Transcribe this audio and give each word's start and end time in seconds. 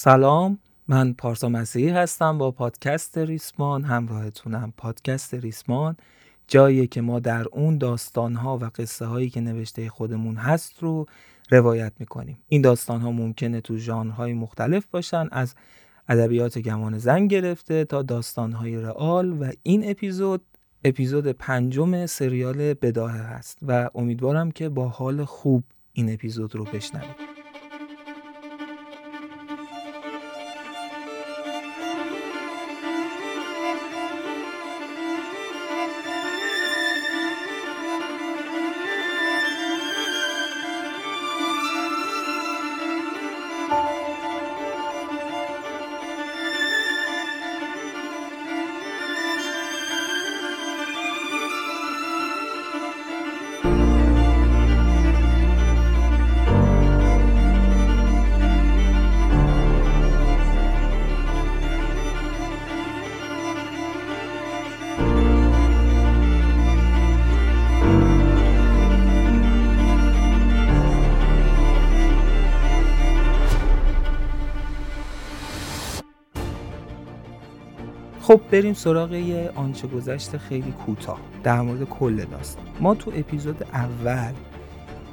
سلام 0.00 0.58
من 0.88 1.12
پارسا 1.12 1.48
مسیحی 1.48 1.88
هستم 1.88 2.38
با 2.38 2.50
پادکست 2.50 3.18
ریسمان 3.18 3.84
همراهتونم 3.84 4.72
پادکست 4.76 5.34
ریسمان. 5.34 5.96
جایی 6.48 6.86
که 6.86 7.00
ما 7.00 7.20
در 7.20 7.46
اون 7.52 7.78
داستانها 7.78 8.58
و 8.58 8.64
قصه 8.64 9.06
هایی 9.06 9.30
که 9.30 9.40
نوشته 9.40 9.88
خودمون 9.88 10.36
هست 10.36 10.82
رو 10.82 11.06
روایت 11.50 11.92
می‌کنیم. 11.98 12.38
این 12.48 12.62
داستان 12.62 13.00
ها 13.00 13.12
ممکنه 13.12 13.60
تو 13.60 13.76
ژانرهای 13.76 14.32
مختلف 14.32 14.86
باشن 14.86 15.28
از 15.32 15.54
ادبیات 16.08 16.58
گمان 16.58 16.98
زن 16.98 17.26
گرفته 17.26 17.84
تا 17.84 18.02
داستان 18.02 18.52
های 18.52 18.76
رئال 18.76 19.32
و 19.32 19.52
این 19.62 19.90
اپیزود 19.90 20.42
اپیزود 20.84 21.26
پنجم 21.26 22.06
سریال 22.06 22.74
بداهه 22.74 23.20
هست 23.20 23.58
و 23.62 23.90
امیدوارم 23.94 24.50
که 24.50 24.68
با 24.68 24.88
حال 24.88 25.24
خوب 25.24 25.64
این 25.92 26.12
اپیزود 26.12 26.56
رو 26.56 26.64
بشنوید. 26.64 27.37
بریم 78.50 78.74
سراغ 78.74 79.12
یه 79.12 79.50
آنچه 79.54 79.88
گذشت 79.88 80.36
خیلی 80.36 80.72
کوتاه 80.72 81.20
در 81.42 81.60
مورد 81.60 81.84
کل 81.84 82.24
داستان 82.24 82.64
ما 82.80 82.94
تو 82.94 83.12
اپیزود 83.16 83.62
اول 83.62 84.32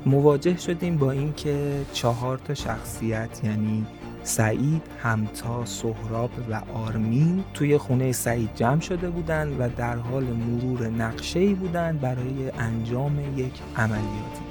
مواجه 0.05 0.57
شدیم 0.57 0.97
با 0.97 1.11
اینکه 1.11 1.81
چهار 1.93 2.37
تا 2.37 2.53
شخصیت 2.53 3.41
یعنی 3.43 3.85
سعید، 4.23 4.81
همتا، 5.03 5.65
سهراب 5.65 6.29
و 6.49 6.61
آرمین 6.73 7.43
توی 7.53 7.77
خونه 7.77 8.11
سعید 8.11 8.49
جمع 8.55 8.79
شده 8.79 9.09
بودند 9.09 9.55
و 9.59 9.69
در 9.77 9.95
حال 9.95 10.23
مرور 10.23 10.87
نقشه 10.87 11.39
ای 11.39 11.53
بودند 11.53 12.01
برای 12.01 12.51
انجام 12.59 13.19
یک 13.39 13.53
عملیاتی. 13.77 14.45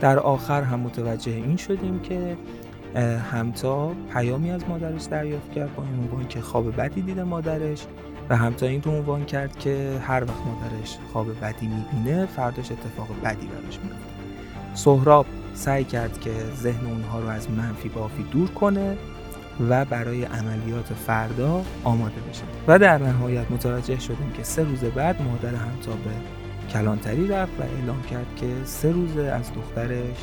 در 0.00 0.18
آخر 0.18 0.62
هم 0.62 0.80
متوجه 0.80 1.32
این 1.32 1.56
شدیم 1.56 2.00
که 2.00 2.36
همتا 3.32 3.92
پیامی 4.12 4.50
از 4.50 4.68
مادرش 4.68 5.02
دریافت 5.02 5.52
کرد 5.52 5.74
با 5.74 5.82
این 5.82 5.94
عنوان 5.94 6.28
که 6.28 6.40
خواب 6.40 6.76
بدی 6.76 7.02
دیده 7.02 7.24
مادرش 7.24 7.86
و 8.30 8.36
همتا 8.36 8.66
این 8.66 8.80
تو 8.80 8.90
عنوان 8.90 9.24
کرد 9.24 9.58
که 9.58 10.00
هر 10.06 10.24
وقت 10.24 10.46
مادرش 10.46 10.98
خواب 11.12 11.40
بدی 11.40 11.66
می‌بینه 11.66 12.26
فرداش 12.26 12.72
اتفاق 12.72 13.08
بدی 13.24 13.46
براش 13.46 13.78
میفته 13.78 14.12
سهراب 14.74 15.26
سعی 15.54 15.84
کرد 15.84 16.20
که 16.20 16.30
ذهن 16.56 16.86
اونها 16.86 17.20
رو 17.20 17.28
از 17.28 17.50
منفی 17.50 17.88
بافی 17.88 18.22
دور 18.22 18.50
کنه 18.50 18.96
و 19.68 19.84
برای 19.84 20.24
عملیات 20.24 20.92
فردا 21.06 21.64
آماده 21.84 22.20
بشه. 22.30 22.42
و 22.68 22.78
در 22.78 22.98
نهایت 22.98 23.50
متوجه 23.50 24.00
شدیم 24.00 24.32
که 24.36 24.42
سه 24.42 24.62
روز 24.62 24.80
بعد 24.80 25.22
مادر 25.22 25.54
همتا 25.54 25.92
به 25.92 26.10
کلانتری 26.72 27.28
رفت 27.28 27.52
و 27.60 27.62
اعلام 27.62 28.02
کرد 28.02 28.26
که 28.36 28.46
سه 28.64 28.92
روز 28.92 29.16
از 29.16 29.52
دخترش 29.54 30.16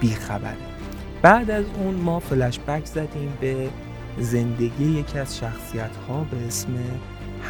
بیخبره. 0.00 0.56
بعد 1.22 1.50
از 1.50 1.64
اون 1.78 1.94
ما 1.94 2.20
فلش 2.20 2.58
بک 2.58 2.84
زدیم 2.84 3.32
به 3.40 3.68
زندگی 4.18 4.84
یکی 4.84 5.18
از 5.18 5.38
شخصیت 5.38 5.96
ها 6.08 6.26
به 6.30 6.46
اسم 6.46 6.70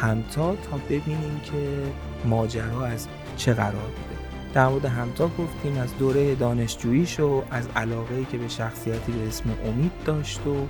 همتا 0.01 0.55
تا 0.55 0.77
ببینیم 0.89 1.41
که 1.43 1.83
ماجرا 2.25 2.85
از 2.85 3.07
چه 3.37 3.53
قرار 3.53 3.71
بوده 3.71 4.15
در 4.53 4.67
مورد 4.67 4.85
همتا 4.85 5.27
گفتیم 5.27 5.77
از 5.77 5.97
دوره 5.97 6.35
دانشجوییش 6.35 7.19
و 7.19 7.43
از 7.51 7.67
علاقه 7.75 8.25
که 8.31 8.37
به 8.37 8.47
شخصیتی 8.47 9.11
به 9.11 9.27
اسم 9.27 9.49
امید 9.65 9.91
داشت 10.05 10.47
و 10.47 10.67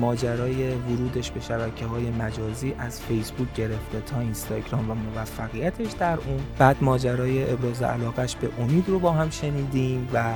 ماجرای 0.00 0.74
ورودش 0.74 1.30
به 1.30 1.40
شبکه 1.40 1.86
های 1.86 2.10
مجازی 2.10 2.74
از 2.78 3.00
فیسبوک 3.00 3.54
گرفته 3.54 4.00
تا 4.06 4.20
اینستاگرام 4.20 4.90
و 4.90 4.94
موفقیتش 4.94 5.92
در 5.92 6.18
اون. 6.18 6.40
بعد 6.58 6.76
ماجرای 6.80 7.52
ابراز 7.52 7.82
علاقش 7.82 8.36
به 8.36 8.48
امید 8.58 8.88
رو 8.88 8.98
با 8.98 9.12
هم 9.12 9.30
شنیدیم 9.30 10.08
و 10.12 10.34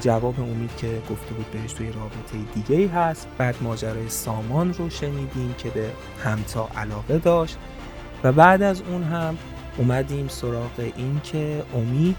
جواب 0.00 0.40
امید 0.40 0.76
که 0.76 1.02
گفته 1.10 1.34
بود 1.34 1.50
بهش 1.50 1.72
توی 1.72 1.92
رابطه 1.92 2.52
دیگه 2.54 2.76
ای 2.76 2.86
هست. 2.86 3.28
بعد 3.38 3.56
ماجرای 3.60 4.08
سامان 4.08 4.74
رو 4.74 4.90
شنیدیم 4.90 5.54
که 5.58 5.70
به 5.70 5.90
همتا 6.24 6.68
علاقه 6.76 7.18
داشت. 7.18 7.58
و 8.24 8.32
بعد 8.32 8.62
از 8.62 8.82
اون 8.82 9.02
هم 9.02 9.38
اومدیم 9.76 10.28
سراغ 10.28 10.92
این 10.96 11.20
که 11.24 11.62
امید 11.74 12.16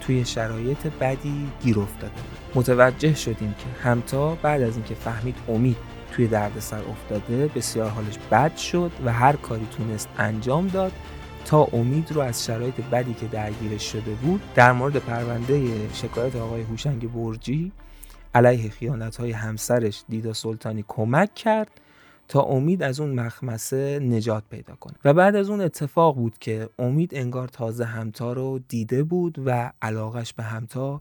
توی 0.00 0.24
شرایط 0.24 0.86
بدی 1.00 1.48
گیر 1.62 1.80
افتاده. 1.80 2.12
متوجه 2.54 3.14
شدیم 3.14 3.54
که 3.58 3.88
همتا 3.88 4.34
بعد 4.34 4.62
از 4.62 4.76
اینکه 4.76 4.94
فهمید 4.94 5.36
امید 5.48 5.76
توی 6.12 6.26
دردسر 6.26 6.80
افتاده 6.90 7.46
بسیار 7.46 7.90
حالش 7.90 8.18
بد 8.30 8.56
شد 8.56 8.92
و 9.04 9.12
هر 9.12 9.36
کاری 9.36 9.66
تونست 9.76 10.08
انجام 10.18 10.66
داد. 10.66 10.92
تا 11.44 11.64
امید 11.64 12.12
رو 12.12 12.20
از 12.20 12.44
شرایط 12.44 12.80
بدی 12.80 13.14
که 13.14 13.26
درگیرش 13.26 13.92
شده 13.92 14.14
بود 14.14 14.42
در 14.54 14.72
مورد 14.72 14.96
پرونده 14.96 15.88
شکایت 15.92 16.36
آقای 16.36 16.62
هوشنگ 16.62 17.12
برجی 17.12 17.72
علیه 18.34 18.70
خیانت 18.70 19.16
های 19.16 19.32
همسرش 19.32 20.04
دیدا 20.08 20.32
سلطانی 20.32 20.84
کمک 20.88 21.34
کرد 21.34 21.80
تا 22.28 22.42
امید 22.42 22.82
از 22.82 23.00
اون 23.00 23.20
مخمسه 23.20 23.98
نجات 23.98 24.44
پیدا 24.50 24.74
کنه. 24.74 24.94
و 25.04 25.14
بعد 25.14 25.36
از 25.36 25.50
اون 25.50 25.60
اتفاق 25.60 26.14
بود 26.14 26.38
که 26.38 26.68
امید 26.78 27.14
انگار 27.14 27.48
تازه 27.48 27.84
همتا 27.84 28.32
رو 28.32 28.58
دیده 28.68 29.02
بود 29.02 29.42
و 29.46 29.72
علاقش 29.82 30.32
به 30.32 30.42
همتا 30.42 31.00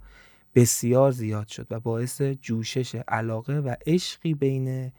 بسیار 0.56 1.12
زیاد 1.12 1.48
شد 1.48 1.68
و 1.72 1.80
باعث 1.80 2.22
جوشش 2.22 2.96
علاقه 2.96 3.54
و 3.54 3.76
عشقی 3.88 4.34
بین 4.34 4.92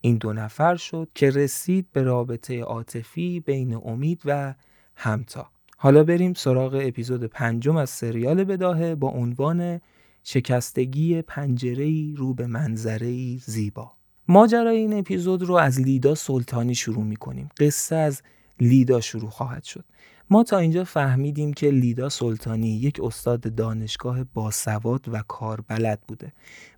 این 0.00 0.16
دو 0.16 0.32
نفر 0.32 0.76
شد 0.76 1.08
که 1.14 1.30
رسید 1.30 1.86
به 1.92 2.02
رابطه 2.02 2.60
عاطفی 2.60 3.40
بین 3.40 3.74
امید 3.74 4.22
و 4.24 4.54
همتا. 4.96 5.50
حالا 5.76 6.04
بریم 6.04 6.34
سراغ 6.34 6.80
اپیزود 6.82 7.24
پنجم 7.24 7.76
از 7.76 7.90
سریال 7.90 8.44
بداهه 8.44 8.94
با 8.94 9.08
عنوان 9.08 9.80
شکستگی 10.22 11.22
پنجره 11.22 12.14
رو 12.14 12.34
به 12.34 12.46
منظره 12.46 13.36
زیبا. 13.38 13.92
ماجرای 14.28 14.76
این 14.76 14.98
اپیزود 14.98 15.42
رو 15.42 15.54
از 15.54 15.80
لیدا 15.80 16.14
سلطانی 16.14 16.74
شروع 16.74 17.04
می 17.04 17.16
کنیم 17.16 17.48
قصه 17.58 17.96
از 17.96 18.22
لیدا 18.60 19.00
شروع 19.00 19.30
خواهد 19.30 19.64
شد. 19.64 19.84
ما 20.30 20.42
تا 20.42 20.58
اینجا 20.58 20.84
فهمیدیم 20.84 21.52
که 21.52 21.70
لیدا 21.70 22.08
سلطانی 22.08 22.68
یک 22.68 23.00
استاد 23.02 23.54
دانشگاه 23.54 24.24
باسواد 24.24 25.04
و 25.08 25.22
کاربلد 25.28 26.00
بوده 26.08 26.32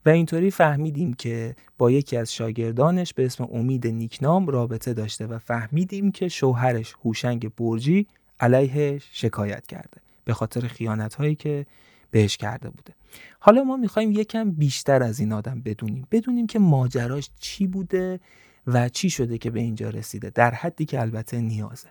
و 0.06 0.09
اینطوری 0.09 0.50
فهمیدیم 0.50 1.14
که 1.14 1.56
با 1.78 1.91
یکی 1.91 2.16
از 2.16 2.34
شاگردانش 2.34 3.14
به 3.14 3.26
اسم 3.26 3.48
امید 3.53 3.86
نیکنام 3.86 4.47
رابطه 4.47 4.94
داشته 4.94 5.26
و 5.26 5.38
فهمیدیم 5.38 6.10
که 6.10 6.28
شوهرش 6.28 6.94
هوشنگ 7.04 7.54
برجی 7.54 8.06
علیه 8.41 8.98
شکایت 9.12 9.66
کرده 9.66 10.00
به 10.25 10.34
خاطر 10.34 10.60
خیانت 10.60 11.15
هایی 11.15 11.34
که 11.34 11.66
بهش 12.10 12.36
کرده 12.36 12.70
بوده. 12.70 12.94
حالا 13.41 13.65
ما 13.65 13.76
می‌خوایم 13.76 14.12
یکم 14.12 14.50
بیشتر 14.50 15.03
از 15.03 15.20
این 15.20 15.32
آدم 15.32 15.60
بدونیم. 15.60 16.06
بدونیم 16.10 16.47
که 16.47 16.59
ماجراش 16.59 17.30
چی 17.41 17.66
بوده 17.66 18.20
و 18.66 18.88
چی 18.88 19.10
شده 19.10 19.39
که 19.39 19.50
به 19.50 19.60
اینجا 19.60 19.91
رسیده 19.91 20.30
در 20.30 20.50
حدی 20.50 20.84
که 20.84 21.00
البته 21.00 21.41
نیازه. 21.41 21.89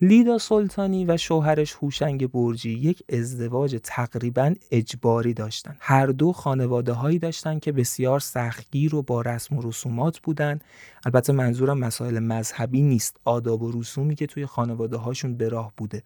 لیدا 0.00 0.38
سلطانی 0.38 1.04
و 1.04 1.16
شوهرش 1.16 1.72
هوشنگ 1.72 2.26
برجی 2.26 2.70
یک 2.70 3.02
ازدواج 3.12 3.80
تقریبا 3.82 4.54
اجباری 4.70 5.34
داشتند. 5.34 5.76
هر 5.80 6.06
دو 6.06 6.32
خانواده 6.32 6.92
هایی 6.92 7.18
داشتند 7.18 7.60
که 7.60 7.72
بسیار 7.72 8.20
سختگیر 8.20 8.94
و 8.94 9.02
با 9.02 9.20
رسم 9.20 9.56
و 9.56 9.62
رسومات 9.62 10.18
بودند. 10.18 10.64
البته 11.06 11.32
منظورم 11.32 11.78
مسائل 11.78 12.18
مذهبی 12.18 12.82
نیست، 12.82 13.16
آداب 13.24 13.62
و 13.62 13.80
رسومی 13.80 14.14
که 14.14 14.26
توی 14.26 14.46
خانواده 14.46 14.96
هاشون 14.96 15.36
به 15.36 15.48
راه 15.48 15.72
بوده 15.76 16.02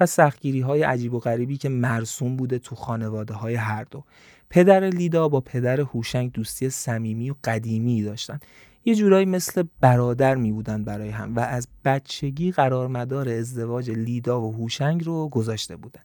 و 0.00 0.06
سختگیری 0.06 0.60
های 0.60 0.82
عجیب 0.82 1.14
و 1.14 1.18
غریبی 1.18 1.56
که 1.56 1.68
مرسوم 1.68 2.36
بوده 2.36 2.58
تو 2.58 2.74
خانواده 2.74 3.34
های 3.34 3.54
هر 3.54 3.84
دو. 3.84 4.04
پدر 4.50 4.88
لیدا 4.88 5.28
با 5.28 5.40
پدر 5.40 5.80
هوشنگ 5.80 6.32
دوستی 6.32 6.70
صمیمی 6.70 7.30
و 7.30 7.34
قدیمی 7.44 8.02
داشتند 8.02 8.42
یه 8.88 8.94
جورایی 8.94 9.26
مثل 9.26 9.64
برادر 9.80 10.34
می 10.34 10.52
بودن 10.52 10.84
برای 10.84 11.08
هم 11.08 11.36
و 11.36 11.40
از 11.40 11.68
بچگی 11.84 12.52
قرار 12.52 12.88
مدار 12.88 13.28
ازدواج 13.28 13.90
لیدا 13.90 14.40
و 14.40 14.52
هوشنگ 14.52 15.04
رو 15.04 15.28
گذاشته 15.28 15.76
بودن. 15.76 16.00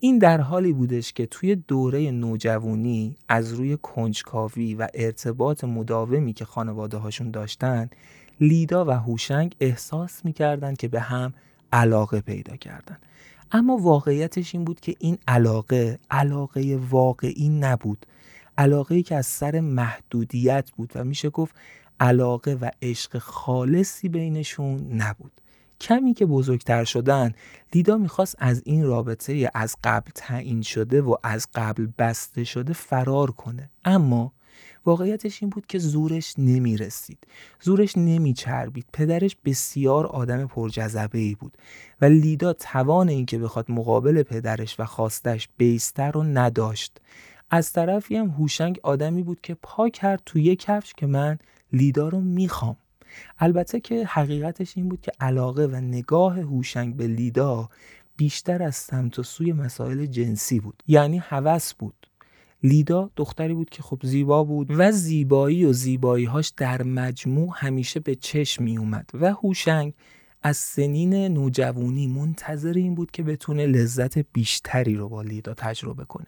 این 0.00 0.18
در 0.18 0.40
حالی 0.40 0.72
بودش 0.72 1.12
که 1.12 1.26
توی 1.26 1.56
دوره 1.56 2.10
نوجوانی 2.10 3.16
از 3.28 3.52
روی 3.52 3.78
کنجکاوی 3.82 4.74
و 4.74 4.88
ارتباط 4.94 5.64
مداومی 5.64 6.32
که 6.32 6.44
خانواده 6.44 6.96
هاشون 6.96 7.30
داشتن 7.30 7.90
لیدا 8.40 8.84
و 8.84 8.90
هوشنگ 8.90 9.54
احساس 9.60 10.24
می‌کردن 10.24 10.74
که 10.74 10.88
به 10.88 11.00
هم 11.00 11.34
علاقه 11.72 12.20
پیدا 12.20 12.56
کردن. 12.56 12.98
اما 13.52 13.76
واقعیتش 13.76 14.54
این 14.54 14.64
بود 14.64 14.80
که 14.80 14.94
این 14.98 15.18
علاقه 15.28 15.98
علاقه 16.10 16.78
واقعی 16.90 17.48
نبود. 17.48 18.06
علاقه 18.58 19.02
که 19.02 19.16
از 19.16 19.26
سر 19.26 19.60
محدودیت 19.60 20.70
بود 20.76 20.92
و 20.94 21.04
میشه 21.04 21.30
گفت 21.30 21.54
علاقه 22.00 22.54
و 22.54 22.70
عشق 22.82 23.18
خالصی 23.18 24.08
بینشون 24.08 24.92
نبود. 24.92 25.32
کمی 25.80 26.14
که 26.14 26.26
بزرگتر 26.26 26.84
شدن 26.84 27.32
لیدا 27.74 27.96
می‌خواست 27.96 28.36
از 28.38 28.62
این 28.64 28.84
رابطه 28.84 29.50
از 29.54 29.76
قبل 29.84 30.10
تعیین 30.14 30.62
شده 30.62 31.02
و 31.02 31.16
از 31.22 31.48
قبل 31.54 31.88
بسته 31.98 32.44
شده 32.44 32.72
فرار 32.72 33.30
کنه. 33.30 33.70
اما 33.84 34.32
واقعیتش 34.86 35.42
این 35.42 35.50
بود 35.50 35.66
که 35.66 35.78
زورش 35.78 36.34
نمی‌رسید. 36.38 37.18
زورش 37.60 37.96
نمیچربید. 37.96 38.86
پدرش 38.92 39.36
بسیار 39.44 40.06
آدم 40.06 40.46
پرجذبه 40.46 41.18
ای 41.18 41.34
بود 41.34 41.58
و 42.00 42.04
لیدا 42.04 42.52
توان 42.52 43.08
اینکه 43.08 43.38
بخواد 43.38 43.70
مقابل 43.70 44.22
پدرش 44.22 44.80
و 44.80 44.84
خواستش 44.84 45.48
بیستر 45.56 46.10
رو 46.10 46.22
نداشت. 46.22 47.00
از 47.50 47.72
طرفی 47.72 48.16
هم 48.16 48.28
هوشنگ 48.28 48.80
آدمی 48.82 49.22
بود 49.22 49.40
که 49.40 49.54
پا 49.54 49.88
کرد 49.88 50.22
توی 50.26 50.56
کفش 50.56 50.94
که 50.96 51.06
من 51.06 51.38
لیدا 51.72 52.08
رو 52.08 52.20
می‌خوام. 52.20 52.76
البته 53.38 53.80
که 53.80 54.06
حقیقتش 54.06 54.76
این 54.76 54.88
بود 54.88 55.00
که 55.00 55.12
علاقه 55.20 55.66
و 55.66 55.76
نگاه 55.76 56.40
هوشنگ 56.40 56.96
به 56.96 57.06
لیدا 57.06 57.68
بیشتر 58.16 58.62
از 58.62 58.76
سمت 58.76 59.18
و 59.18 59.22
سوی 59.22 59.52
مسائل 59.52 60.06
جنسی 60.06 60.60
بود. 60.60 60.82
یعنی 60.88 61.18
هوس 61.18 61.74
بود. 61.74 62.06
لیدا 62.62 63.10
دختری 63.16 63.54
بود 63.54 63.70
که 63.70 63.82
خب 63.82 63.98
زیبا 64.02 64.44
بود 64.44 64.66
و 64.70 64.92
زیبایی 64.92 65.64
و 65.64 65.72
زیباییهاش 65.72 66.52
در 66.56 66.82
مجموع 66.82 67.48
همیشه 67.54 68.00
به 68.00 68.14
چشم 68.14 68.64
می 68.64 68.78
اومد 68.78 69.10
و 69.14 69.32
هوشنگ 69.32 69.94
از 70.42 70.56
سنین 70.56 71.14
نوجوانی 71.14 72.06
منتظر 72.06 72.72
این 72.72 72.94
بود 72.94 73.10
که 73.10 73.22
بتونه 73.22 73.66
لذت 73.66 74.18
بیشتری 74.18 74.94
رو 74.94 75.08
با 75.08 75.22
لیدا 75.22 75.54
تجربه 75.54 76.04
کنه. 76.04 76.26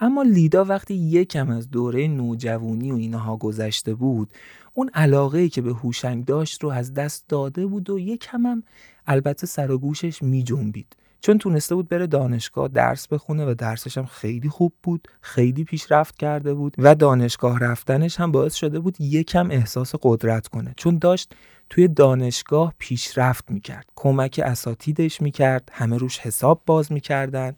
اما 0.00 0.22
لیدا 0.22 0.64
وقتی 0.64 0.94
یکم 0.94 1.50
از 1.50 1.70
دوره 1.70 2.08
نوجوانی 2.08 2.92
و 2.92 2.96
اینها 2.96 3.36
گذشته 3.36 3.94
بود 3.94 4.30
اون 4.74 4.90
علاقه 4.94 5.48
که 5.48 5.62
به 5.62 5.72
هوشنگ 5.72 6.24
داشت 6.24 6.62
رو 6.62 6.70
از 6.70 6.94
دست 6.94 7.24
داده 7.28 7.66
بود 7.66 7.90
و 7.90 7.98
یکم 7.98 8.46
هم 8.46 8.62
البته 9.06 9.46
سر 9.46 9.70
و 9.70 9.78
گوشش 9.78 10.22
می 10.22 10.42
جنبید. 10.42 10.96
چون 11.20 11.38
تونسته 11.38 11.74
بود 11.74 11.88
بره 11.88 12.06
دانشگاه 12.06 12.68
درس 12.68 13.08
بخونه 13.08 13.50
و 13.50 13.54
درسش 13.54 13.98
هم 13.98 14.06
خیلی 14.06 14.48
خوب 14.48 14.72
بود 14.82 15.08
خیلی 15.20 15.64
پیشرفت 15.64 16.16
کرده 16.16 16.54
بود 16.54 16.74
و 16.78 16.94
دانشگاه 16.94 17.58
رفتنش 17.58 18.20
هم 18.20 18.32
باعث 18.32 18.54
شده 18.54 18.80
بود 18.80 19.00
یکم 19.00 19.50
احساس 19.50 19.94
قدرت 20.02 20.48
کنه 20.48 20.74
چون 20.76 20.98
داشت 20.98 21.34
توی 21.70 21.88
دانشگاه 21.88 22.74
پیشرفت 22.78 23.50
می‌کرد 23.50 23.86
کمک 23.96 24.40
اساتیدش 24.44 25.22
می‌کرد 25.22 25.68
همه 25.72 25.98
روش 25.98 26.18
حساب 26.18 26.62
باز 26.66 26.92
می‌کردن 26.92 27.56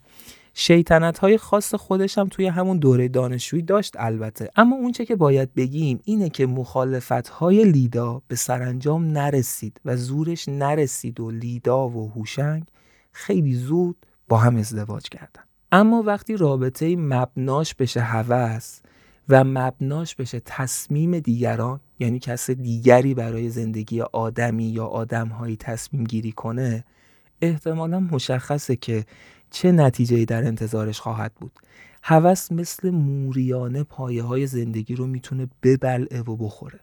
شیطنت 0.53 1.17
های 1.17 1.37
خاص 1.37 1.75
خودش 1.75 2.17
هم 2.17 2.27
توی 2.27 2.47
همون 2.47 2.77
دوره 2.77 3.07
دانشجویی 3.07 3.63
داشت 3.63 3.93
البته. 3.97 4.49
اما 4.55 4.75
اونچه 4.75 5.05
که 5.05 5.15
باید 5.15 5.53
بگیم 5.53 5.99
اینه 6.03 6.29
که 6.29 6.45
مخالفت 6.45 7.27
های 7.27 7.63
لیدا 7.63 8.21
به 8.27 8.35
سرانجام 8.35 9.05
نرسید 9.05 9.81
و 9.85 9.97
زورش 9.97 10.49
نرسید 10.49 11.19
و 11.19 11.31
لیدا 11.31 11.89
و 11.89 12.11
هوشنگ 12.11 12.63
خیلی 13.11 13.53
زود 13.53 14.05
با 14.27 14.37
هم 14.37 14.55
ازدواج 14.55 15.09
کردن. 15.09 15.43
اما 15.71 16.03
وقتی 16.03 16.37
رابطه 16.37 16.95
مبناش 16.95 17.75
بشه 17.75 18.01
هوس 18.01 18.79
و 19.29 19.43
مبناش 19.43 20.15
بشه 20.15 20.41
تصمیم 20.45 21.19
دیگران 21.19 21.79
یعنی 21.99 22.19
کس 22.19 22.49
دیگری 22.49 23.13
برای 23.13 23.49
زندگی 23.49 24.01
آدمی 24.01 24.65
یا 24.65 24.85
آدمهایی 24.85 25.55
تصمیم 25.55 26.03
گیری 26.03 26.31
کنه 26.31 26.83
احتمالا 27.41 27.99
مشخصه 27.99 28.75
که 28.75 29.05
چه 29.51 29.71
نتیجه 29.71 30.25
در 30.25 30.43
انتظارش 30.43 30.99
خواهد 30.99 31.33
بود. 31.33 31.51
هوس 32.03 32.51
مثل 32.51 32.89
موریانه 32.89 33.83
پایه 33.83 34.23
های 34.23 34.47
زندگی 34.47 34.95
رو 34.95 35.07
می‌تونه 35.07 35.47
ببلعه 35.63 36.21
و 36.21 36.35
بخوره 36.35 36.79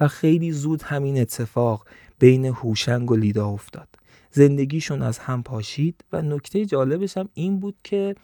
و 0.00 0.08
خیلی 0.08 0.52
زود 0.52 0.82
همین 0.82 1.20
اتفاق 1.20 1.86
بین 2.18 2.44
هوشنگ 2.44 3.10
و 3.10 3.16
لیدا 3.16 3.48
افتاد. 3.48 3.88
زندگیشون 4.30 5.02
از 5.02 5.18
هم 5.18 5.42
پاشید 5.42 6.04
و 6.12 6.22
نکته 6.22 6.66
جالبش 6.66 7.16
هم 7.16 7.28
این 7.34 7.60
بود 7.60 7.76
که 7.84 8.14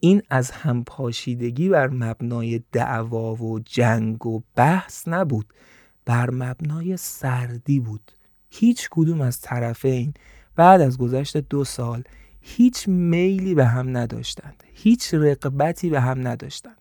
این 0.00 0.22
از 0.30 0.50
هم 0.50 0.84
پاشیدگی 0.84 1.68
بر 1.68 1.88
مبنای 1.88 2.60
دعوا 2.72 3.34
و 3.34 3.58
جنگ 3.58 4.26
و 4.26 4.42
بحث 4.56 5.08
نبود 5.08 5.46
بر 6.04 6.30
مبنای 6.30 6.96
سردی 6.96 7.80
بود. 7.80 8.12
هیچ 8.50 8.88
کدوم 8.90 9.20
از 9.20 9.40
طرفین 9.40 10.14
بعد 10.56 10.80
از 10.80 10.98
گذشت 10.98 11.36
دو 11.36 11.64
سال 11.64 12.02
هیچ 12.40 12.88
میلی 12.88 13.54
به 13.54 13.66
هم 13.66 13.96
نداشتند. 13.96 14.64
هیچ 14.74 15.14
رقبتی 15.14 15.90
به 15.90 16.00
هم 16.00 16.28
نداشتند. 16.28 16.80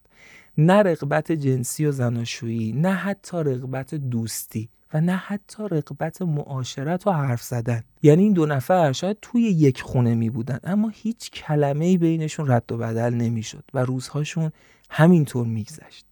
نه 0.58 0.74
رقبت 0.74 1.32
جنسی 1.32 1.86
و 1.86 1.92
زناشویی 1.92 2.72
نه 2.72 2.94
حتی 2.94 3.38
رقبت 3.38 3.96
دوستی 3.96 4.70
و 4.94 5.02
نه 5.02 5.16
حتی 5.16 5.64
رقبت 5.72 6.22
معاشرت 6.22 7.08
و 7.08 7.12
حرف 7.12 7.44
زدن. 7.44 7.84
یعنی 8.04 8.24
این 8.24 8.34
دو 8.34 8.46
نفر 8.46 8.92
شاید 8.92 9.18
توی 9.22 9.42
یک 9.42 9.82
خونه 9.82 10.16
می 10.16 10.30
بودن 10.30 10.60
اما 10.64 10.90
هیچ 10.90 11.32
کلمه 11.32 11.86
ای 11.86 11.98
بینشون 11.98 12.52
رد 12.52 12.72
و 12.72 12.78
بدل 12.78 13.14
نمی‌شد 13.14 13.64
و 13.74 13.80
روزهاشون 13.80 14.52
همینطور 14.90 15.48
میگذشت 15.48 16.06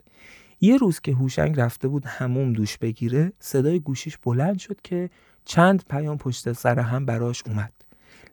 یه 0.62 0.78
روز 0.78 1.00
که 1.00 1.12
هوشنگ 1.12 1.60
رفته 1.60 1.88
بود 1.88 2.06
هموم 2.06 2.54
دوش 2.54 2.78
بگیره 2.78 3.34
صدای 3.40 3.80
گوشیش 3.80 4.18
بلند 4.18 4.60
شد 4.60 4.82
که 4.84 5.10
چند 5.46 5.84
پیام 5.90 6.18
پشت 6.18 6.54
سر 6.54 6.80
هم 6.80 7.06
براش 7.06 7.44
اومد. 7.48 7.74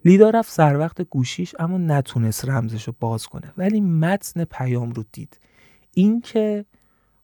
لیدا 0.05 0.31
رفت 0.31 0.53
سر 0.53 0.79
وقت 0.79 1.03
گوشیش 1.03 1.55
اما 1.59 1.79
نتونست 1.79 2.45
رمزش 2.45 2.85
رو 2.85 2.95
باز 3.01 3.27
کنه. 3.27 3.53
ولی 3.57 3.81
متن 3.81 4.45
پیام 4.45 4.93
رو 4.93 5.05
دید. 5.13 5.41
اینکه 5.93 6.65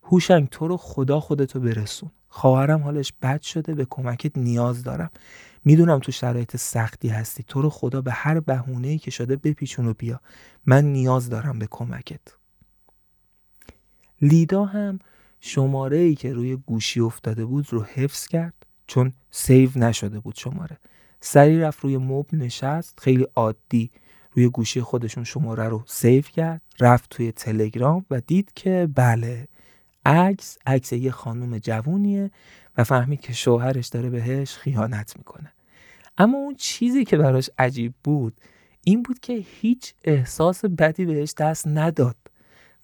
هوشنگ 0.03 0.49
تو 0.49 0.69
رو 0.69 0.77
خدا 0.77 1.21
خودتو 1.21 1.61
برسون. 1.61 2.11
خواهرم 2.29 2.83
حالش 2.83 3.13
بد 3.23 3.43
شده 3.43 3.75
به 3.75 3.87
کمکت 3.91 4.39
نیاز 4.39 4.83
دارم. 4.83 5.11
می‌دونم 5.65 5.99
تو 5.99 6.13
شرایط 6.13 6.57
سختی 6.57 7.09
هستی. 7.09 7.43
تو 7.43 7.63
رو 7.63 7.71
خدا 7.71 8.01
به 8.01 8.13
هر 8.13 8.41
بهونه‌ای 8.41 8.99
که 8.99 9.11
شده 9.11 9.37
بپیچون 9.37 9.87
و 9.87 9.95
بیا. 9.95 10.21
من 10.67 10.85
نیاز 10.85 11.29
دارم 11.29 11.59
به 11.59 11.69
کمکت. 11.71 12.21
لیدا 14.23 14.65
هم 14.65 14.99
شماره 15.41 15.97
ای 15.97 16.15
که 16.15 16.33
روی 16.33 16.57
گوشی 16.57 17.01
افتاده 17.01 17.45
بود 17.45 17.73
رو 17.73 17.83
حفظ 17.83 18.27
کرد 18.27 18.67
چون 18.87 19.13
save 19.31 19.71
نشده 19.77 20.21
بود 20.21 20.35
شماره. 20.35 20.79
سریع 21.21 21.61
رفت 21.61 21.81
روی 21.81 21.97
مبل 21.97 22.39
نشست 22.39 23.01
خیلی 23.01 23.27
عادی 23.37 23.91
روی 24.33 24.49
گوشی 24.49 24.81
خودشون 24.81 25.25
شماره 25.25 25.69
رو 25.69 25.83
save 25.87 26.23
کرد 26.23 26.63
رفت 26.81 27.11
توی 27.11 27.33
تلگرام 27.33 28.07
و 28.11 28.21
دید 28.21 28.53
که 28.55 28.89
بله 28.95 29.49
عکس 30.07 30.59
عکس 30.67 30.93
یه 30.93 31.11
خانم 31.11 31.59
جوونیه 31.59 32.31
و 32.79 32.85
فهمید 32.85 33.21
که 33.21 33.33
شوهرش 33.33 33.89
داره 33.89 34.11
بهش 34.11 34.57
خیانت 34.57 35.17
می‌کنه. 35.19 35.53
اما 36.19 36.39
اون 36.39 36.55
چیزی 36.55 37.05
که 37.05 37.17
براش 37.17 37.51
عجیب 37.59 37.95
بود 38.05 38.41
این 38.85 39.03
بود 39.03 39.19
که 39.19 39.45
هیچ 39.61 39.95
احساس 40.05 40.65
بدی 40.65 41.05
بهش 41.05 41.35
دست 41.39 41.69
نداد 41.69 42.17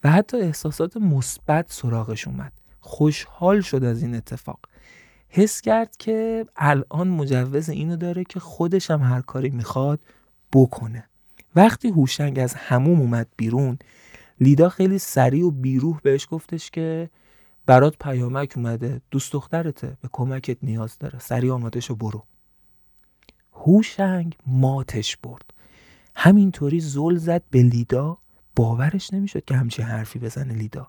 و 0.03 0.11
حتی 0.11 0.37
احساسات 0.37 0.97
مثبت 0.97 1.65
سراغش 1.71 2.27
اومد. 2.27 2.51
خوشحال 2.79 3.61
شد 3.61 3.83
از 3.83 4.01
این 4.03 4.15
اتفاق. 4.15 4.59
حس 5.29 5.61
کرد 5.61 5.97
که 5.97 6.45
الان 6.55 7.07
مجوز 7.07 7.69
اینو 7.69 7.95
داره 7.95 8.23
که 8.23 8.39
خودش 8.39 8.91
هم 8.91 9.01
هر 9.01 9.21
کاری 9.21 9.49
می‌خواد 9.49 9.99
بکنه. 10.53 11.03
وقتی 11.55 11.87
هوشنگ 11.87 12.39
از 12.39 12.53
هموم 12.53 12.99
اومد 12.99 13.27
بیرون 13.37 13.77
لیدا 14.41 14.69
خیلی 14.69 14.99
سریع 14.99 15.45
و 15.45 15.51
بیروح 15.51 15.99
بهش 16.03 16.27
گفتش 16.31 16.71
که 16.71 17.09
برات 17.65 17.95
پیامک 17.97 18.53
اومده 18.55 19.01
دوست 19.11 19.33
دخترته 19.33 19.97
به 20.01 20.09
کمکت 20.11 20.57
نیاز 20.63 20.97
داره. 20.99 21.19
سریع 21.19 21.53
آمادش 21.53 21.91
برو. 21.91 22.23
هوشنگ 23.53 24.37
ماتش 24.47 25.17
برد. 25.17 25.53
همینطوری 26.15 26.79
زل 26.79 27.15
زد 27.15 27.43
به 27.51 27.63
لیدا. 27.63 28.17
باورش 28.55 29.13
نمی‌شد 29.13 29.45
که 29.45 29.55
همچین 29.55 29.85
حرفی 29.85 30.19
بزنه 30.19 30.53
لیدا. 30.53 30.87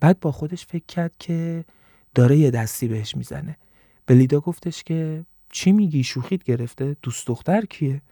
بعد 0.00 0.20
با 0.20 0.32
خودش 0.32 0.66
فکر 0.66 0.86
کرد 0.88 1.14
که 1.18 1.64
داره 2.14 2.36
یه 2.36 2.50
دستی 2.50 2.88
بهش 2.88 3.16
می‌زنه. 3.16 3.56
لیدا 4.08 4.40
گفتش 4.40 4.82
که 4.82 5.24
چی 5.50 5.72
میگی؟ 5.72 6.04
شوخیت 6.04 6.42
گرفته. 6.42 6.96
دوست 7.02 7.26
دختر 7.26 7.64
کیه؟ 7.64 8.02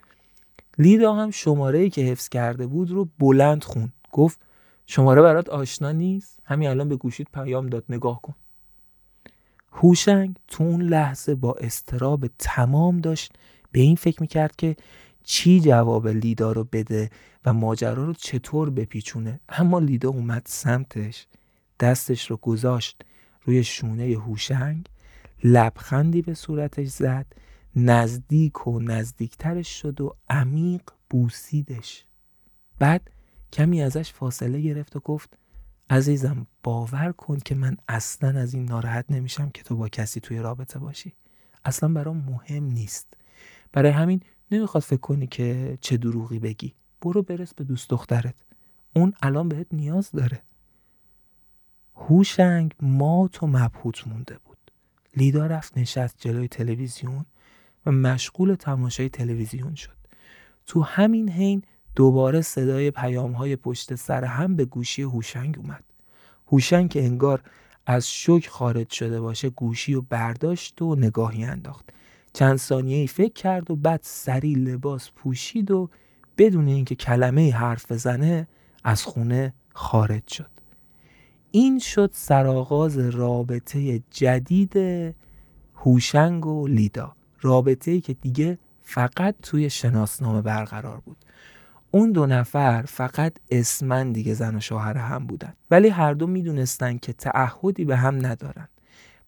لیدا 0.79 1.15
هم 1.15 1.31
شماره 1.31 1.79
ای 1.79 1.91
که 1.91 2.03
حفظ 2.03 2.29
کرده 2.29 2.67
بود 2.67 2.91
رو 2.91 3.09
بلند 3.19 3.65
خوند 3.65 3.93
گفت 4.13 4.41
شماره 4.87 5.23
برات 5.23 5.49
آشنا 5.49 5.93
نیست. 5.93 6.39
همین 6.45 6.69
الان 6.69 6.89
به 6.89 6.97
گوشیت 6.97 7.27
پیام 7.35 7.67
داد. 7.67 7.85
نگاه 7.89 8.23
کن. 8.23 8.35
هوشنگ 9.73 10.37
تو 10.49 10.65
اون 10.65 10.83
لحظه 10.83 11.35
با 11.35 11.55
استراب 11.55 12.27
تمام 12.39 13.01
داشت. 13.01 13.33
به 13.73 13.81
این 13.81 13.97
فکر 13.97 14.21
می‌کرد 14.21 14.57
که 14.57 14.77
چی 15.25 15.61
جواب 15.61 16.09
لیدا 16.09 16.53
رو 16.53 16.65
بده 16.73 17.11
و 17.45 17.53
ماجرا 17.53 18.05
رو 18.05 18.13
چطور 18.13 18.71
بپیچونه. 18.71 19.41
اما 19.49 19.79
لیدا 19.79 20.09
اومد 20.09 20.43
سمتش. 20.47 21.27
دستش 21.81 22.31
رو 22.31 22.37
گذاشت. 22.37 23.05
روی 23.45 23.65
شونه 23.65 24.05
هوشنگ 24.05 24.87
لبخندی 25.45 26.23
به 26.23 26.35
صورتش 26.35 26.89
زد 26.89 27.27
نزدیک 27.77 28.67
و 28.67 28.81
نزدیکترش 28.81 29.81
شد 29.81 30.01
و 30.01 30.17
عمیق 30.29 30.83
بوسیدش. 31.11 32.05
بعد 32.79 33.11
کمی 33.53 33.83
ازش 33.83 34.13
فاصله 34.13 34.61
گرفت 34.61 34.97
و 34.97 35.01
گفت 35.01 35.39
عزیزم 35.91 36.47
باور 36.63 37.13
کن 37.13 37.39
که 37.39 37.55
من 37.55 37.77
اصلا 37.89 38.41
از 38.41 38.55
این 38.55 38.65
ناراحت 38.65 39.05
نمیشم 39.11 39.51
که 39.51 39.63
تو 39.63 39.77
با 39.77 39.89
کسی 39.89 40.21
توی 40.21 40.39
رابطه 40.39 40.79
باشی. 40.79 41.13
اصلا 41.65 41.89
برام 41.89 42.17
مهم 42.17 42.65
نیست. 42.65 43.15
برای 43.73 43.91
همین 43.91 44.21
نمی‌خواد 44.51 44.83
فکر 44.83 45.01
کنی 45.01 45.27
که 45.27 45.79
چه 45.81 45.97
دروغی 45.97 46.39
بگی. 46.39 46.75
برو 47.01 47.23
برس 47.23 47.55
به 47.55 47.65
دوست 47.65 47.91
دخترت. 47.91 48.35
اون 48.97 49.13
الان 49.23 49.49
بهت 49.49 49.67
نیاز 49.73 50.11
داره. 50.11 50.43
هوشنگ 52.09 52.75
مات 52.81 53.43
و 53.43 53.47
مبهوت 53.47 54.09
مونده 54.09 54.39
بود. 54.45 54.59
لیدا 55.17 55.47
رفت 55.47 55.79
نشست 55.79 56.17
جلوی 56.19 56.49
تلویزیون 56.49 57.27
و 57.87 57.93
مشغول 57.93 58.55
تماشای 58.55 59.09
تلویزیون 59.09 59.75
شد. 59.75 59.97
تو 60.67 60.83
همین 60.83 61.29
حین 61.31 61.63
دوباره 61.97 62.41
صدای 62.41 62.91
پیام 62.91 63.33
های 63.33 63.57
پشت 63.57 63.95
سر 63.95 64.25
هم 64.25 64.57
به 64.57 64.65
گوشی 64.65 65.03
هوشنگ 65.03 65.59
اومد. 65.59 65.85
هوشنگ 66.47 66.91
که 66.91 67.05
انگار 67.05 67.43
از 67.87 68.13
شوک 68.13 68.49
خارج 68.49 68.91
شده 68.91 69.21
باشه 69.21 69.51
گوشی 69.51 69.95
و 69.95 70.01
برداشت 70.01 70.83
و 70.83 70.95
نگاهی 70.95 71.45
انداخت. 71.45 71.91
چند 72.33 72.57
ثانیه 72.57 72.97
ای 72.97 73.07
فکر 73.07 73.33
کرد 73.33 73.71
و 73.71 73.77
بعد 73.77 74.01
سری 74.03 74.55
لباس 74.55 75.11
پوشید 75.11 75.71
و 75.71 75.91
بدون 76.39 76.69
اینکه 76.69 76.95
کلمه 76.95 77.53
حرف 77.53 77.93
بزنه 77.93 78.49
از 78.85 79.03
خونه 79.03 79.55
خارج 79.75 80.29
شد. 80.29 80.62
این 81.55 81.79
شد 81.79 82.11
سرآغاز 82.13 82.99
رابطه 82.99 84.03
جدید 84.11 84.77
هوشنگ 85.75 86.47
و 86.47 86.67
لیدا. 86.67 87.17
رابطه 87.41 87.91
ای 87.91 88.01
که 88.01 88.15
دیگه 88.15 88.59
فقط 88.81 89.35
توی 89.43 89.71
شناسنامه 89.71 90.43
برقرار 90.43 91.01
بود. 91.01 91.17
اون 91.91 92.13
دو 92.13 92.27
نفر 92.27 92.83
فقط 92.83 93.33
اسمن 93.51 94.13
دیگه 94.13 94.35
زن 94.35 94.57
و 94.57 94.61
شوهر 94.61 94.97
هم 94.97 95.27
بودن. 95.27 95.53
ولی 95.71 95.89
هر 95.89 96.15
دو 96.15 96.27
می‌دونستن 96.27 96.99
که 96.99 97.13
تعهدی 97.13 97.85
به 97.85 97.97
هم 97.97 98.27
ندارن. 98.27 98.69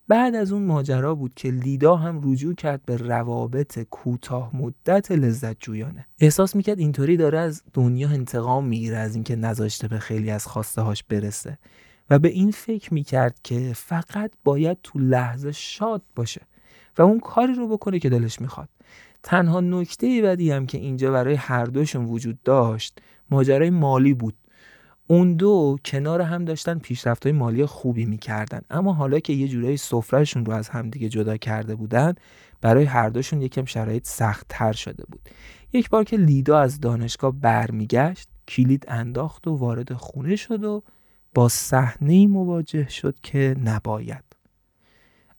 بعد 0.09 0.35
از 0.35 0.53
اون 0.53 0.63
ماجرا 0.63 1.15
بود 1.15 1.33
که 1.35 1.51
لیدا 1.51 1.97
هم 1.97 2.33
رجوع 2.33 2.55
کرد 2.55 2.83
به 2.87 2.97
روابط 2.97 3.79
کوتاه 3.91 4.57
مدت 4.57 5.13
لذت 5.13 5.61
جویانه. 5.61 6.07
احساس 6.21 6.57
می‌کرد 6.57 6.79
اینطوری 6.79 7.17
داره 7.17 7.39
از 7.39 7.63
دنیا 7.73 8.09
انتقام 8.09 8.67
می‌گیره 8.67 8.97
از 8.97 9.15
اینکه 9.15 9.37
نذاشته 9.37 9.89
به 9.89 9.99
خیلی 9.99 10.31
از 10.31 10.47
خواسته 10.47 10.83
هاش 10.83 11.03
برسه. 11.03 11.59
و 12.11 12.19
به 12.19 12.29
این 12.29 12.51
فکر 12.51 12.95
می‌کرد 12.95 13.41
که 13.45 13.73
فقط 13.75 14.33
باید 14.45 14.79
تو 14.83 14.99
لحظه 14.99 15.53
شاد 15.53 16.03
باشه 16.17 16.41
و 16.99 17.03
اون 17.03 17.21
کاری 17.21 17.55
رو 17.55 17.69
بکنه 17.69 17.99
که 17.99 18.09
دلش 18.09 18.41
می‌خواد. 18.41 18.69
تنها 19.23 19.61
نکته 19.61 20.23
بدی 20.23 20.51
هم 20.51 20.67
که 20.67 20.79
اینجا 20.79 21.13
برای 21.13 21.35
هر 21.35 21.65
دوشون 21.65 22.05
وجود 22.05 22.43
داشت 22.43 22.99
ماجرای 23.31 23.71
مالی 23.71 24.15
بود. 24.15 24.35
اون 25.07 25.37
دو 25.37 25.77
کنار 25.85 26.21
هم 26.21 26.45
داشتن 26.45 26.79
پیشرفت 26.79 27.27
های 27.27 27.33
مالی 27.33 27.67
خوبی 27.67 28.05
می‌کردن. 28.05 28.61
اما 28.71 28.93
حالا 28.93 29.19
که 29.19 29.33
یه 29.33 29.49
جورایی 29.49 29.77
سفرهشون 29.77 30.47
رو 30.47 30.53
از 30.53 30.69
همدیگه 30.69 31.09
جدا 31.09 31.37
کرده 31.37 31.75
بودن 31.75 32.15
برای 32.61 32.85
هر 32.85 33.09
دوشون 33.09 33.43
یکم 33.43 33.65
شرایط 33.65 34.07
سخت 34.07 34.47
تر 34.49 34.73
شده 34.73 35.05
بود. 35.09 35.21
یک 35.73 35.91
بار 35.91 36.05
که 36.05 36.17
لیدا 36.17 36.59
از 36.59 36.81
دانشگاه 36.81 37.33
برمیگشت 37.41 38.29
کلید 38.49 38.85
انداخت 38.89 39.47
و 39.47 39.57
وارد 39.57 39.93
خونه 39.93 40.37
شد 40.37 40.65
و 40.65 40.83
با 41.35 41.49
صحنه 41.49 42.27
مواجه 42.27 42.89
شد 42.89 43.17
که 43.23 43.57
نباید. 43.65 44.25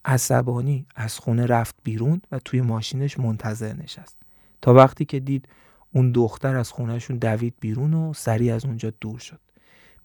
عصبانی 0.06 0.86
از 0.96 1.20
خونه 1.20 1.46
رفت 1.46 1.76
بیرون 1.84 2.22
و 2.32 2.40
توی 2.40 2.62
ماشینش 2.62 3.20
منتظر 3.20 3.74
نشست. 3.74 4.18
تا 4.62 4.74
وقتی 4.74 5.06
که 5.06 5.20
دید 5.20 5.48
اون 5.94 6.12
دختر 6.12 6.56
از 6.56 6.72
خونهشون 6.72 7.18
دوید 7.18 7.54
بیرون 7.60 7.94
و 7.94 8.14
سریع 8.14 8.56
از 8.56 8.66
اونجا 8.66 8.94
دور 9.02 9.20
شد. 9.20 9.40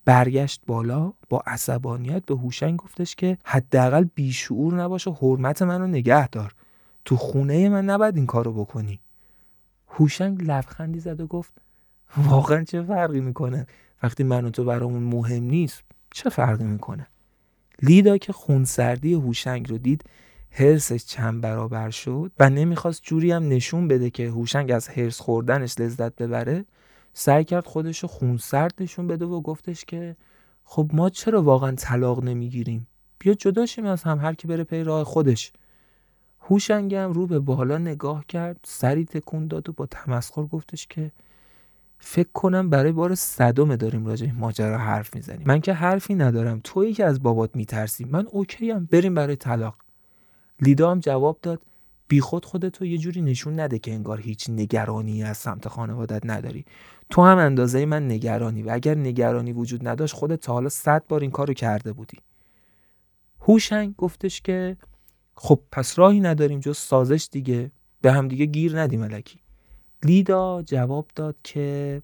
برگشت 0.04 0.62
بالا 0.66 1.12
با 1.28 1.42
عصبانیت 1.46 2.26
به 2.26 2.36
هوشنگ 2.36 2.76
گفتش 2.76 3.14
که 3.14 3.38
حداقل 3.44 4.04
بیشعور 4.14 4.74
نباش 4.74 5.06
و 5.06 5.12
حرمت 5.12 5.62
منو 5.62 5.86
نگه 5.86 6.28
دار. 6.28 6.54
تو 7.04 7.16
خونه 7.16 7.68
من 7.68 7.84
نباید 7.84 8.16
این 8.16 8.26
کارو 8.26 8.52
بکنی. 8.52 9.00
هوشنگ 9.88 10.42
لبخندی 10.42 11.00
زد 11.00 11.20
و 11.20 11.26
گفت 11.26 11.52
واقعا 12.16 12.64
چه 12.64 12.82
فرقی 12.82 13.20
می‌کنه؟ 13.20 13.66
وقتی 14.02 14.24
من 14.24 14.44
و 14.44 14.50
تو 14.50 14.64
برامون 14.64 15.02
مهم 15.02 15.42
نیست 15.42 15.82
چه 16.10 16.30
فرقی 16.30 16.64
می‌کنه؟ 16.64 17.06
لیدا 17.82 18.18
که 18.18 18.32
خونسردی 18.32 19.14
هوشنگ 19.14 19.70
رو 19.70 19.78
دید 19.78 20.04
هرسش 20.50 21.04
چند 21.04 21.40
برابر 21.40 21.90
شد 21.90 22.32
و 22.38 22.50
نمی‌خواست 22.50 23.02
جوری 23.02 23.32
هم 23.32 23.48
نشون 23.48 23.88
بده 23.88 24.10
که 24.10 24.28
هوشنگ 24.28 24.70
از 24.70 24.88
هرس 24.88 25.20
خوردنش 25.20 25.80
لذت 25.80 26.16
ببره 26.16 26.64
سعی 27.14 27.44
کرد 27.44 27.66
خودش 27.66 27.98
رو 27.98 28.08
خونسرد 28.08 28.74
نشون 28.80 29.06
بده 29.06 29.24
و 29.24 29.40
گفتش 29.40 29.84
که 29.84 30.16
خب 30.64 30.90
ما 30.92 31.10
چرا 31.10 31.42
واقعا 31.42 31.72
طلاق 31.72 32.24
نمی‌گیریم؟ 32.24 32.86
بیا 33.18 33.34
جدا 33.34 33.66
شیم 33.66 33.86
از 33.86 34.02
هم 34.02 34.18
هر 34.18 34.34
کی 34.34 34.48
بره 34.48 34.64
پی 34.64 34.82
راه 34.82 35.04
خودش. 35.04 35.52
هوشنگ 36.40 36.94
رو 36.94 37.26
به 37.26 37.38
بالا 37.38 37.78
نگاه 37.78 38.24
کرد 38.26 38.60
سری 38.64 39.04
تکون 39.04 39.46
داد 39.46 39.68
و 39.68 39.72
با 39.72 39.86
تمسخر 39.86 40.42
گفتش 40.42 40.86
که 40.86 41.12
فکر 42.02 42.28
کنم 42.34 42.70
برای 42.70 42.92
بار 42.92 43.14
صدمه 43.14 43.76
داریم 43.76 44.06
راجع 44.06 44.32
ماجرا 44.32 44.78
حرف 44.78 45.14
می‌زنیم. 45.14 45.46
من 45.46 45.60
که 45.60 45.72
حرفی 45.72 46.14
ندارم. 46.14 46.60
تویی 46.64 46.94
که 46.94 47.04
از 47.04 47.22
بابات 47.22 47.56
میترسی. 47.56 48.04
من 48.04 48.26
اوکی 48.30 48.70
هم 48.70 48.88
بریم 48.90 49.14
برای 49.14 49.36
طلاق. 49.36 49.76
لیدا 50.60 50.90
هم 50.90 51.00
جواب 51.00 51.38
داد. 51.42 51.62
بیخود 52.08 52.44
خودتو 52.44 52.86
یه 52.86 52.98
جوری 52.98 53.22
نشون 53.22 53.60
نده 53.60 53.78
که 53.78 53.92
انگار 53.92 54.20
هیچ 54.20 54.50
نگرانی 54.50 55.22
از 55.22 55.36
سمت 55.36 55.68
خانوادت 55.68 56.20
نداری. 56.24 56.64
تو 57.10 57.22
هم 57.22 57.38
اندازه 57.38 57.86
من 57.86 58.10
نگرانی. 58.10 58.62
و 58.62 58.70
اگر 58.70 58.94
نگرانی 58.94 59.52
وجود 59.52 59.88
نداشت 59.88 60.14
خودت 60.14 60.40
تا 60.40 60.52
حالا 60.52 60.68
صد 60.68 61.02
بار 61.08 61.20
این 61.20 61.30
کارو 61.30 61.54
کرده 61.54 61.92
بودی. 61.92 62.18
هوشنگ 63.40 63.96
گفتش 63.96 64.40
که 64.40 64.76
خب 65.34 65.60
پس 65.72 65.98
راهی 65.98 66.20
نداریم 66.20 66.60
جز 66.60 66.78
سازش 66.78 67.28
دیگه. 67.32 67.70
به 68.00 68.12
هم 68.12 68.28
دیگه 68.28 68.44
گیر 68.46 68.80
ندیم 68.80 69.02
الکی. 69.02 69.40
لیدا 70.04 70.62
جواب 70.62 71.06
داد 71.14 71.36
که 71.44 72.02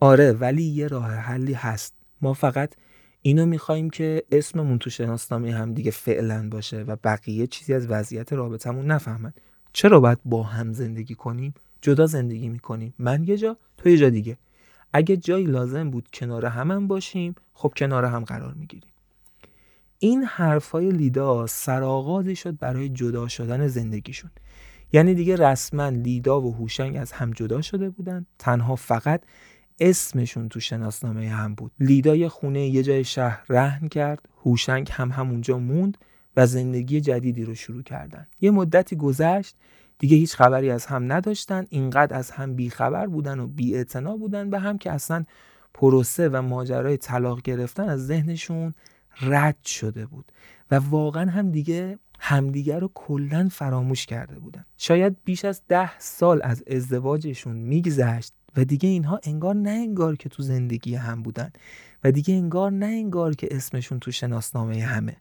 آره 0.00 0.32
ولی 0.32 0.62
یه 0.62 0.86
راه 0.86 1.10
حلی 1.10 1.52
هست. 1.52 1.94
ما 2.20 2.32
فقط 2.32 2.74
اینو 3.22 3.46
می‌خوایم 3.46 3.90
که 3.90 4.24
اسممون 4.32 4.78
تو 4.78 4.90
شناسنامه 4.90 5.52
هم 5.52 5.74
دیگه 5.74 5.90
فعلا 5.90 6.48
باشه 6.48 6.82
و 6.82 6.96
بقیه 7.04 7.46
چیزی 7.46 7.74
از 7.74 7.86
وضعیت 7.86 8.32
رابطمون 8.32 8.86
نفهمن. 8.86 9.32
چرا 9.72 10.00
باید 10.00 10.18
با 10.24 10.42
هم 10.42 10.72
زندگی 10.72 11.14
کنیم؟ 11.14 11.54
جدا 11.82 12.06
زندگی 12.06 12.48
می‌کنیم. 12.48 12.94
من 12.98 13.24
یه 13.24 13.36
جا 13.36 13.56
تو 13.78 13.88
یه 13.88 13.96
جا 13.96 14.10
دیگه. 14.10 14.38
اگه 14.92 15.16
جایی 15.16 15.46
لازم 15.46 15.90
بود 15.90 16.08
کنار 16.12 16.46
هم, 16.46 16.70
هم 16.70 16.86
باشیم 16.86 17.34
خب 17.52 17.72
کنار 17.76 18.04
هم 18.04 18.24
قرار 18.24 18.54
می‌گیریم. 18.54 18.90
این 19.98 20.24
حرفای 20.24 20.90
لیدا 20.90 21.46
سرآغازی 21.46 22.36
شد 22.36 22.58
برای 22.58 22.88
جدا 22.88 23.28
شدن 23.28 23.66
زندگیشون. 23.66 24.30
یعنی 24.94 25.14
دیگه 25.14 25.36
رسما 25.36 25.88
لیدا 25.88 26.40
و 26.40 26.54
هوشنگ 26.54 26.96
از 26.96 27.12
هم 27.12 27.30
جدا 27.30 27.62
شده 27.62 27.90
بودن. 27.90 28.26
تنها 28.38 28.76
فقط 28.76 29.20
اسمشون 29.80 30.48
تو 30.48 30.60
شناسنامه 30.60 31.28
هم 31.28 31.54
بود. 31.54 31.72
لیدا 31.80 32.16
یه 32.16 32.28
خونه 32.28 32.66
یه 32.66 32.82
جای 32.82 33.04
شهر 33.04 33.44
رهن 33.48 33.88
کرد. 33.88 34.28
هوشنگ 34.44 34.88
هم 34.92 35.10
همونجا 35.10 35.58
موند 35.58 35.98
و 36.36 36.46
زندگی 36.46 37.00
جدیدی 37.00 37.44
رو 37.44 37.54
شروع 37.54 37.82
کردن. 37.82 38.26
یه 38.40 38.50
مدتی 38.50 38.96
گذشت 38.96 39.56
دیگه 39.98 40.16
هیچ 40.16 40.36
خبری 40.36 40.70
از 40.70 40.86
هم 40.86 41.12
نداشتن. 41.12 41.66
اینقدر 41.68 42.16
از 42.16 42.30
هم 42.30 42.54
بیخبر 42.54 43.06
بودن 43.06 43.40
و 43.40 43.46
بی 43.46 43.84
بودن 44.18 44.50
به 44.50 44.58
هم 44.58 44.78
که 44.78 44.92
اصلا 44.92 45.24
پروسه 45.74 46.28
و 46.28 46.42
ماجرای 46.42 46.96
طلاق 46.96 47.42
گرفتن 47.42 47.88
از 47.88 48.06
ذهنشون 48.06 48.74
رد 49.20 49.64
شده 49.64 50.06
بود. 50.06 50.32
و 50.70 50.74
واقعا 50.74 51.30
هم 51.30 51.50
دیگه 51.50 51.98
همدیگر 52.18 52.80
رو 52.80 52.90
کلا 52.94 53.48
فراموش 53.52 54.06
کرده 54.06 54.38
بودن. 54.38 54.64
شاید 54.78 55.16
بیش 55.24 55.44
از 55.44 55.62
ده 55.68 55.98
سال 55.98 56.40
از 56.44 56.62
ازدواجشون 56.66 57.56
میگذشت 57.56 58.32
و 58.56 58.64
دیگه 58.64 58.88
اینها 58.88 59.20
انگار 59.22 59.54
نه 59.54 59.70
انگار 59.70 60.16
که 60.16 60.28
تو 60.28 60.42
زندگی 60.42 60.94
هم 60.94 61.22
بودن 61.22 61.50
و 62.04 62.12
دیگه 62.12 62.34
انگار 62.34 62.72
نه 62.72 62.86
انگار 62.86 63.34
که 63.34 63.48
اسمشون 63.50 63.98
تو 63.98 64.10
شناسنامه 64.10 64.82
همه. 64.82 65.16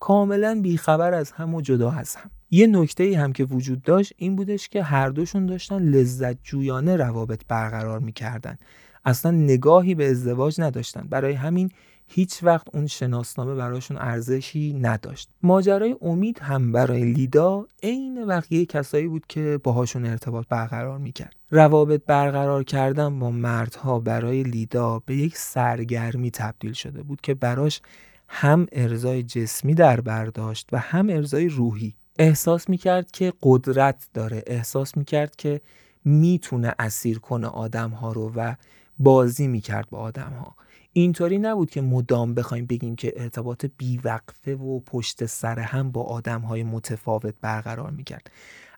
کاملا 0.00 0.60
بیخبر 0.62 1.14
از 1.14 1.30
هم 1.30 1.54
و 1.54 1.60
جدا 1.60 1.90
از 1.90 2.16
هم. 2.16 2.30
یه 2.50 2.66
نکته 2.66 3.04
ای 3.04 3.14
هم 3.14 3.32
که 3.32 3.44
وجود 3.44 3.82
داشت 3.82 4.12
این 4.16 4.36
بودش 4.36 4.68
که 4.68 4.82
هر 4.82 5.08
دوشون 5.08 5.46
داشتن 5.46 5.78
لذت 5.82 6.42
جویانه 6.42 6.96
روابط 6.96 7.40
برقرار 7.48 7.98
می‌کردن. 7.98 8.58
اصلا 9.04 9.30
نگاهی 9.30 9.94
به 9.94 10.10
ازدواج 10.10 10.60
نداشتن. 10.60 11.08
برای 11.08 11.32
همین 11.32 11.70
هیچ 12.10 12.42
وقت 12.42 12.66
اون 12.74 12.86
شناسنامه 12.86 13.54
براشون 13.54 13.96
ارزشی 13.96 14.72
نداشت. 14.72 15.30
ماجرای 15.42 15.96
امید 16.02 16.38
هم 16.38 16.72
برای 16.72 17.04
لیدا 17.04 17.66
عین 17.82 18.26
بقیه 18.26 18.66
کسایی 18.66 19.08
بود 19.08 19.26
که 19.28 19.60
باهاشون 19.62 20.06
ارتباط 20.06 20.46
برقرار 20.48 20.98
می‌کرد. 20.98 21.36
روابط 21.50 22.02
برقرار 22.06 22.64
کردن 22.64 23.18
با 23.18 23.30
مردها 23.30 23.98
برای 23.98 24.42
لیدا 24.42 25.02
به 25.06 25.16
یک 25.16 25.36
سرگرمی 25.36 26.30
تبدیل 26.30 26.72
شده 26.72 27.02
بود 27.02 27.20
که 27.20 27.34
براش 27.34 27.80
هم 28.28 28.66
ارزای 28.72 29.22
جسمی 29.22 29.74
در 29.74 30.00
برداشت 30.00 30.68
و 30.72 30.78
هم 30.78 31.08
ارزای 31.10 31.48
روحی. 31.48 31.94
احساس 32.18 32.68
می‌کرد 32.68 33.10
که 33.10 33.32
قدرت 33.42 34.08
داره. 34.14 34.42
احساس 34.46 34.96
می‌کرد 34.96 35.36
که 35.36 35.60
می‌تونه 36.04 36.74
اسیر 36.78 37.18
کنه 37.18 37.46
آدم 37.46 37.90
ها 37.90 38.12
رو 38.12 38.32
و 38.36 38.54
بازی 38.98 39.48
می‌کرد 39.48 39.90
با 39.90 39.98
آدم 39.98 40.32
ها 40.32 40.54
اینطوری 40.92 41.38
نبود 41.38 41.70
که 41.70 41.80
مدام 41.80 42.34
بخوایم 42.34 42.66
بگیم 42.66 42.96
که 42.96 43.12
ارتباط 43.16 43.66
بیوقفه 43.76 44.54
و 44.54 44.80
پشت 44.80 45.26
سر 45.26 45.58
هم 45.58 45.90
با 45.90 46.02
آدم 46.02 46.40
های 46.40 46.62
متفاوت 46.62 47.34
برقرار 47.40 47.90
می‌کرد. 47.90 48.30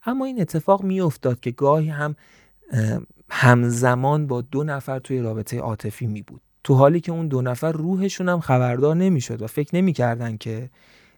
اما 0.07 0.25
این 0.25 0.41
اتفاق 0.41 0.83
میافتاد 0.83 1.41
که 1.41 1.51
گاهی 1.51 1.89
هم 1.89 2.17
همزمان 3.31 4.27
با 4.27 4.41
دو 4.41 4.65
نفر 4.65 4.99
توی 4.99 5.21
رابطه 5.21 5.59
عاطفی 5.59 6.07
می 6.07 6.23
بود 6.23 6.41
تو 6.65 6.75
حالی 6.75 7.01
که 7.01 7.13
اون 7.13 7.29
دو 7.29 7.43
نفر 7.43 7.73
روحشون 7.73 8.29
هم 8.29 8.41
خبردار 8.41 8.97
نمی‌شد 8.97 9.43
و 9.43 9.47
فکر 9.47 9.77
نمی‌کردن 9.77 10.37
که 10.37 10.71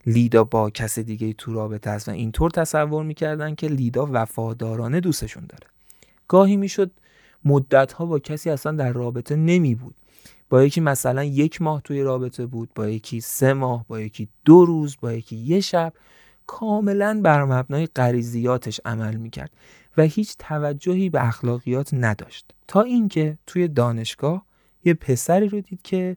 لیدا 0.06 0.44
با 0.44 0.70
کس 0.70 0.98
دیگه 0.98 1.32
تو 1.32 1.52
رابطه 1.52 1.90
است 1.90 2.08
و 2.08 2.12
اینطور 2.12 2.50
تصور 2.50 3.04
می‌کردن 3.04 3.54
که 3.54 3.66
لیدا 3.68 4.08
وفادارانه 4.12 5.00
دوستشون 5.00 5.46
داره. 5.46 5.66
گاهی 6.28 6.56
می‌شد 6.56 6.90
مدت 7.44 7.92
ها 7.92 8.06
با 8.06 8.18
کسی 8.18 8.50
اصلا 8.50 8.72
در 8.72 8.92
رابطه 8.92 9.36
نمی 9.36 9.74
بود 9.74 9.94
با 10.50 10.64
یکی 10.64 10.80
مثلا 10.80 11.24
یک 11.24 11.62
ماه 11.62 11.80
توی 11.80 12.02
رابطه 12.02 12.46
بود 12.46 12.70
با 12.74 12.88
یکی 12.88 13.20
سه 13.20 13.52
ماه 13.52 13.84
با 13.88 14.00
یکی 14.00 14.28
دو 14.44 14.64
روز 14.64 14.96
با 15.00 15.12
یکی 15.12 15.36
یه 15.36 15.60
شب 15.60 15.92
کاملا 16.46 17.20
بر 17.24 17.44
مبنای 17.44 17.86
غریزیاتش 17.86 18.80
عمل 18.84 19.16
می‌کرد 19.16 19.50
و 19.96 20.02
هیچ 20.02 20.36
توجهی 20.38 21.10
به 21.10 21.26
اخلاقیات 21.26 21.94
نداشت. 21.94 22.50
تا 22.68 22.80
اینکه 22.80 23.38
توی 23.46 23.68
دانشگاه 23.68 24.46
یه 24.84 24.94
پسری 24.94 25.48
رو 25.48 25.60
دید 25.60 25.82
که 25.82 26.16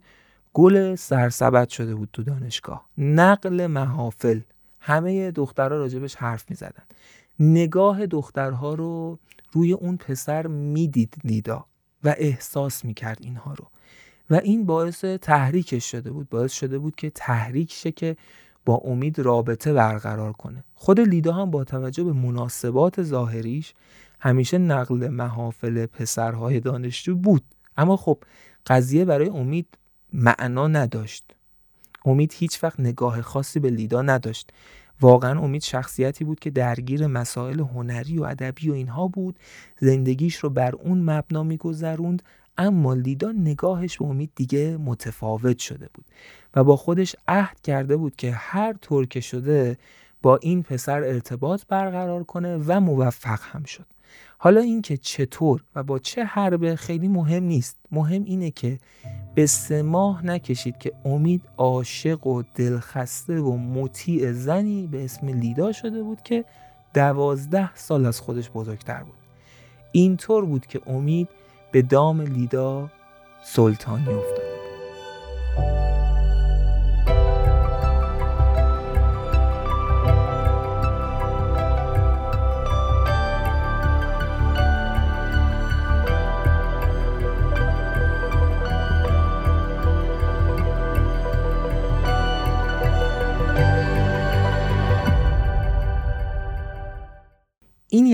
گل 0.53 0.95
سرسبت 0.95 1.69
شده 1.69 1.95
بود 1.95 2.09
تو 2.13 2.23
دانشگاه. 2.23 2.85
نقل 2.97 3.67
محافل. 3.67 4.39
همه 4.79 5.31
دخترها 5.31 5.77
راجبش 5.77 6.15
حرف 6.15 6.49
می‌زدن. 6.49 6.83
نگاه 7.39 8.05
دخترها 8.05 8.73
رو 8.73 9.19
روی 9.51 9.73
اون 9.73 9.97
پسر 9.97 10.47
می‌دید 10.47 11.15
لیدا 11.23 11.65
و 12.03 12.15
احساس 12.17 12.85
می‌کرد 12.85 13.17
اینها 13.21 13.53
رو. 13.53 13.67
و 14.29 14.35
این 14.35 14.65
باعث 14.65 15.05
تحریکش 15.05 15.91
شده 15.91 16.11
بود 16.11 16.29
باعث 16.29 16.53
شده 16.53 16.79
بود 16.79 16.95
که 16.95 17.09
تحریک 17.09 17.73
شه 17.73 17.91
که 17.91 18.17
با 18.65 18.75
امید 18.75 19.19
رابطه 19.19 19.73
برقرار 19.73 20.33
کنه. 20.33 20.63
خود 20.75 20.99
لیدا 20.99 21.33
هم 21.33 21.51
با 21.51 21.63
توجه 21.63 22.03
به 22.03 22.13
مناسبات 22.13 23.03
ظاهریش 23.03 23.73
همیشه 24.19 24.57
نقل 24.57 25.07
محافل 25.07 25.85
پسرهای 25.85 26.59
دانشجو 26.59 27.15
بود. 27.15 27.43
اما 27.77 27.97
خب 27.97 28.17
قضیه 28.67 29.05
برای 29.05 29.29
امید 29.29 29.77
معنا 30.13 30.67
نداشت. 30.67 31.35
امید 32.05 32.33
هیچ 32.33 32.63
وقت 32.63 32.79
نگاه 32.79 33.21
خاصی 33.21 33.59
به 33.59 33.69
لیدا 33.69 34.01
نداشت. 34.01 34.51
واقعا 35.01 35.39
امید 35.39 35.61
شخصیتی 35.61 36.23
بود 36.23 36.39
که 36.39 36.49
درگیر 36.49 37.07
مسائل 37.07 37.59
هنری 37.59 38.17
و 38.17 38.23
ادبی 38.23 38.69
و 38.69 38.73
اینها 38.73 39.07
بود 39.07 39.39
زندگیش 39.79 40.35
رو 40.35 40.49
بر 40.49 40.75
اون 40.75 41.01
مبنا 41.09 41.43
میگذروند 41.43 42.23
اما 42.57 42.93
لیدا 42.93 43.31
نگاهش 43.31 43.97
به 43.97 44.05
امید 44.05 44.31
دیگه 44.35 44.77
متفاوت 44.77 45.59
شده 45.59 45.89
بود 45.93 46.05
و 46.55 46.63
با 46.63 46.75
خودش 46.75 47.15
عهد 47.27 47.61
کرده 47.61 47.97
بود 47.97 48.15
که 48.15 48.31
هر 48.31 48.73
طور 48.73 49.05
که 49.05 49.19
شده 49.19 49.77
با 50.21 50.37
این 50.37 50.63
پسر 50.63 51.03
ارتباط 51.03 51.63
برقرار 51.67 52.23
کنه 52.23 52.57
و 52.67 52.79
موفق 52.79 53.39
هم 53.41 53.63
شد. 53.63 53.85
حالا 54.45 54.61
اینکه 54.61 54.97
چطور 54.97 55.63
و 55.75 55.83
با 55.83 55.99
چه 55.99 56.23
حربه 56.23 56.75
خیلی 56.75 57.07
مهم 57.07 57.43
نیست. 57.43 57.77
مهم 57.91 58.23
اینه 58.23 58.51
که 58.51 58.79
به 59.35 59.45
سه 59.45 59.81
ماه 59.81 60.25
نکشید 60.25 60.77
که 60.77 60.91
امید 61.05 61.41
عاشق 61.57 62.27
و 62.27 62.43
دلخسته 62.55 63.39
و 63.39 63.57
مطیع 63.57 64.31
زنی 64.31 64.87
به 64.87 65.03
اسم 65.03 65.27
لیدا 65.27 65.71
شده 65.71 66.03
بود 66.03 66.21
که 66.21 66.45
دوازده 66.93 67.75
سال 67.75 68.05
از 68.05 68.19
خودش 68.19 68.49
بزرگتر 68.49 69.03
بود. 69.03 69.17
اینطور 69.91 70.45
بود 70.45 70.65
که 70.65 70.81
امید 70.87 71.29
به 71.71 71.81
دام 71.81 72.21
لیدا 72.21 72.91
سلطانی 73.43 74.13
افتاد. 74.13 74.44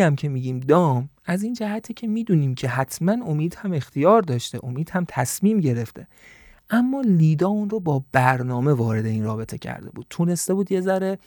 هم 0.01 0.15
که 0.15 0.29
میگیم 0.29 0.59
دام 0.59 1.09
از 1.25 1.43
این 1.43 1.53
جهته 1.53 1.93
که 1.93 2.07
می‌دونیم 2.07 2.55
که 2.55 2.67
حتما 2.67 3.11
امید 3.11 3.55
هم 3.55 3.73
اختیار 3.73 4.21
داشته 4.21 4.59
امید 4.63 4.89
هم 4.89 5.05
تصمیم 5.07 5.59
گرفته. 5.59 6.07
اما 6.69 7.01
لیدا 7.01 7.47
اون 7.47 7.69
رو 7.69 7.79
با 7.79 8.03
برنامه 8.11 8.73
وارد 8.73 9.05
این 9.05 9.23
رابطه 9.23 9.57
کرده 9.57 9.89
بود. 9.89 10.05
تونسته 10.09 10.53
بود 10.53 10.71
یه 10.71 10.81
ذره 10.81 11.17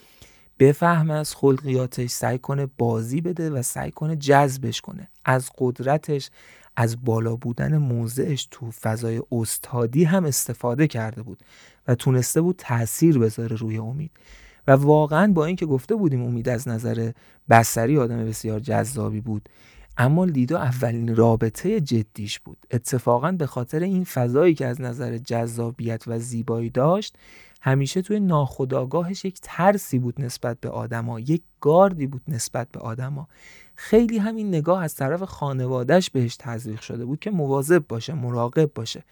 بفهم 0.59 1.11
از 1.11 1.35
خلقیاتش 1.35 2.09
سعی 2.09 2.37
کنه 2.37 2.67
بازی 2.77 3.21
بده 3.21 3.49
و 3.49 3.61
سعی 3.61 3.91
کنه 3.91 4.15
جذبش 4.15 4.81
کنه. 4.81 5.07
از 5.25 5.49
قدرتش 5.57 6.29
از 6.75 7.05
بالا 7.05 7.35
بودن 7.35 7.77
موضعش 7.77 8.47
تو 8.51 8.71
فضای 8.71 9.21
استادی 9.31 10.03
هم 10.03 10.25
استفاده 10.25 10.87
کرده 10.87 11.21
بود 11.21 11.39
و 11.87 11.95
تونسته 11.95 12.41
بود 12.41 12.55
تاثیر 12.57 13.19
بذاره 13.19 13.55
روی 13.55 13.77
امید. 13.77 14.11
و 14.67 14.71
واقعا 14.71 15.33
با 15.33 15.45
اینکه 15.45 15.65
گفته 15.65 15.95
بودیم 15.95 16.23
امید 16.23 16.49
از 16.49 16.67
نظر 16.67 17.11
بسری 17.49 17.97
آدم 17.97 18.25
بسیار 18.25 18.59
جذابی 18.59 19.21
بود 19.21 19.49
اما 19.97 20.25
لیدا 20.25 20.57
اولین 20.57 21.15
رابطه 21.15 21.81
جدیش 21.81 22.39
بود. 22.39 22.57
اتفاقا 22.71 23.31
به 23.31 23.45
خاطر 23.45 23.79
این 23.79 24.03
فضایی 24.03 24.53
که 24.53 24.65
از 24.65 24.81
نظر 24.81 25.17
جذابیت 25.17 26.03
و 26.07 26.19
زیبایی 26.19 26.69
داشت 26.69 27.15
همیشه 27.61 28.01
توی 28.01 28.19
ناخودآگاهش 28.19 29.25
یک 29.25 29.39
ترسی 29.41 29.99
بود 29.99 30.21
نسبت 30.21 30.59
به 30.59 30.69
آدما 30.69 31.19
یک 31.19 31.41
گاردی 31.61 32.07
بود 32.07 32.21
نسبت 32.27 32.67
به 32.71 32.79
آدما. 32.79 33.27
خیلی 33.75 34.17
همین 34.17 34.47
نگاه 34.47 34.83
از 34.83 34.95
طرف 34.95 35.23
خانوادهش 35.23 36.09
بهش 36.09 36.35
تزریق 36.39 36.81
شده 36.81 37.05
بود 37.05 37.19
که 37.19 37.31
مواظب 37.31 37.87
باشه 37.87 38.13
مراقب 38.13 38.71
باشه. 38.75 39.03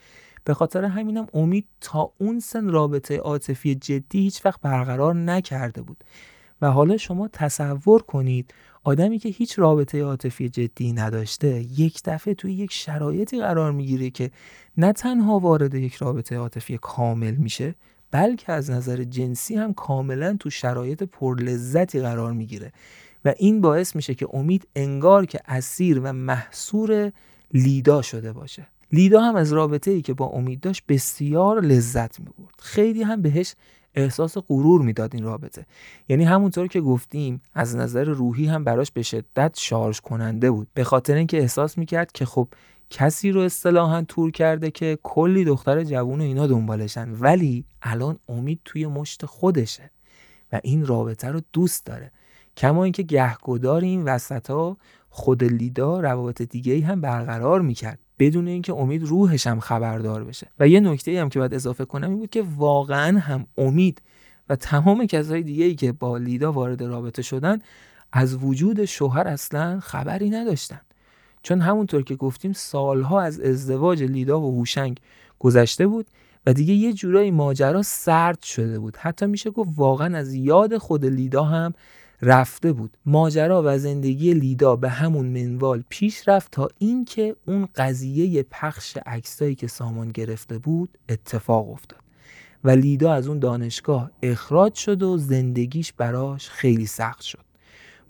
به 0.46 0.54
خاطر 0.54 0.86
همینم 0.86 1.28
امید 1.34 1.68
تا 1.82 2.12
اون 2.18 2.40
سن 2.40 2.70
رابطه 2.70 3.18
عاطفی 3.18 3.76
جدی 3.76 4.20
هیچ 4.20 4.46
وقت 4.46 4.62
برقرار 4.62 5.16
نکرده 5.16 5.82
بود. 5.82 6.04
و 6.62 6.72
حالا 6.72 6.98
شما 6.98 7.28
تصور 7.28 8.02
کنید 8.02 8.54
آدمی 8.84 9.20
که 9.20 9.30
هیچ 9.30 9.60
رابطه 9.60 10.04
عاطفی 10.04 10.50
جدی 10.50 10.94
نداشته 10.94 11.66
یک 11.80 12.02
دفعه 12.06 12.34
توی 12.34 12.54
یک 12.54 12.72
شرایطی 12.72 13.40
قرار 13.40 13.72
می‌گیره 13.72 14.10
که 14.10 14.32
نه 14.78 14.94
تنها 14.94 15.40
وارد 15.40 15.74
یک 15.74 15.96
رابطه 15.96 16.38
عاطفی 16.38 16.78
کامل 16.82 17.36
میشه 17.36 17.76
بلکه 18.12 18.52
از 18.52 18.70
نظر 18.72 19.04
جنسی 19.04 19.56
هم 19.56 19.74
کاملا 19.74 20.38
تو 20.40 20.50
شرایط 20.50 21.04
پرلذتی 21.04 22.00
قرار 22.00 22.34
می‌گیره. 22.34 22.72
و 23.26 23.34
این 23.38 23.62
باعث 23.62 23.96
میشه 23.96 24.16
که 24.16 24.28
امید 24.34 24.68
انگار 24.76 25.26
که 25.26 25.40
اسیر 25.48 26.00
و 26.00 26.14
محصور 26.14 27.12
لیدا 27.54 28.02
شده 28.02 28.34
باشه. 28.34 28.68
لیدا 28.94 29.22
هم 29.22 29.36
از 29.36 29.54
رابطه 29.54 29.92
ای 29.92 30.02
که 30.02 30.14
با 30.14 30.26
امید 30.26 30.60
داشت 30.60 30.84
بسیار 30.88 31.62
لذت 31.62 32.20
می 32.20 32.26
برد 32.26 32.56
خیلی 32.60 33.04
هم 33.04 33.22
بهش 33.22 33.56
احساس 33.96 34.38
غرور 34.38 34.82
می‌داد 34.82 35.16
این 35.16 35.24
رابطه. 35.24 35.66
یعنی 36.10 36.24
همونطور 36.24 36.68
که 36.68 36.82
گفتیم 36.82 37.42
از 37.54 37.76
نظر 37.76 38.04
روحی 38.04 38.46
هم 38.46 38.64
براش 38.64 38.92
به 38.92 39.02
شدت 39.02 39.56
شارژ 39.60 40.00
کننده 40.00 40.52
بود. 40.52 40.68
به 40.74 40.84
خاطر 40.84 41.16
اینکه 41.16 41.38
احساس 41.38 41.78
می‌کرد 41.78 42.12
که 42.12 42.26
خب 42.26 42.48
کسی 42.90 43.32
رو 43.32 43.42
اصطلاحا 43.42 44.02
تور 44.02 44.32
کرده 44.32 44.72
که 44.72 44.98
کلی 45.04 45.46
دختر 45.46 45.84
جوون 45.84 46.22
و 46.22 46.24
اینا 46.24 46.48
دنبالشن 46.48 47.10
ولی 47.20 47.66
الان 47.82 48.20
امید 48.30 48.60
توی 48.66 48.88
مشت 48.88 49.26
خودشه 49.26 49.92
و 50.52 50.60
این 50.64 50.86
رابطه 50.86 51.28
رو 51.28 51.42
دوست 51.54 51.86
داره. 51.86 52.12
کما 52.58 52.84
اینکه 52.84 53.04
گهگدار 53.04 53.82
این 53.82 54.04
وسط 54.04 54.50
ها 54.50 54.78
خود 55.10 55.44
لیدا 55.44 56.00
روابط 56.00 56.42
دیگه 56.42 56.86
هم 56.86 57.02
برقرار 57.02 57.62
می‌کرد. 57.62 58.00
بدون 58.20 58.48
اینکه 58.48 58.74
امید 58.74 59.04
روحش 59.04 59.48
هم 59.48 59.60
خبردار 59.60 60.24
بشه. 60.24 60.48
و 60.60 60.68
یه 60.68 60.80
نکته 60.80 61.22
هم 61.22 61.30
که 61.30 61.40
باید 61.40 61.54
اضافه 61.54 61.86
کنم 61.86 62.10
این 62.10 62.20
بود 62.20 62.30
که 62.30 62.44
واقعا 62.58 63.20
هم 63.20 63.48
امید 63.58 64.02
و 64.50 64.56
تمام 64.56 65.06
کسای 65.06 65.44
دیگه 65.44 65.66
ای 65.66 65.76
که 65.76 65.92
با 65.92 66.18
لیدا 66.18 66.52
وارد 66.52 66.84
رابطه 66.84 67.22
شدن 67.22 67.60
از 68.12 68.36
وجود 68.36 68.86
شوهر 68.86 69.28
اصلا 69.28 69.80
خبری 69.80 70.30
نداشتن. 70.30 70.82
چون 71.44 71.62
همونطور 71.62 72.04
که 72.04 72.16
گفتیم 72.16 72.54
سالها 72.54 73.22
از 73.22 73.40
ازدواج 73.40 74.04
لیدا 74.04 74.42
و 74.42 74.60
هوشنگ 74.60 75.00
گذشته 75.40 75.88
بود 75.88 76.08
و 76.46 76.54
دیگه 76.54 76.74
یه 76.74 76.94
جورایی 76.94 77.32
ماجرا 77.32 77.82
سرد 77.82 78.44
شده 78.44 78.80
بود. 78.80 78.98
حتی 78.98 79.26
میشه 79.26 79.50
گفت 79.50 79.70
واقعا 79.76 80.18
از 80.18 80.34
یاد 80.34 80.78
خود 80.78 81.06
لیدا 81.06 81.44
هم 81.44 81.74
رفته 82.24 82.74
بود. 82.74 82.98
ماجرا 83.06 83.64
و 83.66 83.78
زندگی 83.78 84.34
لیدا 84.34 84.76
به 84.76 84.90
همون 84.90 85.26
منوال 85.26 85.84
پیش 85.90 86.28
رفت 86.28 86.52
تا 86.52 86.70
اینکه 86.78 87.36
اون 87.48 87.68
قضیه 87.76 88.44
پخش 88.44 88.98
عکسایی 89.06 89.56
که 89.56 89.68
سامان 89.68 90.10
گرفته 90.10 90.58
بود 90.58 90.98
اتفاق 91.10 91.70
افتاد. 91.70 92.00
و 92.64 92.70
لیدا 92.70 93.14
از 93.14 93.28
اون 93.28 93.40
دانشگاه 93.40 94.12
اخراج 94.24 94.74
شد 94.74 95.04
و 95.04 95.18
زندگیش 95.18 95.94
براش 95.94 96.50
خیلی 96.50 96.86
سخت 96.86 97.22
شد. 97.22 97.44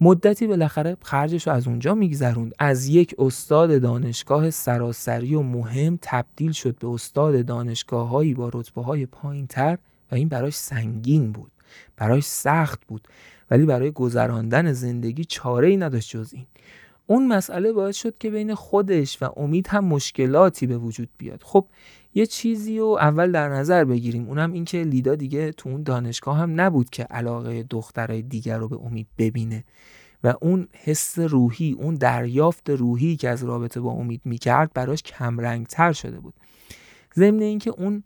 مدتی 0.01 0.47
بالاخره 0.47 0.97
خرجش 1.01 1.47
رو 1.47 1.53
از 1.53 1.67
اونجا 1.67 1.95
میگذروند. 1.95 2.53
از 2.59 2.87
یک 2.87 3.15
استاد 3.19 3.81
دانشگاه 3.81 4.49
سراسری 4.49 5.35
و 5.35 5.41
مهم 5.41 5.99
تبدیل 6.01 6.51
شد 6.51 6.77
به 6.79 6.87
استاد 6.87 7.45
دانشگاه 7.45 8.09
هایی 8.09 8.33
با 8.33 8.51
رتبه 8.53 8.81
های 8.81 9.05
پایین 9.05 9.47
تر 9.47 9.77
و 10.11 10.15
این 10.15 10.27
براش 10.27 10.53
سنگین 10.53 11.31
بود. 11.31 11.51
براش 11.97 12.23
سخت 12.23 12.85
بود. 12.87 13.07
ولی 13.51 13.65
برای 13.65 13.91
گذراندن 13.91 14.73
زندگی 14.73 15.25
چاره 15.25 15.67
ای 15.67 15.77
نداشت 15.77 16.09
جز 16.09 16.33
این. 16.33 16.45
اون 17.07 17.27
مسئله 17.27 17.73
باعث 17.73 17.95
شد 17.95 18.17
که 18.17 18.29
بین 18.29 18.55
خودش 18.55 19.21
و 19.21 19.29
امید 19.37 19.67
هم 19.67 19.85
مشکلاتی 19.85 20.67
به 20.67 20.77
وجود 20.77 21.09
بیاد. 21.17 21.41
خب 21.43 21.65
یه 22.15 22.25
چیزی 22.25 22.79
رو 22.79 22.85
اول 22.85 23.31
در 23.31 23.49
نظر 23.49 23.83
بگیریم. 23.83 24.27
اونم 24.27 24.53
این 24.53 24.65
که 24.65 24.83
لیدا 24.83 25.15
دیگه 25.15 25.51
تو 25.51 25.69
اون 25.69 25.83
دانشگاه 25.83 26.37
هم 26.37 26.61
نبود 26.61 26.89
که 26.89 27.03
علاقه 27.03 27.63
دخترای 27.63 28.21
دیگر 28.21 28.57
رو 28.57 28.67
به 28.67 28.77
امید 28.85 29.07
ببینه. 29.17 29.63
و 30.23 30.33
اون 30.41 30.67
حس 30.73 31.19
روحی 31.19 31.75
اون 31.79 31.95
دریافت 31.95 32.69
روحی 32.69 33.15
که 33.15 33.29
از 33.29 33.43
رابطه 33.43 33.79
با 33.79 33.91
امید 33.91 34.21
می‌کرد 34.25 34.73
براش 34.73 35.03
کمرنگتر 35.03 35.93
شده 35.93 36.19
بود. 36.19 36.33
ضمن 37.15 37.41
اینکه 37.41 37.69
اون 37.69 38.03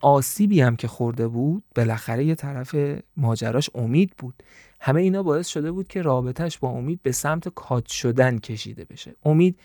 آسیبی 0.00 0.60
هم 0.60 0.76
که 0.76 0.88
خورده 0.88 1.28
بود 1.28 1.62
بالاخره 1.76 2.24
یه 2.24 2.34
طرف 2.34 2.74
ماجراش 3.16 3.70
امید 3.74 4.12
بود. 4.18 4.42
همه 4.80 5.00
اینا 5.00 5.22
باعث 5.22 5.48
شده 5.48 5.72
بود 5.72 5.88
که 5.88 6.02
رابطهش 6.02 6.58
با 6.58 6.68
امید 6.68 7.00
به 7.02 7.12
سمت 7.12 7.48
کات 7.48 7.86
شدن 7.86 8.38
کشیده 8.38 8.84
بشه. 8.84 9.14
امید 9.24 9.58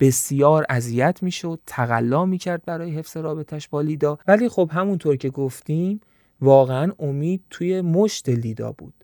بسیار 0.00 0.66
اذیت 0.68 1.22
می‌شد 1.22 1.60
تقلا 1.66 2.24
می‌کرد 2.24 2.64
برای 2.64 2.90
حفظ 2.90 3.16
رابطش 3.16 3.68
با 3.68 3.80
لیدا. 3.80 4.18
ولی 4.26 4.48
خب 4.48 4.70
همونطور 4.72 5.16
که 5.16 5.30
گفتیم 5.30 6.00
واقعا 6.40 6.92
امید 6.98 7.42
توی 7.50 7.80
مشت 7.80 8.28
لیدا 8.28 8.72
بود. 8.72 8.94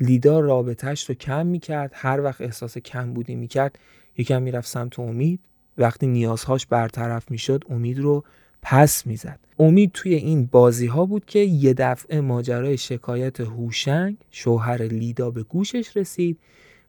لیدا 0.00 0.40
رابطهش 0.40 1.08
رو 1.08 1.14
کم 1.14 1.46
می‌کرد 1.46 1.90
هر 1.94 2.20
وقت 2.20 2.40
احساس 2.40 2.78
کم 2.78 3.14
بودی 3.14 3.34
می‌کرد 3.34 3.78
یکم 4.18 4.42
می‌رفت 4.42 4.68
سمت 4.68 4.98
امید. 4.98 5.40
وقتی 5.78 6.06
نیازهاش 6.06 6.66
برطرف 6.66 7.30
می‌شد 7.30 7.64
امید 7.70 7.98
رو 7.98 8.24
پس 8.62 9.06
می‌زد. 9.06 9.38
امید 9.58 9.90
توی 9.92 10.14
این 10.14 10.46
بازی 10.46 10.86
ها 10.86 11.06
بود 11.06 11.24
که 11.24 11.38
یه 11.38 11.74
دفعه 11.74 12.20
ماجرای 12.20 12.76
شکایت 12.76 13.40
هوشنگ 13.40 14.16
شوهر 14.30 14.82
لیدا 14.82 15.30
به 15.30 15.42
گوشش 15.42 15.96
رسید 15.96 16.38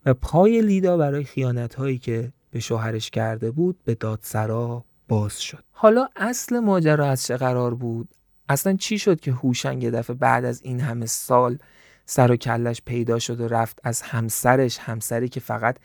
و 0.05 0.13
پای 0.13 0.61
لیدا 0.61 0.97
برای 0.97 1.23
خیانت 1.23 1.75
هایی 1.75 1.97
که 1.97 2.31
به 2.51 2.59
شوهرش 2.59 3.09
کرده 3.09 3.51
بود 3.51 3.77
به 3.85 3.95
دادسرا 3.95 4.83
باز 5.07 5.41
شد. 5.41 5.63
حالا 5.71 6.07
اصل 6.15 6.59
ماجرا 6.59 7.07
از 7.07 7.25
چه 7.25 7.37
قرار 7.37 7.73
بود؟ 7.73 8.09
اصلا 8.49 8.73
چی 8.73 8.99
شد 8.99 9.19
که 9.19 9.31
هوشنگ 9.31 9.83
یه 9.83 9.91
دفعه 9.91 10.15
بعد 10.15 10.45
از 10.45 10.61
این 10.63 10.79
همه 10.79 11.05
سال 11.05 11.57
سر 12.05 12.31
و 12.31 12.35
کلش 12.35 12.81
پیدا 12.85 13.19
شد 13.19 13.41
و 13.41 13.47
رفت 13.47 13.79
از 13.83 14.01
همسرش 14.01 14.77
همسری 14.77 15.29
که 15.29 15.39
فقط 15.39 15.77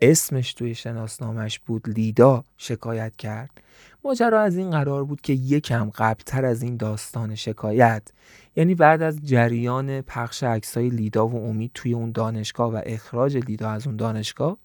اسمش 0.00 0.54
توی 0.54 0.74
شناسنامش 0.74 1.58
بود 1.58 1.88
لیدا 1.88 2.44
شکایت 2.56 3.16
کرد. 3.16 3.50
ماجرا 4.04 4.40
از 4.40 4.56
این 4.56 4.70
قرار 4.70 5.04
بود 5.04 5.20
که 5.20 5.32
یکم 5.32 5.90
قبلتر 5.90 6.44
از 6.44 6.62
این 6.62 6.76
داستان 6.76 7.34
شکایت 7.34 8.02
یعنی 8.56 8.74
بعد 8.74 9.02
از 9.02 9.20
جریان 9.24 10.00
پخش 10.00 10.42
عکسای 10.42 10.88
لیدا 10.88 11.28
و 11.28 11.36
امید 11.48 11.70
توی 11.74 11.92
اون 11.92 12.12
دانشگاه 12.12 12.72
و 12.72 12.80
اخراج 12.86 13.36
لیدا 13.36 13.70
از 13.70 13.86
اون 13.86 13.96
دانشگاه 13.96 14.56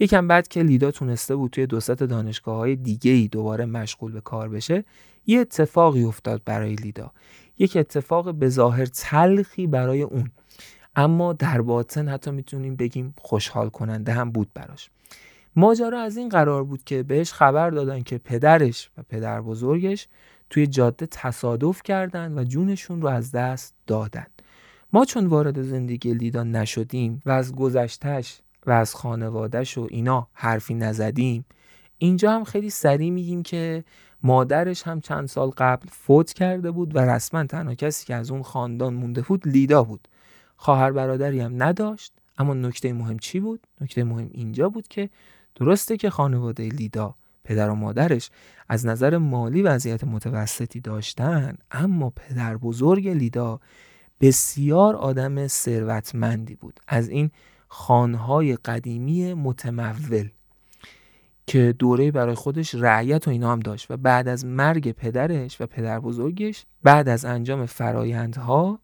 یکم 0.00 0.28
بعد 0.28 0.48
که 0.48 0.62
لیدا 0.62 0.90
تونسته 0.90 1.36
بود 1.36 1.50
توی 1.50 1.66
دو 1.66 1.80
ست 1.80 1.90
دانشگاه 1.90 2.56
های 2.56 2.76
دیگه 2.76 3.10
ای 3.10 3.28
دوباره 3.28 3.66
مشغول 3.66 4.12
به 4.12 4.20
کار 4.20 4.48
بشه 4.48 4.84
یه 5.26 5.40
اتفاقی 5.40 6.04
افتاد 6.04 6.42
برای 6.44 6.74
لیدا. 6.74 7.12
یک 7.58 7.76
اتفاق 7.76 8.34
به 8.34 8.48
ظاهر 8.48 8.86
تلخی 8.86 9.66
برای 9.66 10.02
اون. 10.02 10.30
اما 10.96 11.32
در 11.32 11.60
باطن 11.60 12.08
حتی 12.08 12.30
می‌تونیم 12.30 12.76
بگیم 12.76 13.14
خوشحال 13.18 13.68
کننده 13.68 14.12
هم 14.12 14.30
بود 14.30 14.50
براش. 14.54 14.90
ماجرا 15.56 16.00
از 16.00 16.16
این 16.16 16.28
قرار 16.28 16.64
بود 16.64 16.84
که 16.84 17.02
بهش 17.02 17.32
خبر 17.32 17.70
دادن 17.70 18.02
که 18.02 18.18
پدرش 18.18 18.90
و 18.98 19.02
پدر 19.08 19.40
بزرگش 19.40 20.08
توی 20.50 20.66
جاده 20.66 21.06
تصادف 21.06 21.82
کردند 21.82 22.38
و 22.38 22.44
جونشون 22.44 23.02
رو 23.02 23.08
از 23.08 23.32
دست 23.32 23.74
دادن. 23.86 24.26
ما 24.92 25.04
چون 25.04 25.26
وارد 25.26 25.62
زندگی 25.62 26.14
لیدا 26.14 26.42
نشدیم 26.42 27.22
و 27.26 27.30
از 27.30 27.54
گذشتش 27.54 28.38
و 28.66 28.70
از 28.70 28.94
خانوادهش 28.94 29.78
و 29.78 29.86
اینا 29.90 30.28
حرفی 30.32 30.74
نزدیم 30.74 31.44
اینجا 31.98 32.32
هم 32.32 32.44
خیلی 32.44 32.70
سریع 32.70 33.10
میگیم 33.10 33.42
که 33.42 33.84
مادرش 34.22 34.82
هم 34.82 35.00
چند 35.00 35.28
سال 35.28 35.50
قبل 35.50 35.88
فوت 35.90 36.32
کرده 36.32 36.70
بود 36.70 36.96
و 36.96 36.98
رسما 36.98 37.44
تنها 37.44 37.74
کسی 37.74 38.06
که 38.06 38.14
از 38.14 38.30
اون 38.30 38.42
خاندان 38.42 38.94
مونده 38.94 39.20
بود 39.20 39.48
لیدا 39.48 39.82
بود. 39.82 40.08
خواهر 40.58 40.92
برادری 40.92 41.40
هم 41.40 41.62
نداشت. 41.62 42.12
اما 42.38 42.54
نکته 42.54 42.92
مهم 42.92 43.18
چی 43.18 43.40
بود؟ 43.40 43.66
نکته 43.80 44.04
مهم 44.04 44.28
اینجا 44.32 44.68
بود 44.68 44.88
که 44.88 45.10
درسته 45.54 45.96
که 45.96 46.10
خانواده 46.10 46.68
لیدا 46.68 47.14
پدر 47.44 47.70
و 47.70 47.74
مادرش 47.74 48.30
از 48.68 48.86
نظر 48.86 49.18
مالی 49.18 49.62
وضعیت 49.62 50.04
متوسطی 50.04 50.80
داشتن 50.80 51.56
اما 51.70 52.10
پدر 52.10 52.56
بزرگ 52.56 53.08
لیدا 53.08 53.60
بسیار 54.20 54.96
آدم 54.96 55.46
ثروتمندی 55.46 56.54
بود. 56.54 56.80
از 56.88 57.08
این 57.08 57.30
خانهای 57.68 58.56
قدیمی 58.56 59.34
متمول 59.34 60.30
که 61.46 61.74
دوره 61.78 62.10
برای 62.10 62.34
خودش 62.34 62.74
رعیت 62.74 63.28
و 63.28 63.30
اینا 63.30 63.52
هم 63.52 63.60
داشت 63.60 63.90
و 63.90 63.96
بعد 63.96 64.28
از 64.28 64.44
مرگ 64.44 64.92
پدرش 64.92 65.60
و 65.60 65.66
پدر 65.66 66.00
بزرگش 66.00 66.66
بعد 66.82 67.08
از 67.08 67.24
انجام 67.24 67.66
فرایندها 67.66 68.80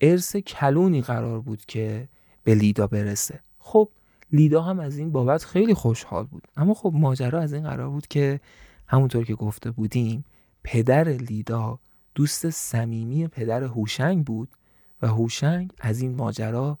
ارث 0.00 0.36
کلونی 0.36 1.02
قرار 1.02 1.40
بود 1.40 1.64
که 1.64 2.08
به 2.44 2.54
لیدا 2.54 2.86
برسه. 2.86 3.40
خب 3.58 3.88
لیدا 4.32 4.62
هم 4.62 4.80
از 4.80 4.98
این 4.98 5.12
بابت 5.12 5.44
خیلی 5.44 5.74
خوشحال 5.74 6.24
بود. 6.24 6.48
اما 6.56 6.74
خب 6.74 6.92
ماجرا 6.94 7.40
از 7.40 7.52
این 7.52 7.62
قرار 7.62 7.88
بود 7.88 8.06
که 8.06 8.40
همونطور 8.86 9.24
که 9.24 9.34
گفته 9.34 9.70
بودیم 9.70 10.24
پدر 10.64 11.08
لیدا 11.08 11.78
دوست 12.14 12.50
صمیمی 12.50 13.28
پدر 13.28 13.62
هوشنگ 13.64 14.24
بود 14.24 14.48
و 15.02 15.06
هوشنگ 15.06 15.72
از 15.80 16.00
این 16.00 16.14
ماجرا 16.14 16.78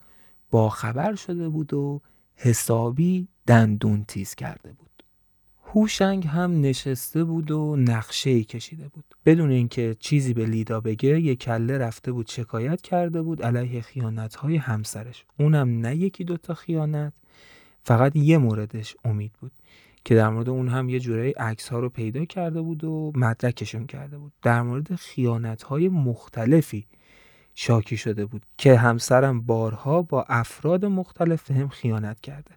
باخبر 0.50 1.14
شده 1.14 1.48
بود 1.48 1.74
و 1.74 2.00
حسابی 2.34 3.28
دندون 3.46 4.04
تیز 4.04 4.34
کرده 4.34 4.72
بود. 4.72 4.85
هوشنگ 5.74 6.26
هم 6.26 6.60
نشسته 6.60 7.24
بود 7.24 7.50
و 7.50 7.76
نقشه 7.76 8.44
کشیده 8.44 8.88
بود. 8.88 9.04
بدون 9.26 9.50
اینکه 9.50 9.96
چیزی 10.00 10.34
به 10.34 10.46
لیدا 10.46 10.80
بگه 10.80 11.20
یه 11.20 11.36
کله 11.36 11.78
رفته 11.78 12.12
بود 12.12 12.28
شکایت 12.28 12.80
کرده 12.80 13.22
بود 13.22 13.42
علیه 13.42 13.80
خیانت 13.80 14.34
های 14.34 14.56
همسرش. 14.56 15.24
اونم 15.38 15.80
نه 15.80 15.96
یکی 15.96 16.24
دوتا 16.24 16.54
خیانت 16.54 17.12
فقط 17.82 18.16
یه 18.16 18.38
موردش 18.38 18.96
امید 19.04 19.32
بود 19.40 19.52
که 20.04 20.14
در 20.14 20.28
مورد 20.28 20.48
اون 20.48 20.68
هم 20.68 20.88
یه 20.88 21.00
جورایی 21.00 21.32
عکس 21.32 21.68
ها 21.68 21.78
رو 21.78 21.88
پیدا 21.88 22.24
کرده 22.24 22.60
بود 22.60 22.84
و 22.84 23.12
مدرکشون 23.14 23.86
کرده 23.86 24.18
بود. 24.18 24.32
در 24.42 24.62
مورد 24.62 24.94
خیانت 24.94 25.62
های 25.62 25.88
مختلفی 25.88 26.86
شاکی 27.54 27.96
شده 27.96 28.26
بود 28.26 28.42
که 28.58 28.76
همسرم 28.76 29.40
بارها 29.40 30.02
با 30.02 30.24
افراد 30.28 30.84
مختلف 30.84 31.50
هم 31.50 31.68
خیانت 31.68 32.20
کرده. 32.20 32.50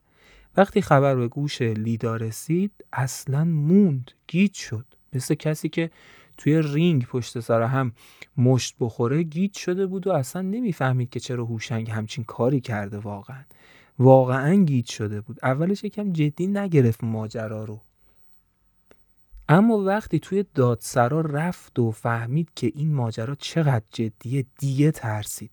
وقتی 0.60 0.82
خبر 0.82 1.15
به 1.15 1.28
گوش 1.28 1.62
لیدا 1.62 2.15
رسید 2.15 2.72
اصلا 2.93 3.43
موند 3.45 4.12
گیت 4.28 4.54
شد. 4.54 4.86
مثل 5.13 5.36
کسی 5.36 5.69
که 5.69 5.91
توی 6.38 6.62
رینگ 6.62 7.06
پشت 7.06 7.39
سر 7.39 7.62
هم 7.62 7.91
مشت 8.38 8.76
بخوره 8.80 9.24
گیت 9.24 9.58
شده 9.58 9.88
بود 9.88 10.08
و 10.08 10.12
اصلا 10.12 10.41
نمی‌فهمید 10.41 11.10
که 11.10 11.19
چرا 11.19 11.45
هوشنگ 11.45 11.89
همچین 11.89 12.24
کاری 12.24 12.62
کرده 12.62 12.98
واقعا. 12.98 13.43
واقعا 14.00 14.56
گیت 14.56 14.86
شده 14.86 15.22
بود. 15.22 15.39
اولش 15.43 15.84
یکم 15.84 16.13
جدی 16.13 16.48
نگرفت 16.48 17.04
ماجرا 17.04 17.63
رو. 17.63 17.82
اما 19.50 19.78
وقتی 19.78 20.19
توی 20.19 20.45
دادسرا 20.56 21.22
رفت 21.22 21.80
و 21.80 21.91
فهمید 21.91 22.50
که 22.56 22.72
این 22.76 22.93
ماجرا 22.93 23.36
چقدر 23.36 23.86
جدیه 23.91 24.45
دیگه 24.60 24.91
ترسید. 24.91 25.52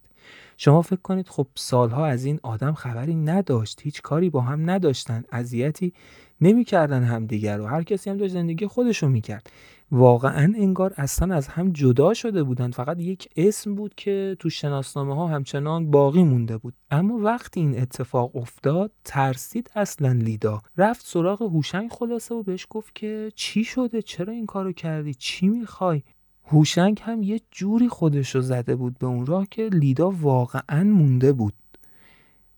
شما 0.57 0.83
فکر 0.83 1.01
کنید 1.03 1.29
خب 1.29 1.47
سالها 1.55 2.07
از 2.07 2.25
این 2.25 2.41
آدم 2.43 2.73
خبری 2.73 3.15
نداشت 3.15 3.81
هیچ 3.83 4.03
کاری 4.03 4.31
با 4.31 4.41
هم 4.41 4.71
نداشتن 4.71 5.25
اذیتی 5.33 5.93
نمی‌کردن 6.41 7.03
همدیگر 7.03 7.57
رو. 7.57 7.67
هر 7.67 7.83
کسی 7.83 8.11
هم 8.11 8.17
داشت 8.17 8.33
زندگی 8.33 8.67
خودشو 8.67 9.09
می‌کرد. 9.09 9.51
واقعا 9.91 10.53
انگار 10.57 10.95
اصلا 10.97 11.35
از 11.35 11.49
هم 11.49 11.73
جدا 11.73 12.15
شده 12.15 12.43
بودن. 12.43 12.71
فقط 12.71 13.01
یک 13.01 13.29
اسم 13.37 13.75
بود 13.75 13.95
که 13.95 14.37
تو 14.39 14.51
شناسنامه 14.51 15.15
ها 15.15 15.27
همچنان 15.27 15.91
باقی 15.91 16.25
مونده 16.25 16.59
بود. 16.59 16.75
اما 16.91 17.19
وقتی 17.19 17.61
این 17.61 17.81
اتفاق 17.81 18.37
افتاد 18.37 18.93
ترسید 19.05 19.71
اصلا 19.75 20.13
لیدا. 20.13 20.63
رفت 20.77 21.07
سراغ 21.07 21.43
هوشنگ 21.43 21.91
خلاصه 21.91 22.35
و 22.35 22.43
بهش 22.43 22.67
گفت 22.71 22.95
که 22.95 23.33
چی 23.35 23.65
شده؟ 23.65 24.03
چرا 24.03 24.33
این 24.33 24.47
کارو 24.47 24.73
کردی؟ 24.73 25.15
چی 25.15 25.49
می‌خوای؟ 25.49 26.03
هوشنگ 26.47 27.01
هم 27.03 27.23
یه 27.23 27.41
جوری 27.51 27.89
خودش 27.89 28.35
رو 28.35 28.41
زده 28.41 28.77
بود 28.77 28.99
به 28.99 29.07
اون 29.07 29.27
راه 29.27 29.47
که 29.51 29.69
لیدا 29.69 30.11
واقعا 30.11 30.85
مونده 30.85 31.33
بود. 31.33 31.55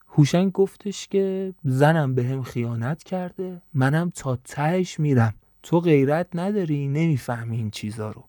هوشنگ 0.09 0.53
گفتش 0.53 1.09
که 1.09 1.55
زنم 1.65 2.15
به 2.15 2.25
هم 2.25 2.43
خیانت 2.43 3.03
کرده 3.03 3.63
منم 3.75 4.11
تا 4.11 4.37
تهش 4.37 5.01
میرم. 5.01 5.35
تو 5.63 5.81
غیرت 5.81 6.27
نداری 6.35 6.89
نمی‌فهمی 6.89 7.57
این 7.57 7.71
چیزا 7.71 8.11
رو. 8.11 8.25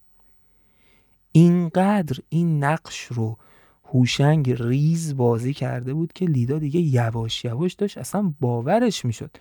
اینقدر 1.31 2.17
این 2.29 2.63
نقش 2.63 3.05
رو 3.05 3.37
هوشنگ 3.85 4.55
ریز 4.59 5.17
بازی 5.17 5.53
کرده 5.53 5.93
بود 5.93 6.13
که 6.13 6.25
لیدا 6.25 6.59
دیگه 6.59 6.79
یواش 6.79 7.45
یواش 7.45 7.73
داشت 7.73 7.97
اصلا 7.97 8.33
باورش 8.39 9.05
می‌شد. 9.05 9.31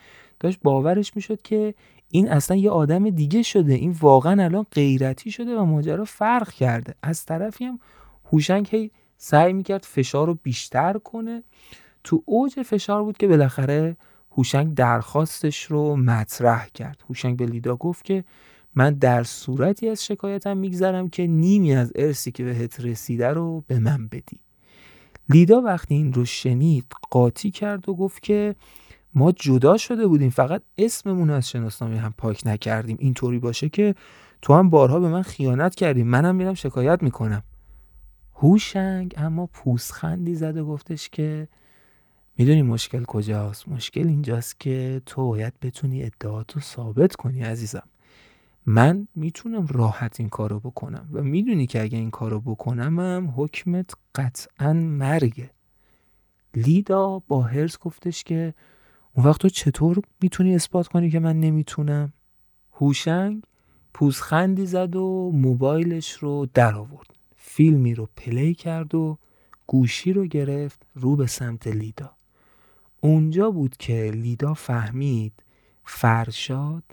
داشت 0.40 0.61
باورش 0.62 1.16
می‌شد 1.16 1.42
که 1.42 1.74
این 2.11 2.29
اصلا 2.29 2.57
یه 2.57 2.71
آدم 2.71 3.11
دیگه 3.11 3.42
شده. 3.42 3.75
این 3.75 3.97
واقعا 4.01 4.44
الان 4.44 4.66
غیرتی 4.73 5.31
شده 5.31 5.57
و 5.57 5.64
ماجرا 5.64 6.05
فرق 6.05 6.53
کرده. 6.53 6.94
از 7.03 7.25
طرفی 7.25 7.64
هم 7.64 7.79
هوشنگ 8.33 8.68
هی 8.71 8.90
سعی 9.16 9.53
می‌کرد 9.53 9.83
فشار 9.83 10.27
رو 10.27 10.38
بیشتر 10.42 10.99
کنه. 10.99 11.42
تو 12.05 12.23
اوج 12.27 12.62
فشار 12.62 13.03
بود 13.03 13.16
که 13.16 13.29
بالاخره 13.29 13.97
هوشنگ 14.37 14.75
درخواستش 14.75 15.64
رو 15.64 15.97
مطرح 15.97 16.68
کرد. 16.75 17.03
هوشنگ 17.09 17.37
به 17.37 17.47
لیدا 17.47 17.77
گفت 17.77 18.05
که 18.05 18.25
من 18.75 18.94
در 18.94 19.23
صورتی 19.23 19.88
از 19.88 20.05
شکایتم 20.05 20.57
میگذرم 20.57 21.09
که 21.09 21.27
نیمی 21.27 21.75
از 21.75 21.92
ارسی 21.94 22.33
که 22.33 22.44
بهت 22.44 22.81
رسیده 22.81 23.29
رو 23.29 23.64
به 23.66 23.79
من 23.79 24.09
بدی. 24.09 24.40
لیدا 25.29 25.61
وقتی 25.61 25.94
این 25.94 26.12
رو 26.12 26.25
شنید 26.25 26.85
قاطی 27.11 27.51
کرد 27.51 27.88
و 27.88 27.94
گفت 27.94 28.23
که 28.23 28.55
ما 29.14 29.33
جدا 29.33 29.77
شده 29.77 30.07
بودیم 30.07 30.31
فقط 30.31 30.62
اسممون 30.79 31.31
از 31.31 31.49
شناسنامه 31.49 31.99
هم 31.99 32.14
پاک 32.18 32.42
نکردیم. 32.47 32.97
اینطوری 33.01 33.38
باشه 33.38 33.68
که 33.68 33.94
تو 34.42 34.55
هم 34.55 34.71
بارها 34.71 35.01
به 35.01 35.09
من 35.09 35.23
خیانت 35.23 35.75
کردیم 35.75 36.07
منم 36.07 36.35
میرم 36.35 36.55
شکایت 36.55 37.03
می‌کنم. 37.03 37.42
هوشنگ 38.35 39.14
اما 39.16 39.47
پوسخندی 39.47 40.35
زد 40.35 40.57
و 40.57 40.66
گفتش 40.66 41.09
که 41.09 41.49
می‌دونی 42.37 42.62
مشکل 42.62 43.05
کجاست؟ 43.05 43.68
مشکل 43.68 44.09
اینجاست 44.09 44.61
که 44.61 45.03
تو 45.07 45.29
باید 45.29 45.53
بتونی 45.62 46.03
ادعاتو 46.03 46.61
ثابت 46.61 47.16
کنی 47.16 47.42
عزیزم. 47.42 47.88
من 48.66 49.09
می‌تونم 49.14 49.66
راحت 49.66 50.21
این 50.21 50.29
کارو 50.29 50.61
بکنم 50.61 51.09
و 51.12 51.23
می‌دونی 51.23 51.66
که 51.66 51.83
اگه 51.83 51.99
این 51.99 52.11
کارو 52.11 52.40
بکنم 52.40 53.01
هم 53.01 53.35
حکمت 53.37 53.90
قطعا 54.14 54.73
مرگه. 54.73 55.51
لیدا 56.55 57.18
با 57.18 57.42
هرس 57.42 57.79
گفتش 57.79 58.25
که 58.25 58.55
اون 59.18 59.26
وقت 59.26 59.40
تو 59.40 59.48
چطور 59.48 60.02
می‌تونی 60.20 60.54
اثبات 60.54 60.87
کنی 60.88 61.11
که 61.11 61.20
من 61.20 61.40
نمی‌تونم؟ 61.40 62.12
هوشنگ 62.72 63.42
پوزخندی 63.94 64.66
زد 64.66 64.96
و 64.96 65.31
موبایلش 65.35 66.12
رو 66.12 66.46
در 66.54 66.74
آورد 66.74 67.07
فیلمی 67.37 67.94
رو 67.94 68.09
پلی 68.16 68.54
کرد 68.54 68.94
و 68.94 69.18
گوشی 69.66 70.12
رو 70.12 70.26
گرفت 70.26 70.87
رو 70.94 71.16
به 71.16 71.26
سمت 71.26 71.66
لیدا. 71.66 72.11
اونجا 73.00 73.50
بود 73.50 73.76
که 73.76 74.11
لیدا 74.14 74.54
فهمید 74.54 75.33
فرشاد 75.85 76.85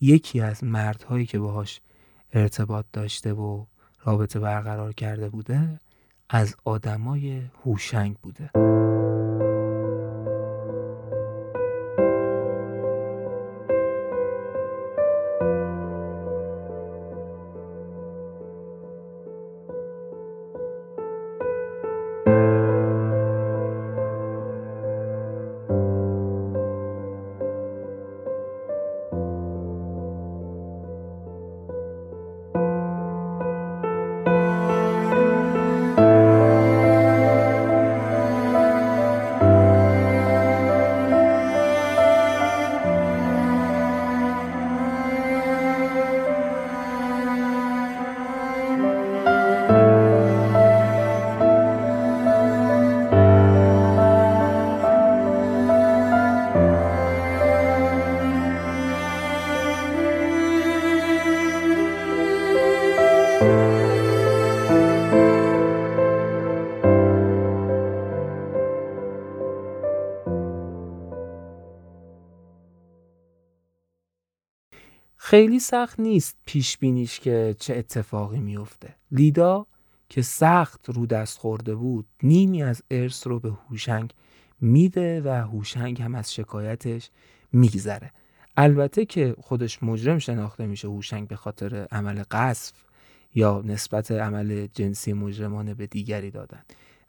یکی 0.00 0.40
از 0.40 0.64
مردهایی 0.64 1.26
که 1.26 1.38
باهاش 1.38 1.80
ارتباط 2.32 2.84
داشته 2.92 3.32
و 3.32 3.64
رابطه 4.04 4.40
برقرار 4.40 4.92
کرده 4.92 5.28
بوده 5.28 5.80
از 6.30 6.56
آدمای 6.64 7.42
هوشنگ 7.64 8.16
بوده. 8.16 8.50
خیلی 75.32 75.60
سخت 75.60 76.00
نیست 76.00 76.36
پیش 76.46 76.78
بینیش 76.78 77.20
که 77.20 77.56
چه 77.58 77.76
اتفاقی 77.76 78.38
میفته 78.38 78.94
لیدا 79.10 79.66
که 80.08 80.22
سخت 80.22 80.90
رو 80.90 81.06
دست 81.06 81.38
خورده 81.38 81.74
بود 81.74 82.06
نیمی 82.22 82.62
از 82.62 82.82
ارث 82.90 83.26
رو 83.26 83.40
به 83.40 83.50
هوشنگ 83.68 84.12
میده 84.60 85.22
و 85.24 85.28
هوشنگ 85.28 86.02
هم 86.02 86.14
از 86.14 86.34
شکایتش 86.34 87.10
میگذره. 87.52 88.10
البته 88.56 89.04
که 89.04 89.36
خودش 89.40 89.82
مجرم 89.82 90.18
شناخته 90.18 90.66
میشه 90.66 90.88
هوشنگ 90.88 91.28
به 91.28 91.36
خاطر 91.36 91.86
عمل 91.92 92.22
قصف 92.30 92.74
یا 93.34 93.62
نسبت 93.66 94.10
عمل 94.10 94.66
جنسی 94.66 95.12
مجرمانه 95.12 95.74
به 95.74 95.86
دیگری 95.86 96.30
دادن 96.30 96.62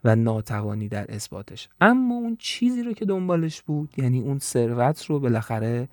و 0.04 0.16
ناتوانی 0.16 0.88
در 0.88 1.14
اثباتش. 1.14 1.68
اما 1.80 2.14
اون 2.14 2.36
چیزی 2.36 2.82
رو 2.82 2.92
که 2.92 3.04
دنبالش 3.04 3.62
بود 3.62 3.94
یعنی 3.96 4.20
اون 4.20 4.38
ثروت 4.38 5.04
رو 5.04 5.20
بالاخره 5.20 5.88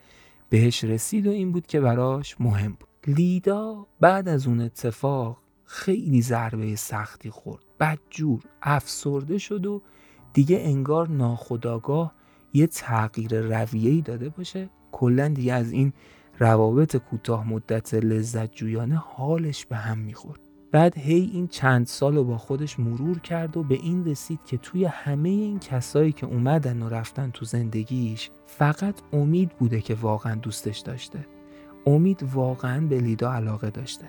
بهش 0.52 0.84
رسید 0.84 1.28
و 1.28 1.30
این 1.30 1.52
بود 1.52 1.68
که 1.68 1.82
براش 1.82 2.42
مهم 2.42 2.72
بود. 2.72 2.90
لیدا 3.08 3.88
بعد 4.00 4.28
از 4.28 4.48
اون 4.48 4.62
اتفاق 4.62 5.38
خیلی 5.66 6.22
ضربه 6.22 6.76
سختی 6.76 7.30
خورد. 7.30 7.64
بدجور 7.80 8.44
افسرده 8.62 9.38
شد 9.38 9.66
و 9.66 9.82
دیگه 10.34 10.60
انگار 10.60 11.10
ناخداگاه 11.10 12.14
یه 12.54 12.68
تغییر 12.68 13.42
رویه‌ای 13.42 14.02
داده 14.02 14.30
باشه. 14.30 14.70
کلا 14.92 15.28
دیگه 15.28 15.54
از 15.54 15.72
این 15.72 15.94
روابط 16.40 16.96
کوتاه 16.96 17.48
مدت 17.48 17.94
لذت 17.94 18.52
جویانه 18.52 18.96
حالش 18.96 19.66
به 19.66 19.76
هم 19.76 19.98
می‌خورد. 19.98 20.40
بعد 20.72 20.98
هی 20.98 21.30
این 21.34 21.48
چند 21.48 21.88
سال 21.88 22.16
رو 22.16 22.24
با 22.24 22.38
خودش 22.38 22.80
مرور 22.80 23.20
کرد 23.20 23.58
و 23.58 23.64
به 23.64 23.76
این 23.76 24.06
رسید 24.06 24.40
که 24.46 24.58
توی 24.58 24.86
همه 24.86 25.30
این 25.30 25.60
کسایی 25.60 26.12
که 26.12 26.26
اومدن 26.26 26.82
و 26.82 26.90
رفتن 26.90 27.32
تو 27.32 27.46
زندگیش 27.46 28.30
فقط 28.46 28.96
امید 29.14 29.50
بوده 29.50 29.82
که 29.82 29.96
واقعا 29.96 30.36
دوستش 30.36 30.80
داشته. 30.80 31.26
امید 31.86 32.24
واقعا 32.34 32.88
به 32.88 33.00
لیدا 33.00 33.34
علاقه 33.34 33.70
داشته. 33.70 34.06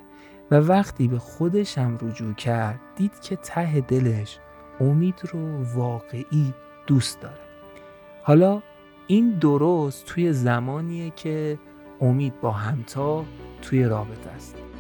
و 0.51 0.55
وقتی 0.55 1.09
به 1.09 1.19
خودش 1.19 1.79
هم 1.79 1.99
رجوع 2.03 2.35
کرد 2.35 2.81
دید 2.97 3.21
که 3.21 3.37
ته 3.37 3.81
دلش 3.81 4.39
امید 4.81 5.21
رو 5.33 5.65
واقعی 5.65 6.55
دوست 6.87 7.21
داره. 7.21 7.41
حالا 8.23 8.63
این 9.07 9.31
درست 9.31 10.07
توی 10.07 10.33
زمانیه 10.33 11.11
که 11.11 11.59
امید 12.01 12.41
با 12.41 12.51
همتا 12.51 13.25
توی 13.63 13.85
رابطه 13.85 14.31
است. 14.31 14.72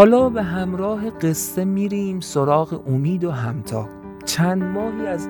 حالا 0.00 0.28
به 0.28 0.42
همراه 0.42 1.10
قصه 1.10 1.64
میریم 1.64 2.20
سراغ 2.20 2.82
امید 2.88 3.24
و 3.24 3.30
همتا. 3.30 3.88
چند 4.26 4.62
ماهی 4.62 5.06
از 5.06 5.28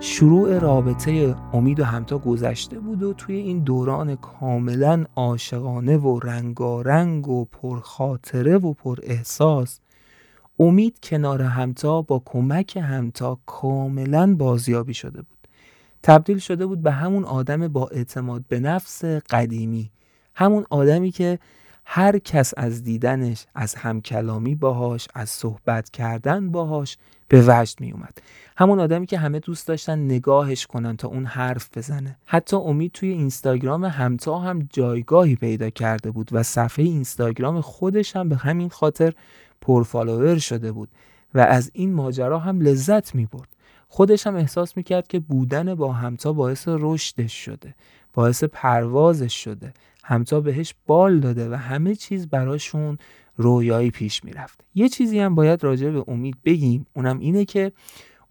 شروع 0.00 0.58
رابطه 0.58 1.36
امید 1.52 1.80
و 1.80 1.84
همتا 1.84 2.18
گذشته 2.18 2.78
بود 2.78 3.02
و 3.02 3.12
توی 3.12 3.36
این 3.36 3.58
دوران 3.58 4.16
کاملا 4.16 5.04
عاشقانه 5.16 5.96
و 5.96 6.20
رنگارنگ 6.20 7.28
و 7.28 7.44
پرخاطره 7.44 8.58
و 8.58 8.72
پر 8.72 8.98
احساس 9.02 9.80
امید 10.58 11.00
کنار 11.02 11.42
همتا 11.42 12.02
با 12.02 12.22
کمک 12.24 12.76
همتا 12.76 13.38
کاملا 13.46 14.34
بازیابی 14.34 14.94
شده 14.94 15.22
بود. 15.22 15.48
تبدیل 16.02 16.38
شده 16.38 16.66
بود 16.66 16.82
به 16.82 16.90
همون 16.90 17.24
آدم 17.24 17.68
با 17.68 17.88
اعتماد 17.88 18.44
به 18.48 18.60
نفس 18.60 19.04
قدیمی. 19.04 19.90
همون 20.34 20.64
آدمی 20.70 21.10
که 21.10 21.38
هر 21.84 22.18
کس 22.18 22.54
از 22.56 22.84
دیدنش 22.84 23.46
از 23.54 23.74
همکلامی 23.74 24.54
باهاش 24.54 25.08
از 25.14 25.30
صحبت 25.30 25.90
کردن 25.90 26.50
باهاش 26.50 26.96
به 27.28 27.44
وجد 27.46 27.80
می 27.80 27.92
اومد 27.92 28.22
همون 28.56 28.80
آدمی 28.80 29.06
که 29.06 29.18
همه 29.18 29.38
دوست 29.38 29.68
داشتن 29.68 29.98
نگاهش 29.98 30.66
کنن 30.66 30.96
تا 30.96 31.08
اون 31.08 31.24
حرف 31.24 31.78
بزنه. 31.78 32.16
حتی 32.26 32.56
امید 32.56 32.92
توی 32.92 33.08
اینستاگرام 33.08 33.84
همتا 33.84 34.38
هم 34.38 34.68
جایگاهی 34.72 35.36
پیدا 35.36 35.70
کرده 35.70 36.10
بود 36.10 36.28
و 36.32 36.42
صفحه 36.42 36.84
اینستاگرام 36.84 37.60
خودش 37.60 38.16
هم 38.16 38.28
به 38.28 38.36
همین 38.36 38.68
خاطر 38.68 39.12
پرفالوور 39.60 40.38
شده 40.38 40.72
بود 40.72 40.88
و 41.34 41.40
از 41.40 41.70
این 41.74 41.94
ماجرا 41.94 42.38
هم 42.38 42.60
لذت 42.60 43.14
می 43.14 43.26
برد 43.26 43.48
خودش 43.88 44.26
هم 44.26 44.36
احساس 44.36 44.76
می 44.76 44.82
کرد 44.82 45.06
که 45.06 45.18
بودن 45.18 45.74
با 45.74 45.92
همتا 45.92 46.32
باعث 46.32 46.64
رشدش 46.68 47.44
شده 47.44 47.74
باعث 48.12 48.44
پروازش 48.44 49.44
شده 49.44 49.74
همتا 50.04 50.40
بهش 50.40 50.74
بال 50.86 51.20
داده 51.20 51.50
و 51.50 51.54
همه 51.54 51.94
چیز 51.94 52.28
براشون 52.28 52.98
رویایی 53.36 53.90
پیش 53.90 54.24
می‌رفت. 54.24 54.64
یه 54.74 54.88
چیزی 54.88 55.18
هم 55.18 55.34
باید 55.34 55.64
راجع 55.64 55.90
به 55.90 56.04
امید 56.08 56.36
بگیم 56.44 56.86
اونم 56.96 57.18
اینه 57.18 57.44
که 57.44 57.72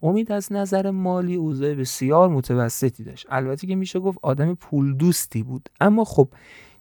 امید 0.02 0.32
از 0.32 0.52
نظر 0.52 0.90
مالی 0.90 1.34
اوضاع 1.34 1.74
بسیار 1.74 2.28
متوسطی 2.28 3.04
داشت. 3.04 3.26
البته 3.30 3.66
که 3.66 3.74
میشه 3.74 4.00
گفت 4.00 4.18
آدم 4.22 4.54
پول 4.54 4.94
دوستی 4.94 5.42
بود. 5.42 5.68
اما 5.80 6.04
خب 6.04 6.28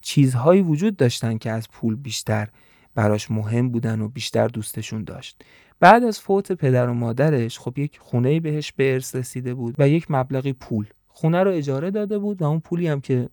چیزهایی 0.02 0.62
وجود 0.62 0.96
داشتن 0.96 1.38
که 1.38 1.52
از 1.52 1.70
پول 1.70 1.96
بیشتر 1.96 2.50
براش 2.96 3.32
مهم 3.32 3.70
بودن 3.70 4.02
و 4.02 4.08
بیشتر 4.08 4.48
دوستشون 4.48 5.04
داشت. 5.04 5.44
بعد 5.80 6.04
از 6.04 6.20
فوت 6.20 6.52
پدر 6.52 6.90
و 6.90 6.94
مادرش 6.94 7.60
خب 7.60 7.78
یک 7.78 8.00
خونه 8.00 8.40
بهش 8.40 8.72
به 8.72 8.94
ارث 8.94 9.16
رسیده 9.16 9.54
بود 9.54 9.76
و 9.78 9.90
یک 9.90 10.06
مبلغی 10.10 10.54
پول 10.54 10.86
خونه 11.08 11.44
رو 11.44 11.52
اجاره 11.52 11.92
داده 11.92 12.20
بود 12.20 12.42
و 12.42 12.46
اون 12.46 12.60
پولی 12.60 12.88
هم 12.88 13.02
که 13.02 13.30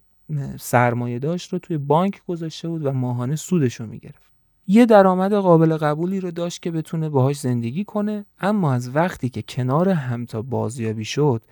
سرمایه 0.56 1.18
داشت 1.18 1.52
رو 1.52 1.58
توی 1.58 1.78
بانک 1.78 2.22
گذاشته 2.26 2.68
بود 2.68 2.86
و 2.86 2.92
ماهانه 2.92 3.36
سودش 3.36 3.74
رو 3.74 3.86
می‌گرفت. 3.86 4.28
یه 4.70 4.86
درآمد 4.86 5.32
قابل 5.32 5.76
قبولی 5.76 6.20
رو 6.20 6.30
داشت 6.30 6.62
که 6.62 6.70
بتونه 6.70 7.08
باهاش 7.08 7.40
زندگی 7.40 7.84
کنه 7.84 8.24
اما 8.40 8.72
از 8.72 8.96
وقتی 8.96 9.28
که 9.28 9.42
کنار 9.42 9.88
همتا 9.88 10.42
بازیابی 10.42 11.04
شد 11.04 11.42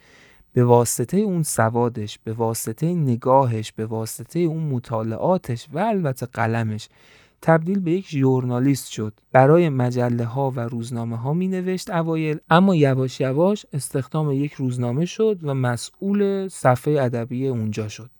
به 0.53 0.65
واسطه 0.65 1.17
اون 1.17 1.43
سوادش 1.43 2.19
به 2.25 2.33
واسطه 2.33 2.87
نگاهش 2.87 3.73
به 3.73 3.87
واسطه 3.87 4.39
اون 4.39 4.63
مطالعاتش 4.63 5.69
و 5.73 5.79
البته 5.79 6.27
قلمش 6.27 6.89
تبدیل 7.43 7.81
به 7.81 7.93
یک 7.93 8.09
ژورنالیست 8.09 8.89
شد. 8.89 9.13
برای 9.33 9.69
مجله 9.69 10.25
ها 10.25 10.51
و 10.51 10.61
روزنامه 10.61 11.17
ها 11.17 11.33
می 11.33 11.49
نوشت 11.49 11.91
اوایل 11.91 12.39
اما 12.51 12.75
یواش 12.75 13.21
یواش 13.21 13.67
استخدام 13.73 14.33
یک 14.33 14.53
روزنامه 14.53 15.05
شد 15.05 15.39
و 15.43 15.55
مسئول 15.55 16.49
صفحه 16.49 17.03
ادبی 17.03 17.49
اونجا 17.49 17.89
شد. 17.89 18.11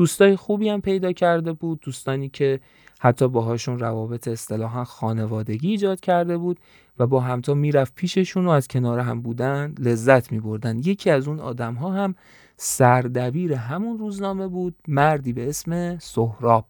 دوستای 0.00 0.36
خوبی 0.36 0.68
هم 0.68 0.80
پیدا 0.80 1.12
کرده 1.12 1.52
بود 1.52 1.80
دوستانی 1.80 2.28
که 2.28 2.60
حتی 3.00 3.28
باهاشون 3.28 3.78
روابط 3.78 4.28
اصطلاحا 4.28 4.84
خانوادگی 4.84 5.70
ایجاد 5.70 6.00
کرده 6.00 6.38
بود 6.38 6.60
و 6.98 7.06
با 7.06 7.20
همتا 7.20 7.54
می‌رفت 7.54 7.94
پیششون 7.94 8.46
و 8.46 8.50
از 8.50 8.68
کنار 8.68 8.98
هم 8.98 9.22
بودن 9.22 9.74
لذت 9.78 10.32
می 10.32 10.40
بردن. 10.40 10.78
یکی 10.78 11.10
از 11.10 11.28
اون 11.28 11.40
آدم 11.40 11.74
ها 11.74 11.92
هم 11.92 12.14
سردبیر 12.56 13.52
همون 13.52 13.98
روزنامه 13.98 14.48
بود 14.48 14.74
مردی 14.88 15.32
به 15.32 15.48
اسم 15.48 15.98
سهراب 15.98 16.66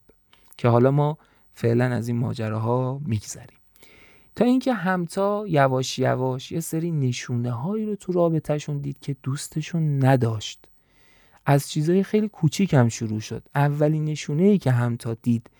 که 0.56 0.68
حالا 0.68 0.90
ما 0.90 1.18
فعلا 1.52 1.84
از 1.84 2.08
این 2.08 2.18
ماجراها 2.18 3.00
میگذریم 3.06 3.58
تا 4.36 4.44
اینکه 4.44 4.72
همتا 4.72 5.44
یواش 5.48 5.98
یواش 5.98 6.52
یه 6.52 6.60
سری 6.60 6.90
نشونه 6.90 7.52
هایی 7.52 7.86
رو 7.86 7.96
تو 7.96 8.12
رابطهشون 8.12 8.78
دید 8.78 8.98
که 8.98 9.16
دوستشون 9.22 10.04
نداشت 10.04 10.69
از 11.46 11.70
چیزای 11.70 12.02
خیلی 12.02 12.28
کوچیک 12.28 12.74
هم 12.74 12.88
شروع 12.88 13.20
شد. 13.20 13.48
اولین 13.54 14.04
نشونه 14.04 14.42
ای 14.42 14.58
که 14.58 14.70
همتا 14.70 15.14
دید 15.14 15.50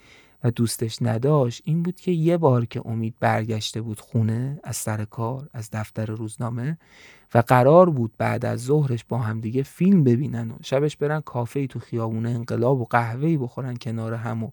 و 0.44 0.50
دوستش 0.50 1.02
نداشت 1.02 1.62
این 1.64 1.82
بود 1.82 1.96
که 1.96 2.10
یه 2.10 2.36
بار 2.36 2.64
که 2.64 2.82
امید 2.84 3.14
برگشته 3.20 3.80
بود 3.80 4.00
خونه 4.00 4.60
از 4.64 4.76
سر 4.76 5.04
کار 5.04 5.48
از 5.52 5.70
دفتر 5.72 6.06
روزنامه 6.06 6.78
و 7.34 7.38
قرار 7.38 7.90
بود 7.90 8.12
بعد 8.18 8.44
از 8.44 8.64
ظهرش 8.64 9.04
با 9.04 9.18
همدیگه 9.18 9.62
فیلم 9.62 10.04
ببینن 10.04 10.50
و 10.50 10.54
شبش 10.62 10.96
برن 10.96 11.20
کافه 11.20 11.66
تو 11.66 11.78
خیابونه 11.78 12.30
انقلاب 12.30 12.80
و 12.80 12.84
قهوه‌ای 12.84 13.36
بخورن 13.36 13.76
کنار 13.76 14.14
هم 14.14 14.44
و 14.44 14.50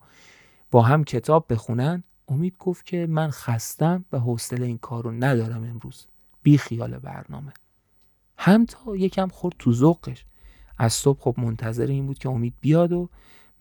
با 0.72 0.82
هم 0.82 1.04
کتاب 1.04 1.46
بخونن 1.50 2.04
امید 2.28 2.58
گفت 2.60 2.86
که 2.86 3.08
من 3.10 3.30
خستم 3.30 4.06
و 4.12 4.20
حوصله 4.20 4.66
این 4.66 4.78
کار 4.78 5.04
رو 5.04 5.12
ندارم 5.12 5.64
امروز. 5.64 6.08
بی 6.44 6.58
خیال 6.58 6.98
برنامه. 6.98 7.54
هم 8.38 8.66
تا 8.66 8.96
یکم 8.96 9.28
خورد 9.28 9.56
تو 9.60 9.74
ذوقش. 9.74 10.26
از 10.78 10.94
صبح 10.94 11.20
خب 11.20 11.36
منتظر 11.38 11.86
این 11.86 12.08
بود 12.08 12.18
که 12.18 12.30
امید 12.30 12.54
بیاد 12.62 12.92
و 12.92 13.10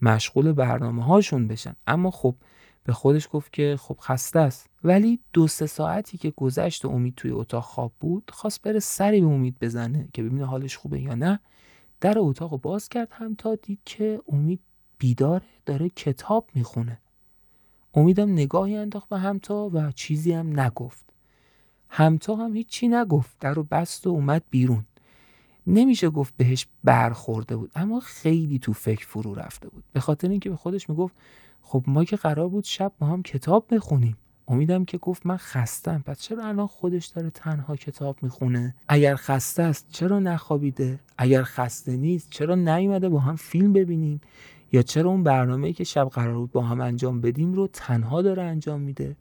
مشغول 0.03 0.53
برنامه 0.53 1.05
هاشون 1.05 1.49
بشن. 1.49 1.77
اما 1.87 2.11
خب 2.11 2.35
به 2.85 2.93
خودش 2.93 3.29
گفت 3.33 3.53
که 3.53 3.77
خب 3.81 3.99
خسته 4.01 4.39
است. 4.39 4.71
ولی 4.85 5.21
دو 5.33 5.49
سه 5.49 5.67
ساعتی 5.67 6.19
که 6.19 6.31
گذشت 6.31 6.85
و 6.85 6.89
امید 6.89 7.15
توی 7.15 7.31
اتاق 7.31 7.65
خواب 7.65 7.93
بود 8.01 8.31
خواست 8.35 8.63
بره 8.63 8.79
سری 8.79 9.21
به 9.21 9.27
امید 9.27 9.59
بزنه 9.61 10.09
که 10.13 10.23
ببینه 10.23 10.45
حالش 10.45 10.77
خوبه 10.77 11.01
یا 11.01 11.15
نه. 11.15 11.41
در 12.01 12.15
اتاق 12.19 12.61
باز 12.61 12.89
کرد 12.89 13.09
هم 13.11 13.35
تا 13.35 13.55
دید 13.55 13.81
که 13.85 14.21
امید 14.29 14.61
بیداره 14.99 15.45
داره 15.67 15.89
کتاب 15.89 16.51
می‌خونه. 16.55 17.01
امیدم 17.95 18.33
نگاهی 18.33 18.77
انداخت 18.77 19.09
به 19.09 19.19
همتا 19.19 19.71
و 19.73 19.93
چیزی 19.93 20.33
هم 20.33 20.61
نگفت. 20.61 21.13
همتا 21.89 22.37
هم 22.37 22.57
هیچی 22.57 22.89
نگفت. 22.89 23.37
در 23.41 23.55
رو 23.55 23.63
بست 23.63 24.07
و 24.07 24.11
اومد 24.11 24.43
بیرون. 24.51 24.85
نمیشه 25.67 26.11
گفت 26.11 26.35
بهش 26.37 26.67
برخورده 26.85 27.57
بود 27.57 27.71
اما 27.75 28.01
خیلی 28.01 28.59
تو 28.59 28.73
فکر 28.73 29.07
فرو 29.07 29.35
رفته 29.35 29.69
بود. 29.69 29.85
به 29.93 30.01
خاطر 30.01 30.29
اینکه 30.29 30.51
به 30.51 30.57
خودش 30.57 30.91
می‌گفت 30.91 31.15
خب 31.63 31.85
ما 31.87 32.05
که 32.05 32.17
قرار 32.17 32.49
بود 32.49 32.65
شب 32.65 32.93
ما 33.01 33.07
هم 33.07 33.23
کتاب 33.23 33.67
بخونیم. 33.71 34.17
امیدم 34.49 34.85
که 34.85 34.99
گفت 34.99 35.27
من 35.27 35.37
خستم. 35.37 36.03
پس 36.07 36.21
چرا 36.21 36.45
الان 36.45 36.67
خودش 36.67 37.07
داره 37.07 37.31
تنها 37.31 37.77
کتاب 37.77 38.17
می‌خونه؟ 38.23 38.75
اگر 38.89 39.17
خسته 39.17 39.63
است 39.63 39.87
چرا 39.91 40.19
نخوابیده؟ 40.19 41.01
اگر 41.19 41.43
خسته 41.43 41.97
نیست 41.97 42.31
چرا 42.31 42.55
نیومده 42.55 43.09
با 43.09 43.19
هم 43.19 43.37
فیلم 43.37 43.73
ببینیم؟ 43.73 44.21
یا 44.73 44.83
چرا 44.83 45.11
اون 45.11 45.23
برنامه‌ای 45.23 45.73
که 45.73 45.85
شب 45.85 46.09
قرار 46.09 46.35
بود 46.35 46.53
با 46.53 46.63
هم 46.63 46.81
انجام 46.81 47.21
بدیم 47.21 47.53
رو 47.53 47.69
تنها 47.73 48.23
داره 48.23 48.43
انجام 48.43 48.81
میده؟ 48.81 49.17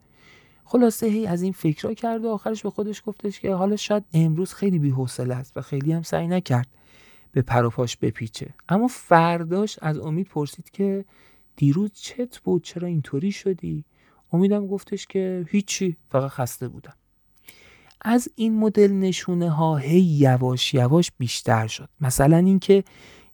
خلاصه 0.68 1.06
هی 1.06 1.26
از 1.26 1.42
این 1.42 1.52
فکرها 1.52 1.94
کرد 1.94 2.24
و 2.24 2.28
آخرش 2.28 2.62
به 2.62 2.70
خودش 2.70 3.02
گفتش 3.06 3.40
که 3.40 3.54
حالا 3.54 3.76
شاید 3.76 4.04
امروز 4.12 4.54
خیلی 4.54 4.78
بی‌حوصله 4.78 5.34
است 5.34 5.56
و 5.56 5.60
خیلی 5.60 5.92
هم 5.92 6.02
سعی 6.02 6.28
نکرد 6.28 6.68
به 7.32 7.42
پر 7.42 7.64
و 7.64 7.70
پاش 7.70 7.96
بپیچه. 7.96 8.54
اما 8.68 8.86
فرداش 8.88 9.78
از 9.82 9.98
امید 9.98 10.28
پرسید 10.28 10.70
که 10.70 11.04
دیروز 11.56 11.90
چت 11.92 12.38
بود؟ 12.38 12.64
چرا 12.64 12.88
اینطوری 12.88 13.32
شدی؟ 13.32 13.84
امیدم 14.32 14.66
گفتش 14.66 15.06
که 15.06 15.46
هیچی 15.48 15.96
فقط 16.10 16.30
خسته 16.30 16.68
بودم. 16.68 16.94
از 18.00 18.28
این 18.34 18.58
مدل 18.58 18.92
نشونه 18.92 19.50
ها 19.50 19.76
هی 19.76 20.00
یواش 20.00 20.74
یواش 20.74 21.12
بیشتر 21.18 21.66
شد. 21.66 21.88
مثلا 22.00 22.36
اینکه 22.36 22.84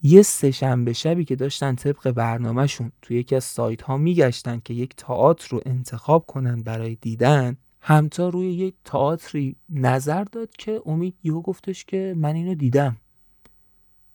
یه 0.02 0.22
سهشنبه 0.22 0.92
شبی 0.92 1.24
که 1.24 1.36
داشتن 1.36 1.74
طبق 1.74 2.10
برنامهشون 2.10 2.92
توی 3.02 3.16
یکی 3.16 3.36
از 3.36 3.44
سایت 3.44 3.82
ها 3.82 3.96
میگشتن 3.96 4.60
که 4.64 4.74
یک 4.74 4.96
تئاتر 4.96 5.48
رو 5.50 5.60
انتخاب 5.66 6.26
کنن 6.26 6.62
برای 6.62 6.94
دیدن 6.94 7.56
همتا 7.80 8.28
روی 8.28 8.52
یک 8.52 8.74
تئاتری 8.84 9.56
نظر 9.68 10.24
داد 10.24 10.50
که 10.50 10.82
امید 10.86 11.14
یهو 11.22 11.42
گفتش 11.42 11.84
که 11.84 12.14
من 12.16 12.34
اینو 12.34 12.54
دیدم. 12.54 12.96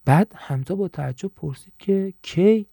بعد 0.05 0.33
همتا 0.35 0.75
با 0.75 0.87
تعجب 0.87 1.27
پرسید 1.27 1.73
که 1.79 2.13
کی؟ 2.21 2.67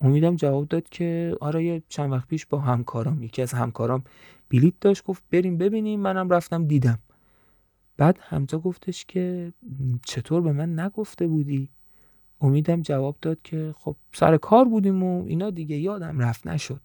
امیدم 0.00 0.36
جواب 0.36 0.68
داد 0.68 0.88
که 0.88 1.36
آره 1.40 1.64
یه 1.64 1.82
چند 1.88 2.12
وقت 2.12 2.28
پیش 2.28 2.46
با 2.46 2.58
همکارام 2.58 3.22
یکی 3.22 3.42
از 3.42 3.52
همکارام 3.52 4.04
بلیت 4.50 4.74
داشت 4.80 5.04
گفت 5.04 5.22
بریم 5.30 5.58
ببینیم 5.58 6.00
منم 6.00 6.30
رفتم 6.30 6.66
دیدم. 6.66 6.98
بعد 7.96 8.18
همتا 8.22 8.58
گفتش 8.58 9.04
که 9.04 9.52
چطور 10.06 10.40
به 10.40 10.52
من 10.52 10.80
نگفته 10.80 11.26
بودی؟ 11.26 11.70
امیدم 12.40 12.82
جواب 12.82 13.16
داد 13.22 13.42
که 13.42 13.74
خب 13.78 13.96
سر 14.12 14.36
کار 14.36 14.64
بودیم 14.64 15.02
و 15.02 15.24
اینا 15.26 15.50
دیگه 15.50 15.76
یادم 15.76 16.18
رفت 16.18 16.46
نشد. 16.46 16.80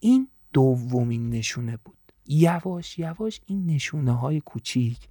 این 0.00 0.28
دومین 0.52 1.30
نشونه 1.30 1.78
بود. 1.84 1.96
یواش 2.26 2.98
یواش 2.98 3.40
این 3.46 3.66
نشونه 3.66 4.12
های 4.12 4.40
کوچیک 4.40 5.08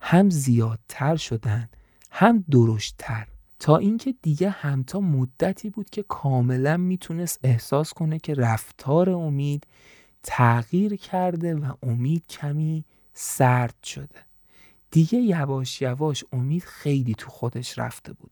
هم 0.00 0.30
زیادتر 0.30 1.16
شدن 1.16 1.68
هم 2.10 2.44
درشتتر. 2.50 3.26
تا 3.58 3.76
اینکه 3.76 4.14
دیگه 4.22 4.50
همتا 4.50 5.00
مدتی 5.00 5.70
بود 5.70 5.90
که 5.90 6.02
کاملا 6.02 6.76
می‌تونست 6.76 7.40
احساس 7.42 7.92
کنه 7.92 8.18
که 8.18 8.34
رفتار 8.34 9.10
امید 9.10 9.66
تغییر 10.22 10.96
کرده 10.96 11.54
و 11.54 11.72
امید 11.82 12.26
کمی 12.26 12.84
سرد 13.14 13.82
شده. 13.84 14.26
دیگه 14.90 15.18
یواش 15.18 15.82
یواش 15.82 16.24
امید 16.32 16.62
خیلی 16.62 17.14
تو 17.14 17.30
خودش 17.30 17.78
رفته 17.78 18.12
بود. 18.12 18.31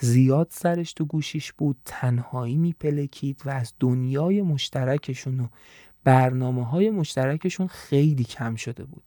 زیاد 0.00 0.48
سرش 0.50 0.92
تو 0.92 1.04
گوشیش 1.04 1.52
بود 1.52 1.76
تنهایی 1.84 2.56
میپلکید 2.56 3.42
و 3.44 3.50
از 3.50 3.72
دنیای 3.80 4.42
مشترکشون 4.42 5.40
و 5.40 5.46
برنامه 6.04 6.66
های 6.66 6.90
مشترکشون 6.90 7.66
خیلی 7.66 8.24
کم 8.24 8.54
شده 8.54 8.84
بود. 8.84 9.02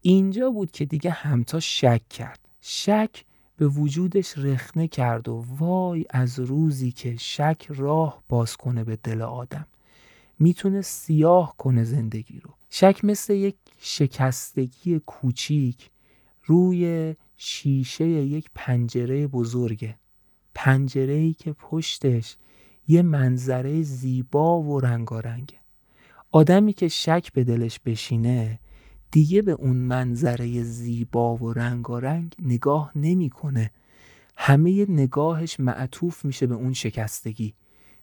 اینجا 0.00 0.50
بود 0.50 0.70
که 0.70 0.84
دیگه 0.84 1.10
همتا 1.10 1.60
شک 1.60 2.08
کرد. 2.10 2.38
شک 2.60 3.24
به 3.56 3.68
وجودش 3.68 4.38
رخنه 4.38 4.88
کرد 4.88 5.28
و 5.28 5.44
وای 5.58 6.04
از 6.10 6.38
روزی 6.40 6.92
که 6.92 7.16
شک 7.16 7.66
راه 7.68 8.22
باز 8.28 8.56
کنه 8.56 8.84
به 8.84 8.96
دل 8.96 9.22
آدم. 9.22 9.66
می‌تونه 10.38 10.82
سیاه 10.82 11.54
کنه 11.58 11.84
زندگی 11.84 12.40
رو. 12.40 12.50
شک 12.70 13.04
مثل 13.04 13.34
یک 13.34 13.56
شکستگی 13.78 14.98
کوچیک 14.98 15.90
روی 16.44 17.14
شیشه 17.44 18.06
یک 18.06 18.50
پنجره 18.54 19.26
بزرگه. 19.26 19.96
پنجره 20.54 21.12
ای 21.12 21.32
که 21.32 21.52
پشتش 21.52 22.36
یه 22.88 23.02
منظره 23.02 23.82
زیبا 23.82 24.62
و 24.62 24.80
رنگارنگه. 24.80 25.56
آدمی 26.30 26.72
که 26.72 26.88
شک 26.88 27.32
به 27.32 27.44
دلش 27.44 27.80
بشینه 27.80 28.58
دیگه 29.10 29.42
به 29.42 29.52
اون 29.52 29.76
منظره 29.76 30.62
زیبا 30.62 31.36
و 31.36 31.52
رنگارنگ 31.52 32.34
نگاه 32.38 32.92
نمی‌کنه. 32.94 33.70
همه 34.36 34.86
نگاهش 34.88 35.60
معطوف 35.60 36.24
میشه 36.24 36.46
به 36.46 36.54
اون 36.54 36.72
شکستگی. 36.72 37.54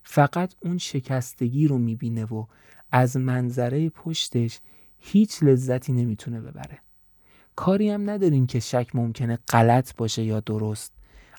فقط 0.04 0.56
اون 0.62 0.78
شکستگی 0.78 1.68
رو 1.68 1.78
می‌بینه 1.78 2.26
و 2.26 2.46
از 2.92 3.18
منظره 3.18 3.90
پشتش 3.90 4.60
هیچ 4.98 5.44
لذتی 5.44 5.94
نمی‌تونه 5.94 6.42
ببره. 6.42 6.80
کاری 7.60 7.90
هم 7.90 8.10
نداریم 8.10 8.48
که 8.48 8.60
شک 8.60 8.88
ممکنه 8.94 9.40
غلط 9.50 9.96
باشه 9.96 10.24
یا 10.24 10.40
درست. 10.40 10.94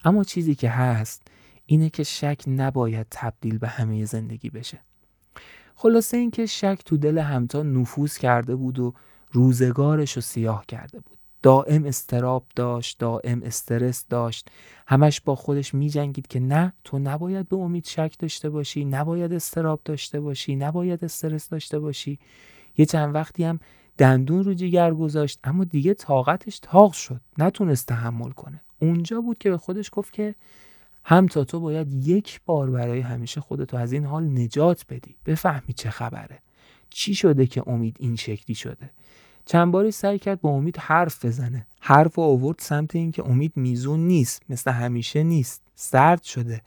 اما 0.05 0.25
چیزی 0.25 0.55
که 0.55 0.71
هست 0.71 1.23
اینه 1.67 1.91
که 1.91 2.03
شک 2.03 2.43
نباید 2.47 3.07
تبدیل 3.11 3.59
به 3.59 3.69
همه 3.69 4.05
زندگی 4.05 4.51
بشه. 4.51 4.81
خلاصه 5.75 6.17
اینکه 6.17 6.47
شک 6.47 6.81
تو 6.85 6.97
دل 6.97 7.19
همتا 7.19 7.63
نفوذ 7.63 8.19
کرده 8.19 8.57
بود 8.57 8.79
و 8.79 8.95
روزگارش 9.31 10.13
رو 10.13 10.23
سیاه 10.23 10.67
کرده 10.67 11.01
بود. 11.01 11.19
دائم 11.43 11.85
استراب 11.85 12.47
داشت 12.57 12.99
دائم 12.99 13.43
استرس 13.43 14.07
داشت. 14.09 14.49
همش 14.87 15.21
با 15.21 15.35
خودش 15.35 15.75
می 15.75 15.91
جنگید 15.91 16.27
که 16.27 16.41
نه 16.41 16.73
تو 16.85 16.99
نباید 16.99 17.49
به 17.49 17.57
امید 17.57 17.85
شک 17.85 18.15
داشته 18.19 18.51
باشی 18.51 18.85
نباید 18.85 19.33
استراب 19.33 19.81
داشته 19.85 20.21
باشی 20.21 20.57
نباید 20.57 21.05
استرس 21.05 21.49
داشته 21.49 21.79
باشی. 21.79 22.19
یه 22.79 22.87
چند 22.87 23.15
وقتی 23.15 23.45
هم 23.45 23.61
دندون 24.01 24.45
رو 24.45 24.55
جگر 24.55 24.95
گذاشت 24.95 25.39
اما 25.45 25.65
دیگه 25.65 25.95
طاقتش 25.95 26.59
تاق 26.59 26.93
شد 26.93 27.21
نتونست 27.39 27.87
تحمل 27.87 28.31
کنه. 28.31 28.61
اونجا 28.79 29.21
بود 29.21 29.39
که 29.39 29.51
به 29.51 29.59
خودش 29.59 29.91
گفت 29.93 30.13
که 30.13 30.35
هم 31.05 31.27
تا 31.27 31.45
تو 31.45 31.61
باید 31.61 31.93
یک 31.93 32.41
بار 32.47 32.71
برای 32.71 33.01
همیشه 33.01 33.41
خودتو 33.41 33.77
از 33.77 33.93
این 33.93 34.05
حال 34.05 34.25
نجات 34.25 34.85
بدی. 34.89 35.17
بفهمی 35.27 35.73
چه 35.77 35.91
خبره. 35.91 36.39
چی 36.91 37.15
شده 37.15 37.47
که 37.47 37.63
امید 37.67 37.97
این 38.01 38.17
شکلی 38.17 38.55
شده؟ 38.55 38.91
چند 39.47 39.73
باری 39.73 39.91
سعی 39.91 40.19
کرد 40.19 40.41
با 40.41 40.51
امید 40.51 40.77
حرف 40.77 41.25
بزنه. 41.25 41.67
حرف 41.81 42.19
و 42.19 42.23
آورد 42.23 42.59
سمت 42.59 42.97
اینکه 42.97 43.27
امید 43.27 43.53
میزون 43.57 44.01
نیست 44.01 44.43
مثل 44.49 44.71
همیشه 44.71 45.23
نیست. 45.23 45.63
سرد 45.75 46.23
شده. 46.23 46.63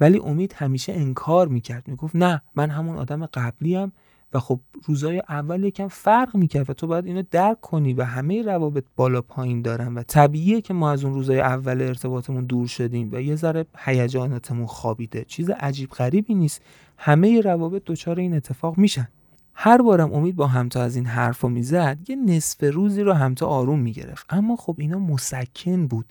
ولی 0.00 0.18
امید 0.18 0.52
همیشه 0.52 0.92
انکار 0.92 1.48
می‌کرد. 1.48 1.88
می‌گفت 1.88 2.16
نه 2.16 2.42
من 2.54 2.70
همون 2.70 2.96
آدم 2.96 3.26
قبلیم. 3.26 3.92
و 4.32 4.40
خب 4.40 4.60
روزای 4.84 5.22
اول 5.28 5.64
یکم 5.64 5.88
فرق 5.88 6.36
می‌کرد 6.36 6.70
و 6.70 6.72
تو 6.72 6.86
باید 6.86 7.06
اینو 7.06 7.22
درک 7.30 7.60
کنی 7.60 7.92
و 7.92 8.02
همه 8.02 8.42
روابط 8.42 8.84
بالا 8.96 9.22
پایین 9.22 9.62
دارن 9.62 9.94
و 9.94 10.02
طبیعیه 10.02 10.60
که 10.60 10.74
ما 10.74 10.90
از 10.90 11.04
اون 11.04 11.14
روزای 11.14 11.40
اول 11.40 11.82
ارتباطمون 11.82 12.44
دور 12.44 12.66
شدیم 12.66 13.08
و 13.12 13.22
یه 13.22 13.36
ذره 13.36 13.66
هیجاناتمون 13.78 14.66
خوابیده. 14.66 15.24
چیز 15.24 15.50
عجیب 15.50 15.90
غریبی 15.90 16.34
نیست. 16.34 16.62
همه 16.98 17.40
روابط 17.40 17.82
دچار 17.86 18.18
این 18.18 18.34
اتفاق 18.34 18.78
میشن. 18.78 19.08
هر 19.54 19.82
بارم 19.82 20.12
امید 20.12 20.36
با 20.36 20.46
همتا 20.46 20.82
از 20.82 20.96
این 20.96 21.06
حرفو 21.06 21.48
می‌زد 21.48 21.98
یه 22.08 22.16
نصف 22.16 22.64
روزی 22.74 23.02
رو 23.02 23.12
همتا 23.12 23.46
آروم 23.46 23.78
می‌گرفت. 23.78 24.26
اما 24.30 24.56
خب 24.56 24.76
اینا 24.78 24.98
مسکن 24.98 25.86
بود. 25.86 26.06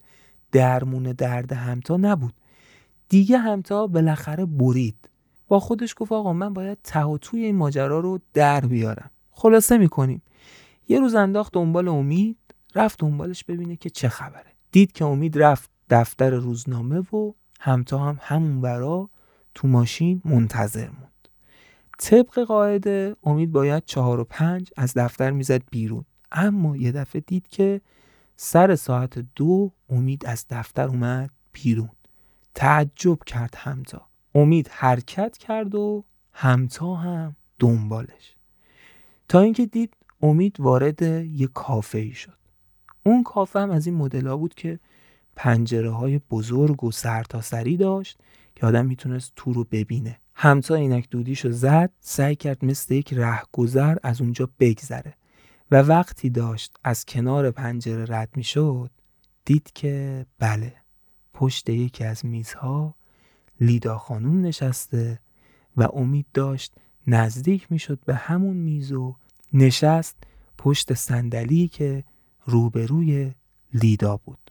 درمون 0.52 1.04
درد 1.04 1.52
همتا 1.52 1.98
نبود. 1.98 2.34
دیگه 3.10 3.38
همتا 3.38 3.88
بالاخره 3.88 4.46
برید. 4.46 5.09
با 5.50 5.60
خودش 5.60 5.96
گفت 5.98 6.12
آقا 6.12 6.34
من 6.34 6.54
باید 6.54 6.78
ته 6.84 7.04
و 7.04 7.18
توی 7.18 7.46
این 7.46 7.56
ماجرا 7.56 8.00
رو 8.00 8.20
در 8.34 8.62
بیارم. 8.62 9.12
خلاصه 9.32 9.78
می‌کنیم. 9.78 10.22
یه 10.88 11.00
روز 11.00 11.16
انداخت 11.16 11.54
دنبال 11.54 11.88
امید 11.88 12.38
رفت 12.76 13.00
دنبالش 13.00 13.44
ببینه 13.44 13.76
که 13.76 13.90
چه 13.90 14.10
خبره. 14.10 14.54
دید 14.72 14.92
که 14.92 15.06
امید 15.06 15.38
رفت 15.38 15.70
دفتر 15.90 16.30
روزنامه 16.30 17.00
و 17.00 17.34
همتا 17.60 17.98
هم 18.00 18.20
همون 18.22 18.62
برا 18.62 19.10
تو 19.56 19.68
ماشین 19.68 20.22
منتظر 20.26 20.90
موند. 20.90 21.28
طبق 22.00 22.40
قاعده 22.40 23.16
امید 23.24 23.52
باید 23.52 23.86
چهار 23.86 24.20
و 24.20 24.24
پنج 24.24 24.70
از 24.78 24.94
دفتر 24.94 25.32
می‌زد 25.32 25.62
بیرون. 25.72 26.06
اما 26.32 26.78
یه 26.78 26.92
دفعه 26.92 27.24
دید 27.28 27.48
که 27.48 27.82
سر 28.36 28.76
ساعت 28.76 29.26
دو 29.36 29.72
امید 29.90 30.26
از 30.26 30.46
دفتر 30.50 30.88
اومد 30.88 31.30
بیرون. 31.52 31.90
تعجب 32.56 33.24
کرد 33.24 33.54
همتا. 33.58 34.09
امید 34.40 34.68
حرکت 34.72 35.38
کرد 35.38 35.76
و 35.76 36.04
همتا 36.34 36.96
هم 36.96 37.36
دنبالش. 37.60 38.36
تا 39.28 39.40
اینکه 39.40 39.66
دید 39.66 39.94
امید 40.22 40.60
وارد 40.60 41.02
یه 41.02 41.48
کافه 41.48 41.98
ای 41.98 42.12
شد. 42.12 42.38
اون 43.04 43.24
کافه 43.24 43.60
هم 43.60 43.72
از 43.72 43.88
این 43.88 43.96
مدل 43.96 44.36
بود 44.36 44.54
که 44.54 44.80
پنجره 45.36 45.92
های 45.92 46.20
بزرگ 46.20 46.84
و 46.84 46.92
سرتاسری 46.92 47.78
داشت 47.78 48.20
که 48.56 48.66
آدم 48.66 48.86
می‌تونست 48.86 49.34
تو 49.36 49.54
رو 49.54 49.64
ببینه. 49.64 50.20
همتا 50.36 50.76
اینک 50.76 51.10
دودیشو 51.10 51.52
زد 51.52 51.92
سعی 52.00 52.36
کرد 52.36 52.66
مثل 52.66 52.94
یک 52.94 53.14
رهگذر 53.14 53.98
از 54.04 54.22
اونجا 54.22 54.50
بگذره 54.60 55.14
و 55.72 55.82
وقتی 55.82 56.30
داشت 56.30 56.78
از 56.84 57.06
کنار 57.06 57.52
پنجره 57.52 58.06
رد 58.08 58.30
می‌شد 58.36 58.92
دید 59.46 59.72
که 59.76 60.26
بله 60.40 60.76
پشت 61.34 61.70
یکی 61.70 62.04
از 62.04 62.26
میزها 62.26 62.96
لیدا 63.62 63.98
خانوم 63.98 64.42
نشسته 64.42 65.20
و 65.78 65.84
امید 65.94 66.26
داشت 66.34 66.74
نزدیک 67.08 67.72
می‌شد 67.72 68.00
به 68.06 68.16
همون 68.16 68.58
میز 68.58 68.92
و 68.92 69.16
نشست 69.54 70.18
پشت 70.58 70.94
صندلی 70.94 71.68
که 71.68 72.04
روبروی 72.46 73.32
لیدا 73.74 74.18
بود. 74.18 74.49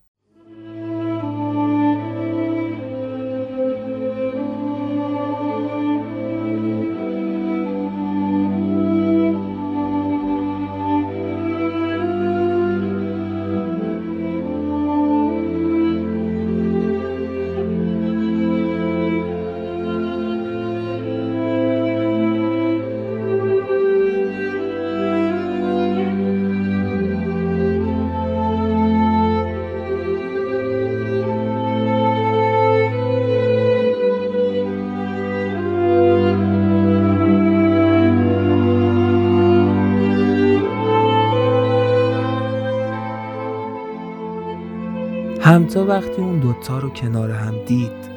وقتی 45.89 46.23
اون 46.23 46.39
دوتا 46.39 46.79
رو 46.79 46.91
کنار 46.91 47.31
هم 47.31 47.55
دید 47.67 48.09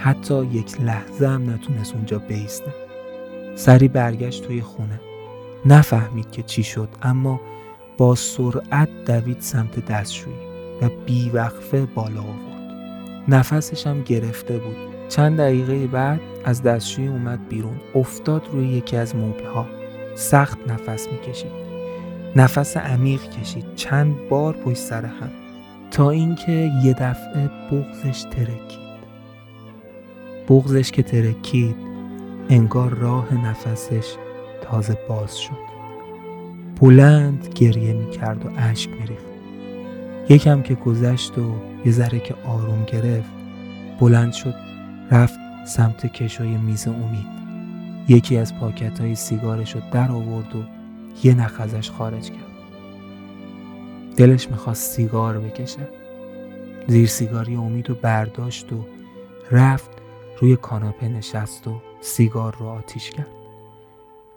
حتی 0.00 0.44
یک 0.44 0.80
لحظه 0.80 1.28
هم 1.28 1.50
نتونست 1.50 1.94
اونجا 1.94 2.18
بیسته. 2.18 2.74
سری 3.56 3.88
برگشت 3.88 4.44
توی 4.44 4.60
خونه. 4.60 5.00
نفهمید 5.66 6.30
که 6.30 6.42
چی 6.42 6.62
شد 6.62 6.88
اما 7.02 7.40
با 7.98 8.14
سرعت 8.14 8.88
دوید 9.06 9.40
سمت 9.40 9.86
دستشویی 9.86 10.36
و 10.82 10.88
بیوقفه 11.06 11.86
بالا 11.86 12.20
آورد. 12.20 12.72
نفسش 13.28 13.86
هم 13.86 14.02
گرفته 14.02 14.58
بود. 14.58 14.76
چند 15.08 15.38
دقیقه 15.38 15.86
بعد 15.86 16.20
از 16.44 16.62
دستشویی 16.62 17.08
اومد 17.08 17.48
بیرون. 17.48 17.80
افتاد 17.94 18.42
روی 18.52 18.68
یکی 18.68 18.96
از 18.96 19.16
مبلها. 19.16 19.66
سخت 20.14 20.58
نفس 20.66 21.08
می‌کشید. 21.12 21.52
نفس 22.36 22.76
عمیق 22.76 23.22
کشید. 23.30 23.74
چند 23.76 24.28
بار 24.28 24.52
پشت 24.52 24.78
سر 24.78 25.04
هم. 25.04 25.47
تا 25.90 26.10
اینکه 26.10 26.70
یه 26.84 26.92
دفعه 26.92 27.50
بغزش 27.70 28.22
ترکید. 28.22 28.88
بغزش 30.48 30.90
که 30.90 31.02
ترکید 31.02 31.76
انگار 32.48 32.94
راه 32.94 33.34
نفسش 33.34 34.14
تازه 34.62 34.98
باز 35.08 35.38
شد. 35.38 35.68
بلند 36.80 37.48
گریه 37.54 37.92
می‌کرد 37.92 38.46
و 38.46 38.50
اشک 38.56 38.90
میریخت. 38.90 39.24
یکم 40.28 40.62
که 40.62 40.74
گذشت 40.74 41.38
و 41.38 41.54
یه 41.84 41.92
ذره 41.92 42.20
که 42.20 42.34
آروم 42.46 42.84
گرفت 42.84 43.30
بلند 44.00 44.32
شد 44.32 44.54
رفت 45.10 45.38
سمت 45.66 46.06
کشوی 46.06 46.56
میز 46.56 46.88
امید. 46.88 47.38
یکی 48.08 48.36
از 48.36 48.54
پاکت 48.54 49.00
های 49.00 49.14
سیگارش 49.14 49.74
رو 49.74 49.80
در 49.92 50.10
آورد 50.10 50.56
و 50.56 50.62
یه 51.24 51.34
نخ 51.34 51.60
ازش 51.60 51.90
خارج 51.90 52.30
کرد. 52.30 52.47
دلش 54.18 54.50
می‌خواست 54.50 54.92
سیگار 54.92 55.40
بکشه. 55.40 55.88
زیر 56.88 57.06
سیگاری 57.08 57.54
امید 57.54 57.88
رو 57.88 57.94
برداشت 57.94 58.72
و 58.72 58.84
رفت 59.50 59.90
روی 60.40 60.56
کاناپه 60.56 61.08
نشست 61.08 61.68
و 61.68 61.82
سیگار 62.00 62.56
رو 62.56 62.66
آتیش 62.66 63.10
کرد. 63.10 63.26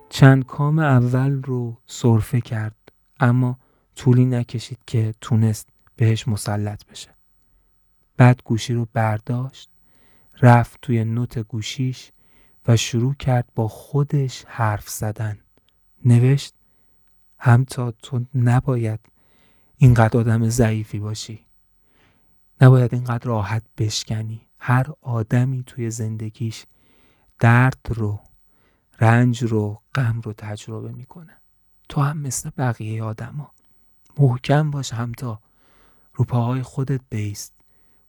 چند 0.10 0.46
کام 0.46 0.80
اول 0.80 1.42
رو 1.44 1.78
صرفه 1.88 2.42
کرد 2.42 2.76
اما 3.20 3.58
طولی 3.96 4.26
نکشید 4.26 4.80
که 4.88 5.14
تونست 5.22 5.70
بهش 5.96 6.28
مسلط 6.28 6.86
بشه. 6.86 7.10
بعد 8.18 8.42
گوشی 8.46 8.74
رو 8.74 8.88
برداشت 8.94 9.70
رفت 10.42 10.80
توی 10.82 11.04
نوت 11.04 11.40
گوشیش 11.40 12.12
و 12.68 12.78
شروع 12.78 13.14
کرد 13.14 13.50
با 13.56 13.68
خودش 13.68 14.46
حرف 14.48 14.90
زدن. 14.90 15.38
نوشت 16.06 16.54
همتا 17.40 17.92
تو 17.92 18.26
نباید 18.36 19.11
اینقدر 19.84 20.20
آدم 20.20 20.50
ضعیفی 20.50 21.00
باشی. 21.00 21.46
نباید 22.62 22.94
اینقدر 22.94 23.28
راحت 23.28 23.64
بشکنی. 23.78 24.48
هر 24.60 24.86
آدمی 25.02 25.64
توی 25.64 25.90
زندگیش 25.90 26.66
درد 27.40 27.88
رو 27.90 28.20
رنج 29.00 29.44
رو 29.44 29.82
غم 29.96 30.22
رو 30.22 30.34
تجربه 30.34 30.92
می‌کنه. 30.92 31.38
تو 31.90 32.02
هم 32.02 32.18
مثل 32.18 32.50
بقیه 32.58 33.04
آدما. 33.04 33.52
محکم 34.18 34.72
باش 34.72 34.94
همتا. 34.94 35.42
رو 36.14 36.26
پاهای 36.26 36.62
خودت 36.62 37.02
بیست. 37.10 37.54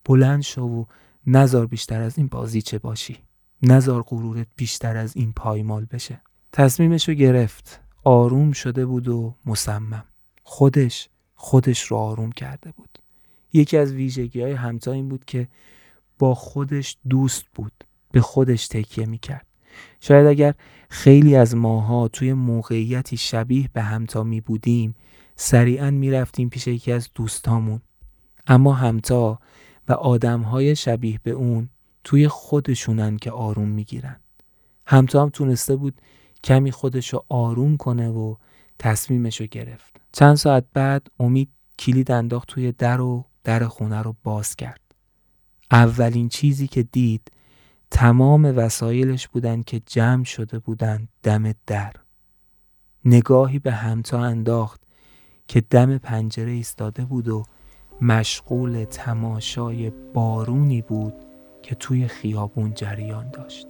بلند 0.05 0.43
شو 0.43 0.63
و 0.63 0.85
نزار 1.27 1.67
بیشتر 1.67 2.01
از 2.01 2.19
این 2.19 2.27
بازیچه 2.27 2.79
باشی. 2.79 3.19
نزار 3.63 4.03
غرورت 4.03 4.47
بیشتر 4.57 4.97
از 4.97 5.17
این 5.17 5.33
پایمال 5.33 5.85
بشه. 5.85 6.21
تصمیمش 6.53 7.11
گرفت. 7.11 7.81
آروم 8.05 8.53
شده 8.53 8.87
بود 8.87 9.09
و 9.09 9.35
مصمم. 9.47 10.05
خودش 10.43 11.09
خودش 11.45 11.83
رو 11.83 11.97
آروم 11.97 12.33
کرده 12.33 12.73
بود. 12.73 12.99
یکی 13.53 13.77
از 13.77 13.93
ویژگی 13.93 14.43
های 14.43 14.53
همتا 14.53 14.93
این 14.93 15.09
بود 15.09 15.25
که 15.25 15.49
با 16.19 16.35
خودش 16.35 16.97
دوست 17.09 17.45
بود 17.55 17.73
به 18.13 18.21
خودش 18.21 18.69
تکیه 18.69 19.07
می‌کرد. 19.07 19.47
شاید 20.01 20.27
اگر 20.27 20.55
خیلی 20.89 21.37
از 21.37 21.57
ماها 21.57 22.09
توی 22.09 22.33
موقعیتی 22.33 23.17
شبیه 23.17 23.69
به 23.73 23.83
همتا 23.83 24.23
می 24.23 24.41
بودیم 24.41 24.95
سریعا 25.37 25.91
می 25.91 26.11
رفتیم 26.11 26.49
پیش 26.49 26.67
یکی 26.67 26.93
از 26.93 27.09
دوستامون. 27.15 27.81
اما 28.47 28.73
همتا 28.73 29.39
و 29.89 29.93
آدمهای 29.93 30.77
شبیه 30.77 31.21
به 31.23 31.31
اون 31.31 31.69
توی 32.05 32.29
خودشونن 32.29 33.17
که 33.17 33.31
آروم 33.31 33.69
می‌گیرن. 33.69 34.21
همتا 34.87 35.23
هم 35.23 35.31
تونسته 35.31 35.77
بود 35.77 36.01
کمی 36.45 36.71
خودشو 36.71 37.25
آروم 37.29 37.77
کنه 37.77 38.09
و 38.09 38.35
تصمیمشو 38.79 39.47
گرفت. 39.47 40.01
چند 40.13 40.35
ساعت 40.35 40.65
بعد 40.75 41.07
امید 41.21 41.49
کلید 41.79 42.11
انداخت 42.11 42.49
توی 42.49 42.73
در 42.73 43.01
و 43.01 43.25
در 43.45 43.67
خونه 43.67 44.03
رو 44.03 44.17
باز 44.23 44.57
کرد. 44.57 44.81
اولین 45.71 46.29
چیزی 46.29 46.67
که 46.67 46.83
دید 46.83 47.33
تمام 47.91 48.45
وسایلش 48.45 49.29
بودن 49.29 49.63
که 49.63 49.81
جمع 49.87 50.25
شده 50.25 50.59
بودن 50.59 51.09
دم 51.23 51.53
در. 51.67 51.93
نگاهی 53.05 53.59
به 53.59 53.73
همتا 53.73 54.25
انداخت 54.25 54.83
که 55.49 55.61
دم 55.61 55.99
پنجره 55.99 56.51
ایستاده 56.51 57.05
بود 57.05 57.29
و 57.29 57.45
مشغول 58.01 58.85
تماشای 58.85 59.91
بارونی 59.91 60.83
بود 60.83 61.15
که 61.63 61.75
توی 61.75 62.09
خیابون 62.09 62.75
جریان 62.75 63.31
داشت. 63.31 63.67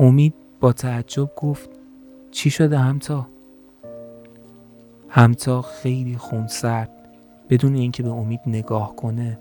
امید 0.00 0.34
با 0.60 0.72
تعجب 0.72 1.30
گفت 1.36 1.70
چی 2.30 2.50
شده 2.50 2.78
همتا؟ 2.78 3.33
همتا 5.16 5.62
خیلی 5.62 6.16
خونسرد 6.16 6.90
بدون 7.50 7.74
اینکه 7.74 8.02
به 8.02 8.10
امید 8.10 8.40
نگاه 8.46 8.96
کنه 8.96 9.38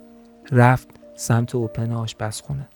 رفت 0.52 0.90
سمت 1.16 1.56
اوپن 1.56 1.92
آشپزخونه 1.92 2.68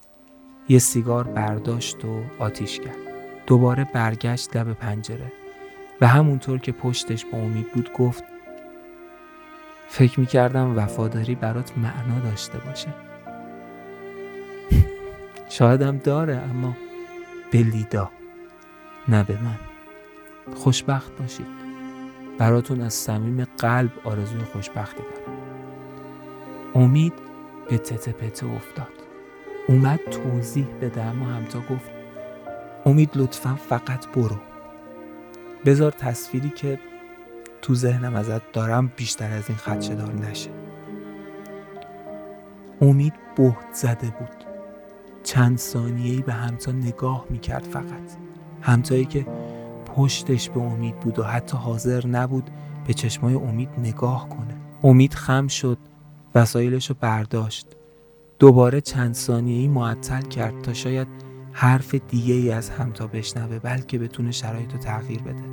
یه 0.70 0.80
سیگار 0.80 1.24
برداشت 1.24 2.06
و 2.06 2.22
آتیش 2.40 2.80
کرد. 2.80 2.96
دوباره 3.48 3.88
برگشت 3.94 4.58
لب 4.58 4.74
پنجره. 4.74 5.32
و 6.02 6.08
همونطور 6.08 6.60
که 6.60 6.72
پشتش 6.72 7.26
با 7.26 7.38
امید 7.38 7.72
بود 7.74 7.94
گفت 7.94 8.24
فکر 9.88 10.20
می‌کردم 10.20 10.78
وفاداری 10.78 11.36
برات 11.36 11.78
معنا 11.78 12.20
داشته 12.20 12.58
باشه. 12.58 12.94
شایدم 15.50 15.98
داره 15.98 16.36
اما 16.36 16.78
به 17.52 17.58
لیدا 17.58 18.10
نه 19.08 19.24
به 19.24 19.38
من. 19.42 19.60
خوشبخت 20.56 21.18
باشید. 21.20 21.57
براتون 22.38 22.82
از 22.82 22.94
صمیم 22.94 23.48
قلب 23.58 23.92
آرزوی 24.04 24.42
خوشبختی 24.42 25.04
دارم. 25.04 25.38
امید 26.76 27.14
به 27.70 27.78
تته 27.78 28.12
پته 28.12 28.46
افتاد. 28.46 28.94
اومد 29.68 30.00
توضیح 30.00 30.68
بده 30.82 31.02
اما 31.02 31.26
همتا 31.26 31.60
گفت 31.60 31.92
امید 32.86 33.10
لطفا 33.16 33.56
فقط 33.56 34.08
برو. 34.08 34.38
بذار 35.66 35.92
تصویری 35.92 36.50
که 36.50 36.80
تو 37.62 37.76
ذهنم 37.76 38.16
ازت 38.16 38.52
دارم 38.52 38.92
بیشتر 38.96 39.32
از 39.32 39.50
این 39.50 39.58
خدشه 39.58 39.96
دار 39.96 40.14
نشه. 40.14 40.50
امید 42.82 43.14
بهت 43.38 43.74
زده 43.74 44.08
بود. 44.20 44.46
چند 45.24 45.58
ثانیه‌ای 45.58 46.22
به 46.22 46.34
همتا 46.34 46.72
نگاه 46.72 47.26
می‌کرد 47.30 47.64
فقط. 47.64 48.18
همتایی 48.62 49.06
که 49.06 49.26
پشتش 49.98 50.50
به 50.50 50.60
امید 50.60 51.00
بود 51.00 51.20
و 51.20 51.24
حتی 51.24 51.58
حاضر 51.58 52.08
نبود 52.08 52.50
به 52.88 52.94
چشمای 52.94 53.34
امید 53.34 53.70
نگاه 53.78 54.30
کنه. 54.30 54.56
امید 54.84 55.14
خم 55.14 55.48
شد 55.48 55.78
وسایلش 56.36 56.90
رو 56.90 56.96
برداشت. 57.00 57.68
دوباره 58.40 58.82
چند 58.82 59.14
ثانیه‌ای 59.14 59.68
معطل 59.68 60.22
کرد 60.22 60.62
تا 60.62 60.74
شاید 60.74 61.08
حرف 61.52 61.96
دیگه 61.96 62.34
ای 62.34 62.52
از 62.52 62.70
همتا 62.70 63.08
بشنوه 63.08 63.60
بلکه 63.60 64.00
بتونه 64.00 64.32
شرایط 64.32 64.74
رو 64.74 64.80
تغییر 64.80 65.22
بده. 65.22 65.44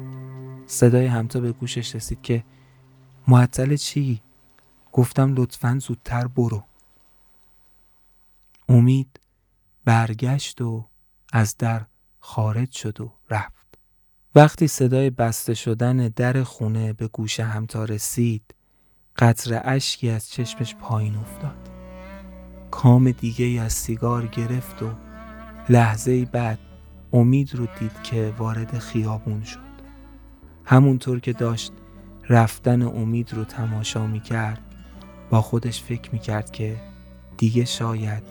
صدای 0.66 1.06
همتا 1.06 1.40
به 1.40 1.52
گوشش 1.52 1.94
رسید 1.94 2.22
که 2.22 2.44
معطل 3.28 3.76
چی؟ 3.76 4.20
گفتم 4.92 5.34
لطفا 5.34 5.78
زودتر 5.80 6.26
برو. 6.26 6.62
امید 8.68 9.20
برگشت 9.84 10.60
و 10.60 10.88
از 11.32 11.56
در 11.56 11.86
خارج 12.20 12.72
شد 12.72 13.00
و 13.00 13.12
رفت. 13.30 13.63
وقتی 14.36 14.68
صدای 14.68 15.10
بسته 15.10 15.54
شدن 15.54 16.08
در 16.08 16.42
خونه 16.42 16.92
به 16.92 17.08
گوش 17.08 17.40
همتا 17.40 17.84
رسید 17.84 18.54
قطر 19.16 19.60
اشکی 19.64 20.10
از 20.10 20.30
چشمش 20.30 20.74
پایین 20.74 21.16
افتاد. 21.16 21.70
کام 22.70 23.10
دیگه 23.10 23.62
از 23.62 23.72
سیگار 23.72 24.26
گرفت 24.26 24.82
و 24.82 24.90
لحظه 25.68 26.24
بعد 26.24 26.58
امید 27.12 27.54
رو 27.54 27.66
دید 27.78 28.02
که 28.02 28.34
وارد 28.38 28.78
خیابون 28.78 29.42
شد. 29.42 29.58
همونطور 30.64 31.20
که 31.20 31.32
داشت 31.32 31.72
رفتن 32.28 32.82
امید 32.82 33.34
رو 33.34 33.44
تماشا 33.44 34.06
می 34.06 34.20
کرد 34.20 34.60
با 35.30 35.40
خودش 35.40 35.82
فکر 35.82 36.10
می 36.12 36.18
کرد 36.18 36.50
که 36.50 36.76
دیگه 37.36 37.64
شاید 37.64 38.22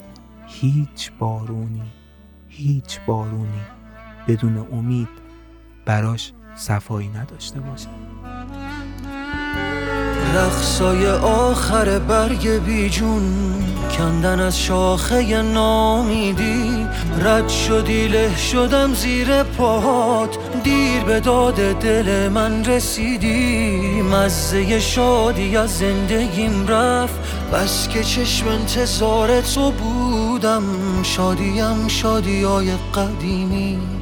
هیچ 0.48 1.12
بارونی 1.20 1.92
هیچ 2.48 3.00
بارونی 3.08 3.62
بدون 4.28 4.58
امید 4.58 5.23
براش 5.86 6.34
صفایی 6.56 7.08
نداشته 7.08 7.60
باشه. 7.60 7.90
رقصای 10.36 11.08
آخر 11.10 12.00
برگ 12.00 12.50
بیجون 12.50 13.54
کندن 13.98 14.40
از 14.40 14.60
شاخه 14.60 15.42
نامیدی. 15.42 16.88
رد 17.20 17.50
شدی 17.50 18.08
له 18.08 18.38
شدم 18.38 18.94
زیر 18.94 19.44
پاهات. 19.44 20.38
دیر 20.64 21.04
به 21.04 21.20
داد 21.20 21.56
دل 21.80 22.30
من 22.30 22.66
رسیدی. 22.66 24.02
مزه 24.02 24.80
شادی 24.80 25.58
از 25.58 25.78
زندگیم 25.78 26.68
رفت. 26.68 27.20
بس 27.54 27.88
که 27.88 28.04
چشم 28.04 28.48
انتظار 28.48 29.42
تو 29.42 29.72
بودم. 29.72 30.64
شادیم 31.04 31.88
شادی 31.88 32.44
های 32.44 32.72
قدیمی. 32.96 33.93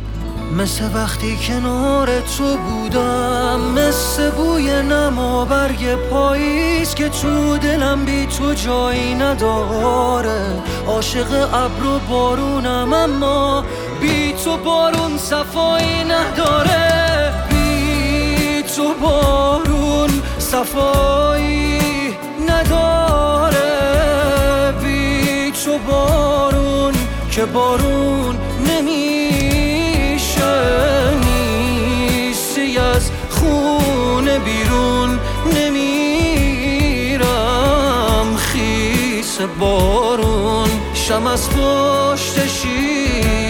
مثل 0.57 0.83
وقتی 0.93 1.37
کنار 1.47 2.21
تو 2.21 2.57
بودم 2.57 3.59
مثل 3.75 4.29
بوی 4.29 4.81
نما 4.81 5.45
برگ 5.45 5.95
پاییز 5.95 6.95
که 6.95 7.09
تو 7.09 7.57
دلم 7.57 8.05
بی 8.05 8.25
تو 8.25 8.53
جایی 8.53 9.13
نداره. 9.15 10.45
عاشق 10.87 11.33
ابر 11.53 11.85
و 11.85 11.99
بارونم 11.99 12.93
اما 12.93 13.63
بی 14.01 14.33
تو 14.33 14.57
بارون 14.57 15.17
صفایی 15.17 16.03
نداره. 16.03 17.33
بی 17.49 18.63
تو 18.75 18.93
بارون 19.01 20.09
صفایی 20.37 21.79
نداره. 22.49 23.61
بی 24.83 25.51
تو 25.65 25.77
بارون 25.77 26.93
که 27.31 27.45
بارون 27.45 28.37
نمیشه 28.67 29.20
بارون 39.47 40.69
شم 40.93 41.27
از 41.27 41.49
پشت 41.49 42.47
شیشه 42.47 43.40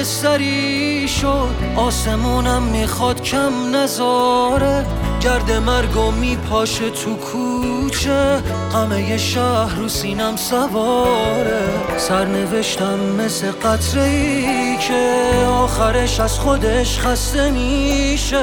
خاکستری 0.00 1.08
شد 1.08 1.54
آسمونم 1.76 2.62
می‌خواد 2.62 3.22
کم 3.22 3.76
نذاره 3.76 4.86
گرد 5.20 5.52
مرگو 5.52 6.10
میپاشه 6.10 6.90
تو 6.90 7.16
کوچه. 7.16 8.42
همه 8.74 9.18
شهر 9.18 9.74
رو 9.74 9.88
سینم 9.88 10.36
سواره. 10.36 11.62
سرنوشتم 11.96 12.98
مثل 13.18 13.50
قطره 13.50 14.02
ای 14.02 14.76
که 14.76 15.22
آخرش 15.48 16.20
از 16.20 16.38
خودش 16.38 16.98
خسته 16.98 17.50
میشه. 17.50 18.42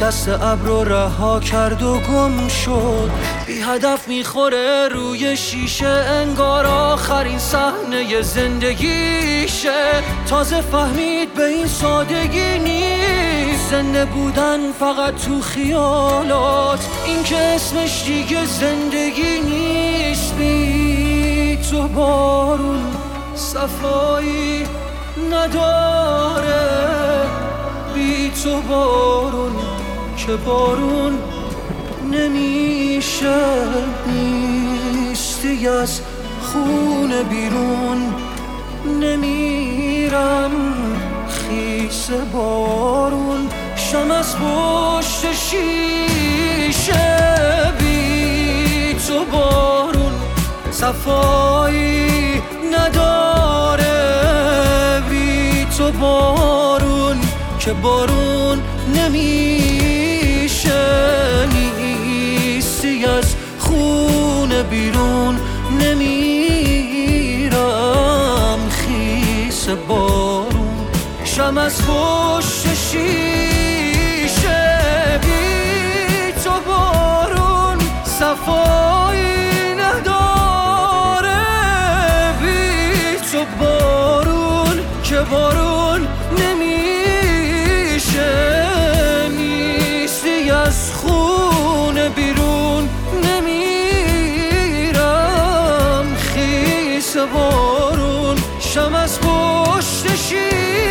دست 0.00 0.28
ابر 0.28 0.64
رو 0.64 0.84
رها 0.84 1.40
کرد 1.40 1.82
و 1.82 1.98
گم 1.98 2.48
شد. 2.48 3.10
بی 3.46 3.60
هدف 3.60 4.08
می‌خوره 4.08 4.88
روی 4.88 5.36
شیشه 5.36 5.86
انگار 5.86 6.66
آخرین 6.66 7.38
صحنه 7.38 8.22
زندگیشه. 8.22 10.02
تازه 10.28 10.60
فهمید 10.60 11.34
به 11.34 11.44
این 11.44 11.66
سادگی 11.66 12.58
نیست. 12.58 13.70
زنده 13.70 14.04
بودن 14.04 14.72
فقط 14.72 15.14
تو 15.14 15.40
خیالات. 15.40 16.88
این 17.06 17.22
که 17.22 17.36
اسمش 17.36 18.04
دیگه 18.04 18.44
زندگی 18.46 19.40
نیست. 19.40 20.34
بی 20.34 21.58
تو 21.70 21.88
بارون 21.88 22.82
صفایی 23.34 24.64
نداره. 25.30 26.64
بی 27.94 28.32
تو 28.44 28.60
بارون 28.60 29.73
که 30.26 30.36
بارون 30.36 31.18
نمیشه 32.12 33.36
نیستی 34.06 35.68
از 35.68 36.00
خونه 36.42 37.22
بیرون. 37.22 38.14
نمیرم 39.00 40.50
خیس 41.28 42.10
بارون 42.32 43.48
شم 43.76 44.10
از 44.10 44.36
پشت 44.36 45.32
شیشه. 45.32 46.92
بی 47.78 48.94
تو 49.08 49.24
بارون 49.24 50.12
صفایی 50.70 52.42
نداره. 52.72 53.92
بی 55.10 55.66
تو 55.78 55.92
بارون 55.92 57.20
که 57.58 57.72
بارون 57.72 58.62
نمیشه. 58.96 59.73
بارون 69.94 70.86
شم 71.24 71.58
از 71.58 71.82
پشت 71.86 72.74
شیشه 72.74 73.20
بی 75.22 76.32
تو 76.44 76.50
بارون 76.66 77.78
صفایی 78.04 79.74
نداره. 79.74 81.42
بی 82.40 83.16
تو 83.32 83.44
بارون 83.60 84.76
که 85.04 85.18
بارون 85.30 86.08
نمیشه. 86.38 88.34
نیستی 89.38 90.50
از 90.50 90.92
خونه 90.92 92.08
بیرون. 92.08 92.88
نمیرم. 93.24 93.56
خیس 96.16 97.16
بارون 97.16 97.63
پشت 100.34 100.83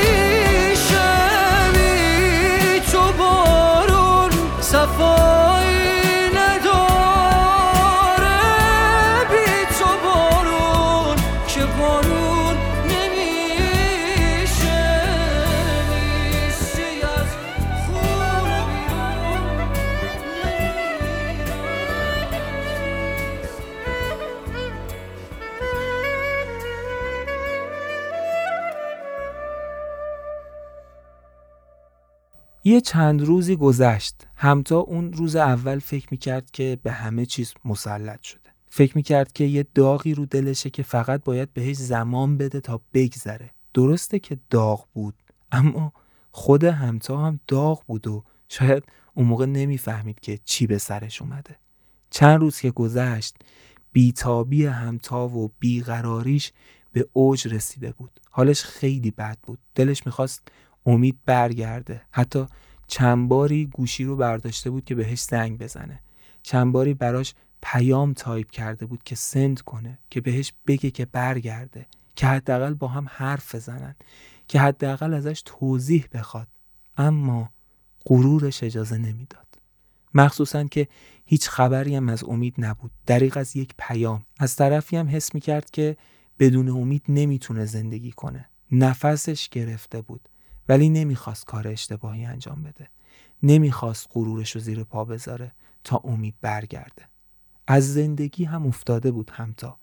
یه 32.74 32.82
چند 32.82 33.21
روزی 33.21 33.55
گذشت. 33.55 34.28
همتا 34.36 34.80
اون 34.80 35.13
روز 35.13 35.36
اول 35.36 35.80
فکر 35.80 36.07
می‌کرد 36.11 36.51
که 36.51 36.78
به 36.84 36.91
همه 36.91 37.26
چیز 37.26 37.53
مسلط 37.65 38.21
شده. 38.21 38.39
فکر 38.69 38.97
می‌کرد 38.97 39.34
که 39.34 39.43
یه 39.43 39.65
داغی 39.76 40.13
رو 40.13 40.26
دلشه 40.26 40.69
که 40.69 40.84
فقط 40.84 41.24
باید 41.24 41.53
بهش 41.53 41.76
زمان 41.76 42.38
بده 42.38 42.59
تا 42.59 42.82
بگذره. 42.93 43.51
درسته 43.74 44.19
که 44.19 44.39
داغ 44.49 44.86
بود 44.93 45.13
اما 45.51 45.93
خود 46.32 46.63
همتا 46.63 47.26
هم 47.26 47.39
داغ 47.47 47.84
بود 47.88 48.07
و 48.07 48.24
شاید 48.49 48.84
اون 49.13 49.28
موقع 49.28 49.45
نمی‌فهمید 49.45 50.19
که 50.19 50.39
چی 50.45 50.67
به 50.67 50.78
سرش 50.78 51.21
اومده. 51.21 51.55
چند 52.09 52.41
روز 52.41 52.59
که 52.59 52.71
گذشت 52.71 53.36
بیتابی 53.91 54.65
همتا 54.65 55.28
و 55.28 55.51
بیقراریش 55.59 56.51
به 56.91 57.07
اوج 57.13 57.47
رسیده 57.47 57.91
بود. 57.91 58.19
حالش 58.32 58.63
خیلی 58.63 59.11
بد 59.11 59.38
بود. 59.43 59.59
دلش 59.76 60.05
می‌خواست 60.05 60.41
امید 60.86 61.19
برگرده. 61.25 62.01
حتی 62.11 62.45
چند 62.88 63.29
باری 63.29 63.65
گوشی 63.65 64.03
رو 64.03 64.15
برداشته 64.15 64.69
بود 64.69 64.86
که 64.86 64.95
بهش 64.95 65.21
زنگ 65.21 65.57
بزنه. 65.57 65.99
چند 66.43 66.73
باری 66.73 66.93
براش 66.93 67.34
پیام 67.61 68.13
تایپ 68.13 68.51
کرده 68.51 68.86
بود 68.86 69.03
که 69.03 69.15
send 69.15 69.61
کنه 69.61 69.99
که 70.09 70.21
بهش 70.21 70.53
بگه 70.67 70.91
که 70.91 71.05
برگرده 71.05 71.86
که 72.15 72.27
حداقل 72.27 72.73
با 72.73 72.88
هم 72.88 73.07
حرف 73.09 73.55
بزنن 73.55 73.95
که 74.47 74.59
حداقل 74.59 75.13
ازش 75.13 75.41
توضیح 75.45 76.05
بخواد. 76.13 76.47
اما 76.97 77.49
غرورش 78.05 78.63
اجازه 78.63 78.97
نمی‌داد. 78.97 79.47
مخصوصا 80.13 80.63
که 80.63 80.88
هیچ 81.25 81.49
خبری 81.49 81.95
هم 81.95 82.09
از 82.09 82.23
امید 82.23 82.55
نبود. 82.57 82.91
دریغ 83.05 83.38
از 83.38 83.55
یک 83.55 83.73
پیام. 83.77 84.23
از 84.39 84.55
طرفی 84.55 84.97
هم 84.97 85.09
حس 85.09 85.36
می‌کرد 85.36 85.69
که 85.69 85.97
بدون 86.39 86.69
امید 86.69 87.03
نمی‌تونه 87.09 87.65
زندگی 87.65 88.11
کنه. 88.11 88.49
نفسش 88.71 89.49
گرفته 89.49 90.01
بود. 90.01 90.29
ولی 90.70 90.89
نمی‌خواست 90.89 91.45
کار 91.45 91.68
اشتباهی 91.68 92.26
انجام 92.26 92.64
بده. 92.64 92.88
نمی‌خواست 93.43 94.09
غرورش 94.14 94.51
رو 94.51 94.61
زیر 94.61 94.84
پا 94.84 95.05
بذاره 95.05 95.51
تا 95.84 95.97
امید 96.03 96.36
برگرده. 96.41 97.03
از 97.68 97.93
زندگی 97.93 98.43
هم 98.43 98.68
افتاده 98.68 99.11
بود 99.11 99.32
همتا. 99.34 99.78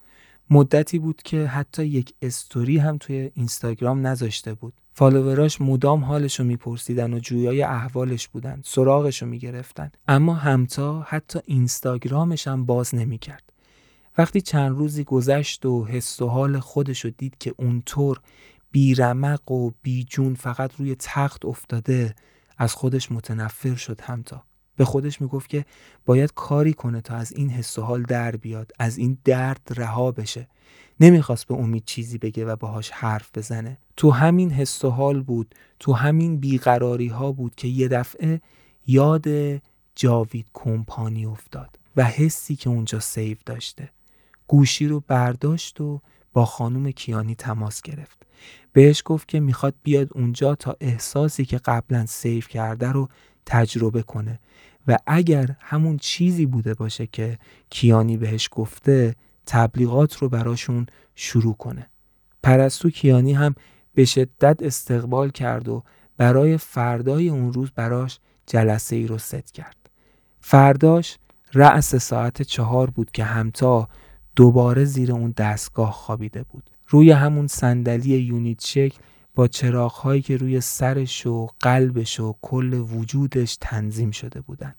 مدتی 0.50 0.98
بود 0.98 1.22
که 1.22 1.46
حتی 1.46 1.84
یک 1.84 2.14
استوری 2.22 2.78
هم 2.78 2.98
توی 2.98 3.30
اینستاگرام 3.34 4.06
نذاشته 4.06 4.54
بود. 4.54 4.72
فالووراش 4.92 5.60
مدام 5.60 6.04
حالش 6.04 6.40
رو 6.40 6.46
میپرسیدن 6.46 7.14
و 7.14 7.18
جویای 7.18 7.62
احوالش 7.62 8.28
بودن 8.28 8.62
سراغش 8.64 9.22
رو 9.22 9.28
می‌گرفتن. 9.28 9.90
اما 10.08 10.34
همتا 10.34 11.06
حتی 11.08 11.38
اینستاگرامش 11.44 12.48
هم 12.48 12.66
باز 12.66 12.94
نمی‌کرد. 12.94 13.52
وقتی 14.18 14.40
چند 14.40 14.78
روزی 14.78 15.04
گذشت 15.04 15.66
و 15.66 15.84
حس 15.84 16.22
و 16.22 16.28
حال 16.28 16.60
خودش 16.60 17.04
رو 17.04 17.10
دید 17.18 17.38
که 17.38 17.54
اونطور 17.58 18.20
بیرمق 18.70 19.50
و 19.50 19.70
بیجون 19.82 20.34
فقط 20.34 20.76
روی 20.76 20.96
تخت 20.98 21.44
افتاده 21.44 22.14
از 22.58 22.74
خودش 22.74 23.12
متنفر 23.12 23.74
شد 23.74 24.00
همتا. 24.00 24.44
به 24.76 24.84
خودش 24.84 25.20
می‌گفت 25.20 25.50
که 25.50 25.64
باید 26.04 26.32
کاری 26.34 26.72
کنه 26.72 27.00
تا 27.00 27.14
از 27.14 27.32
این 27.32 27.50
حس 27.50 27.78
و 27.78 27.82
حال 27.82 28.02
در 28.02 28.36
بیاد 28.36 28.72
از 28.78 28.98
این 28.98 29.18
درد 29.24 29.68
رها 29.76 30.10
بشه. 30.12 30.48
نمی‌خواست 31.00 31.46
به 31.46 31.54
امید 31.54 31.84
چیزی 31.84 32.18
بگه 32.18 32.44
و 32.44 32.56
باهاش 32.56 32.90
حرف 32.90 33.30
بزنه. 33.34 33.78
تو 33.96 34.10
همین 34.10 34.50
حس 34.50 34.84
و 34.84 34.90
حال 34.90 35.22
بود 35.22 35.54
تو 35.78 35.92
همین 35.92 36.36
بیقراری 36.36 37.08
ها 37.08 37.32
بود 37.32 37.54
که 37.54 37.68
یه 37.68 37.88
دفعه 37.88 38.40
یاد 38.86 39.26
جاوید 39.94 40.46
کمپانی 40.52 41.26
افتاد 41.26 41.78
و 41.96 42.04
حسی 42.04 42.56
که 42.56 42.70
اونجا 42.70 43.00
save 43.00 43.36
داشته. 43.46 43.90
گوشی 44.46 44.86
رو 44.86 45.00
برداشت 45.00 45.80
و 45.80 46.00
با 46.32 46.44
خانم 46.44 46.90
کیانی 46.90 47.34
تماس 47.34 47.82
گرفت. 47.82 48.26
بهش 48.72 49.02
گفت 49.04 49.28
که 49.28 49.40
می‌خواد 49.40 49.74
بیاد 49.82 50.08
اونجا 50.14 50.54
تا 50.54 50.76
احساسی 50.80 51.44
که 51.44 51.58
قبلا 51.58 52.06
save 52.06 52.40
کرده 52.40 52.92
رو 52.92 53.08
تجربه 53.46 54.02
کنه 54.02 54.40
و 54.86 54.98
اگر 55.06 55.56
همون 55.60 55.96
چیزی 55.96 56.46
بوده 56.46 56.74
باشه 56.74 57.06
که 57.06 57.38
کیانی 57.70 58.16
بهش 58.16 58.48
گفته 58.52 59.14
تبلیغات 59.46 60.16
رو 60.16 60.28
براشون 60.28 60.86
شروع 61.14 61.54
کنه. 61.54 61.86
پرستو 62.42 62.90
کیانی 62.90 63.32
هم 63.32 63.54
به 63.94 64.04
شدت 64.04 64.62
استقبال 64.62 65.30
کرد 65.30 65.68
و 65.68 65.82
برای 66.16 66.56
فردای 66.56 67.28
اون 67.28 67.52
روز 67.52 67.70
براش 67.70 68.18
جلسه 68.46 68.96
ای 68.96 69.06
رو 69.06 69.18
ست 69.18 69.52
کرد. 69.52 69.76
فرداش 70.40 71.18
رأس 71.54 71.94
ساعت 71.94 72.42
چهار 72.42 72.90
بود 72.90 73.10
که 73.10 73.24
همتا 73.24 73.88
دوباره 74.36 74.84
زیر 74.84 75.12
اون 75.12 75.34
دستگاه 75.36 75.92
خوابیده 75.92 76.42
بود. 76.42 76.70
روی 76.88 77.10
همون 77.10 77.46
صندلی 77.46 78.18
یونیت 78.18 78.64
شکل 78.64 78.98
با 79.34 79.48
چراغهایی 79.48 80.22
که 80.22 80.36
روی 80.36 80.60
سرش 80.60 81.26
و 81.26 81.48
قلبش 81.60 82.20
و 82.20 82.34
کل 82.42 82.72
وجودش 82.74 83.56
تنظیم 83.60 84.10
شده 84.10 84.40
بودند. 84.40 84.76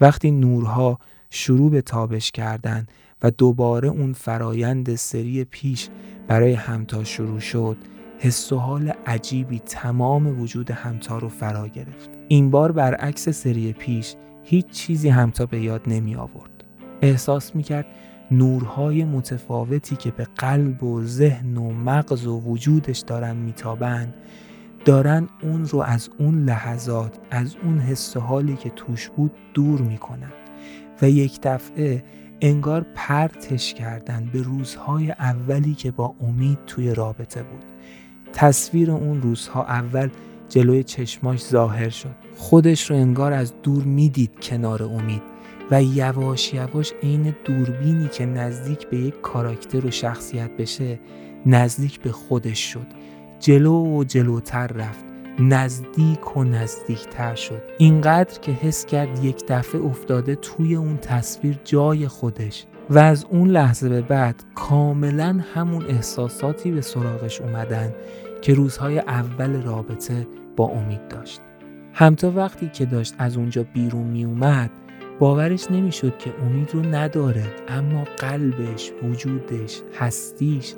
وقتی 0.00 0.30
نورها 0.30 0.98
شروع 1.30 1.70
به 1.70 1.82
تابش 1.82 2.30
کردند 2.30 2.88
و 3.22 3.30
دوباره 3.30 3.88
اون 3.88 4.12
فرایند 4.12 4.94
سری 4.94 5.44
پیش 5.44 5.88
برای 6.28 6.52
همتا 6.52 7.04
شروع 7.04 7.40
شد 7.40 7.76
حس 8.18 8.52
و 8.52 8.58
حال 8.58 8.92
عجیبی 9.06 9.58
تمام 9.58 10.40
وجود 10.40 10.70
همتا 10.70 11.18
رو 11.18 11.28
فرا 11.28 11.68
گرفت. 11.68 12.10
این 12.28 12.50
بار 12.50 12.72
برعکس 12.72 13.28
سری 13.28 13.72
پیش 13.72 14.14
هیچ 14.42 14.70
چیزی 14.70 15.08
همتا 15.08 15.46
به 15.46 15.60
یاد 15.60 15.82
نمی 15.86 16.14
آورد. 16.14 16.64
احساس 17.02 17.56
می 17.56 17.62
کرد 17.62 17.86
نورهای 18.30 19.04
متفاوتی 19.04 19.96
که 19.96 20.10
به 20.10 20.26
قلب 20.36 20.82
و 20.82 21.04
ذهن 21.04 21.56
و 21.56 21.72
مغز 21.72 22.26
و 22.26 22.40
وجودش 22.40 22.98
دارن 22.98 23.36
میتابند 23.36 24.14
دارن 24.84 25.28
اون 25.42 25.66
رو 25.66 25.80
از 25.80 26.10
اون 26.18 26.44
لحظات 26.44 27.18
از 27.30 27.56
اون 27.62 27.78
حس 27.78 28.16
حالی 28.16 28.56
که 28.56 28.70
توش 28.70 29.08
بود 29.08 29.32
دور 29.54 29.80
می‌کنن 29.80 30.32
و 31.02 31.10
یک 31.10 31.38
دفعه 31.42 32.04
انگار 32.40 32.86
پرتش 32.94 33.74
کردن 33.74 34.30
به 34.32 34.42
روزهای 34.42 35.10
اولی 35.10 35.74
که 35.74 35.90
با 35.90 36.14
امید 36.20 36.58
توی 36.66 36.94
رابطه 36.94 37.42
بود. 37.42 37.64
تصویر 38.32 38.90
اون 38.90 39.22
روزها 39.22 39.64
اول 39.64 40.08
جلوی 40.48 40.82
چشماش 40.82 41.44
ظاهر 41.44 41.88
شد. 41.88 42.14
خودش 42.36 42.90
رو 42.90 42.96
انگار 42.96 43.32
از 43.32 43.52
دور 43.62 43.84
می‌دید 43.84 44.40
کنار 44.42 44.82
امید. 44.82 45.33
و 45.70 45.82
یواش 45.82 46.54
یواش 46.54 46.92
عین 47.02 47.34
دوربینی 47.44 48.08
که 48.08 48.26
نزدیک 48.26 48.88
به 48.88 48.96
یک 48.96 49.20
کاراکتر 49.20 49.86
و 49.86 49.90
شخصیت 49.90 50.50
بشه 50.50 50.98
نزدیک 51.46 52.00
به 52.00 52.12
خودش 52.12 52.72
شد. 52.72 52.86
جلو 53.40 53.98
و 53.98 54.04
جلوتر 54.04 54.66
رفت. 54.66 55.04
نزدیک 55.38 56.36
و 56.36 56.44
نزدیکتر 56.44 57.34
شد. 57.34 57.62
اینقدر 57.78 58.40
که 58.40 58.52
حس 58.52 58.86
کرد 58.86 59.24
یک 59.24 59.44
دفعه 59.48 59.80
افتاده 59.80 60.34
توی 60.34 60.74
اون 60.74 60.96
تصویر 60.96 61.58
جای 61.64 62.08
خودش 62.08 62.66
و 62.90 62.98
از 62.98 63.26
اون 63.30 63.48
لحظه 63.48 63.88
به 63.88 64.00
بعد 64.00 64.44
کاملا 64.54 65.40
همون 65.54 65.84
احساساتی 65.86 66.70
به 66.70 66.80
سراغش 66.80 67.40
اومدن 67.40 67.94
که 68.42 68.54
روزهای 68.54 68.98
اول 68.98 69.62
رابطه 69.62 70.26
با 70.56 70.64
امید 70.64 71.08
داشت. 71.08 71.40
همتا 71.92 72.30
وقتی 72.30 72.68
که 72.68 72.86
داشت 72.86 73.14
از 73.18 73.36
اونجا 73.36 73.62
بیرون 73.62 74.06
می 74.06 74.24
اومد 74.24 74.70
باورش 75.18 75.70
نمی‌شد 75.70 76.18
که 76.18 76.30
امید 76.46 76.74
رو 76.74 76.82
نداره 76.82 77.44
اما 77.68 78.04
قلبش، 78.18 78.92
وجودش، 79.02 79.80
هستیش 79.98 80.74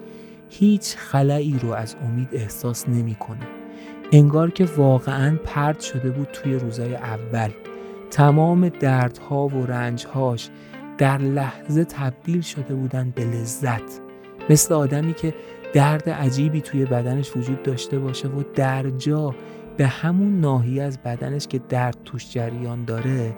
هیچ 0.49 0.97
خلایی 0.97 1.59
رو 1.63 1.73
از 1.73 1.97
امید 2.03 2.29
احساس 2.33 2.89
نمی‌کنه. 2.89 3.47
انگار 4.13 4.51
که 4.51 4.65
واقعا 4.77 5.37
پرد 5.45 5.81
شده 5.81 6.11
بود 6.11 6.29
توی 6.33 6.55
روزای 6.55 6.95
اول 6.95 7.51
تمام 8.11 8.69
دردها 8.69 9.49
و 9.49 9.67
رنجهاش 9.67 10.49
در 10.99 11.19
لحظه 11.19 11.85
تبدیل 11.85 12.41
شده 12.41 12.75
بودن 12.75 13.13
به 13.15 13.25
لذت 13.25 14.01
مثل 14.51 14.75
آدمی 14.75 15.15
که 15.15 15.35
درد 15.73 16.11
عجیبی 16.11 16.61
توی 16.61 16.85
بدنش 16.85 17.37
وجود 17.37 17.63
داشته 17.63 17.99
باشه 17.99 18.29
و 18.29 18.43
در 18.55 18.91
جا 18.91 19.35
به 19.77 19.87
همون 19.87 20.41
ناحیه 20.41 20.83
از 20.83 20.99
بدنش 20.99 21.47
که 21.47 21.61
درد 21.69 21.97
توش 22.05 22.33
جریان 22.33 22.85
داره 22.85 23.35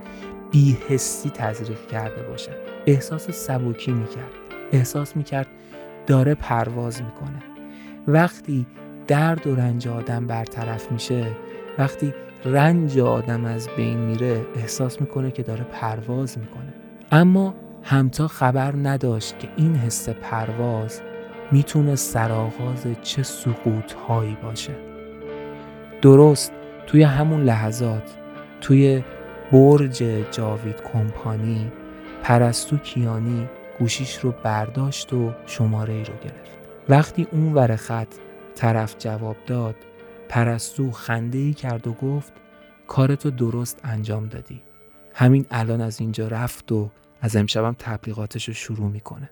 بیهستی 0.51 1.31
تزریق 1.31 1.87
کرده 1.87 2.23
باشد 2.23 2.57
احساس 2.87 3.31
سبکی 3.31 3.93
می‌کرد. 3.93 4.33
احساس 4.73 5.17
می‌کرد 5.17 5.47
داره 6.07 6.35
پرواز 6.35 7.03
می‌کنه. 7.03 7.43
وقتی 8.09 8.67
درد 9.07 9.47
و 9.47 9.57
رنج 9.57 9.89
آدم 9.89 10.27
برطرف 10.27 10.93
میشه 10.93 11.27
وقتی 11.79 12.15
رنج 12.45 12.99
آدم 12.99 13.45
از 13.45 13.69
بین 13.77 13.99
میره 13.99 14.41
احساس 14.57 15.01
می‌کنه 15.01 15.31
که 15.31 15.43
داره 15.43 15.65
پرواز 15.65 16.39
می‌کنه. 16.39 16.73
اما 17.13 17.55
همتا 17.83 18.29
خبر 18.29 18.75
نداشت 18.77 19.39
که 19.39 19.49
این 19.57 19.77
حس 19.77 20.09
پرواز 20.09 21.01
می‌تونه 21.53 21.97
سرآغاز 21.97 22.87
چه 23.03 23.23
سقوط 23.23 23.93
هایی 23.93 24.37
باشه. 24.43 24.73
درست 26.03 26.53
توی 26.87 27.03
همون 27.03 27.43
لحظات 27.45 28.17
توی 28.61 29.03
برج 29.53 30.05
جاوید 30.31 30.83
کمپانی 30.93 31.73
پرستو 32.23 32.77
کیانی 32.77 33.49
گوشیش 33.79 34.19
رو 34.19 34.35
برداشت 34.45 35.13
و 35.13 35.33
شماره 35.47 35.95
ای 35.95 36.05
رو 36.05 36.15
گرفت. 36.25 36.59
وقتی 36.89 37.27
اون 37.33 37.55
ور 37.55 37.77
خط 37.77 38.15
طرف 38.55 38.97
جواب 38.99 39.37
داد 39.47 39.77
پرستو 40.29 40.91
خنده 40.91 41.39
ای 41.39 41.55
کرد 41.55 41.87
و 41.87 41.93
گفت 41.93 42.33
کارتو 42.87 43.31
درست 43.31 43.81
انجام 43.85 44.27
دادی. 44.27 44.63
همین 45.15 45.47
الان 45.51 45.81
از 45.81 46.01
اینجا 46.01 46.29
رفت 46.29 46.73
و 46.73 46.91
از 47.21 47.37
امشبم 47.37 47.77
تبلیغاتش 47.79 48.49
رو 48.49 48.55
شروع 48.55 48.89
می‌کنه. 48.91 49.31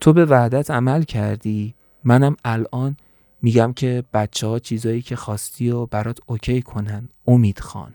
تو 0.00 0.12
به 0.12 0.24
وعدت 0.24 0.70
عمل 0.70 1.02
کردی؟ 1.02 1.74
منم 2.04 2.36
الان 2.44 2.96
میگم 3.42 3.72
که 3.72 4.04
بچه 4.14 4.46
ها 4.46 4.58
چیزایی 4.58 5.02
که 5.02 5.16
خواستی 5.16 5.70
و 5.70 5.86
برات 5.86 6.18
اوکی 6.26 6.62
کنن. 6.62 7.08
امید 7.26 7.60
خان. 7.60 7.92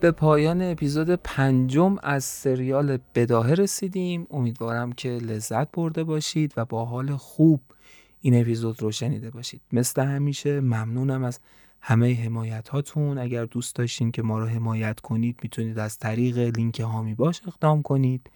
به 0.00 0.10
پایان 0.10 0.62
اپیزود 0.62 1.10
پنجم 1.10 1.96
از 2.02 2.24
سریال 2.24 2.98
بداهه 3.14 3.50
رسیدیم. 3.50 4.26
امیدوارم 4.30 4.92
که 4.92 5.08
لذت 5.08 5.72
برده 5.72 6.04
باشید 6.04 6.54
و 6.56 6.64
با 6.64 6.84
حال 6.84 7.16
خوب 7.16 7.60
این 8.20 8.40
اپیزود 8.40 8.82
رو 8.82 8.92
شنیده 8.92 9.30
باشید. 9.30 9.60
مثل 9.72 10.02
همیشه 10.02 10.60
ممنونم 10.60 11.24
از 11.24 11.40
همه 11.80 12.14
حمایت 12.14 12.68
هاتون 12.68 13.18
اگر 13.18 13.44
دوست 13.44 13.76
داشتین 13.76 14.12
که 14.12 14.22
ما 14.22 14.38
رو 14.38 14.46
حمایت 14.46 15.00
کنید 15.00 15.38
می‌تونید 15.42 15.78
از 15.78 15.98
طریق 15.98 16.38
لینک 16.38 16.80
هامی 16.80 17.14
باش 17.14 17.40
اقدام 17.46 17.82
کنید. 17.82 18.30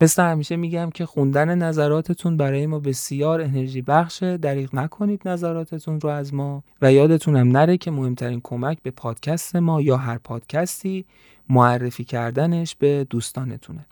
مثل 0.00 0.22
همیشه 0.22 0.56
میگم 0.56 0.90
که 0.90 1.06
خوندن 1.06 1.54
نظراتتون 1.58 2.36
برای 2.36 2.66
ما 2.66 2.78
بسیار 2.78 3.40
انرژی 3.40 3.82
بخشه. 3.82 4.36
دریغ 4.36 4.74
نکنید 4.74 5.28
نظراتتون 5.28 6.00
رو 6.00 6.08
از 6.08 6.34
ما. 6.34 6.62
و 6.82 6.92
یادتونم 6.92 7.48
نره 7.48 7.76
که 7.76 7.90
مهمترین 7.90 8.40
کمک 8.44 8.82
به 8.82 8.90
پادکست 8.90 9.56
ما 9.56 9.80
یا 9.80 9.96
هر 9.96 10.18
پادکستی 10.18 11.04
معرفی 11.48 12.04
کردنش 12.04 12.74
به 12.74 13.06
دوستانتونه. 13.10 13.86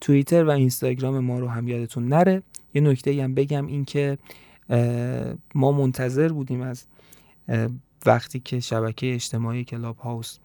توییتر 0.00 0.44
و 0.44 0.50
اینستاگرام 0.50 1.18
ما 1.18 1.38
رو 1.38 1.48
هم 1.48 1.68
یادتون 1.68 2.08
نره. 2.08 2.42
یه 2.74 2.80
نکته 2.80 3.22
هم 3.22 3.34
بگم 3.34 3.66
این 3.66 3.84
که 3.84 4.18
ما 5.54 5.72
منتظر 5.72 6.28
بودیم 6.28 6.60
از 6.60 6.84
وقتی 8.06 8.40
که 8.40 8.60
شبکه 8.60 9.14
اجتماعی 9.14 9.64
کلاب 9.64 9.96
هاوس 9.96 10.38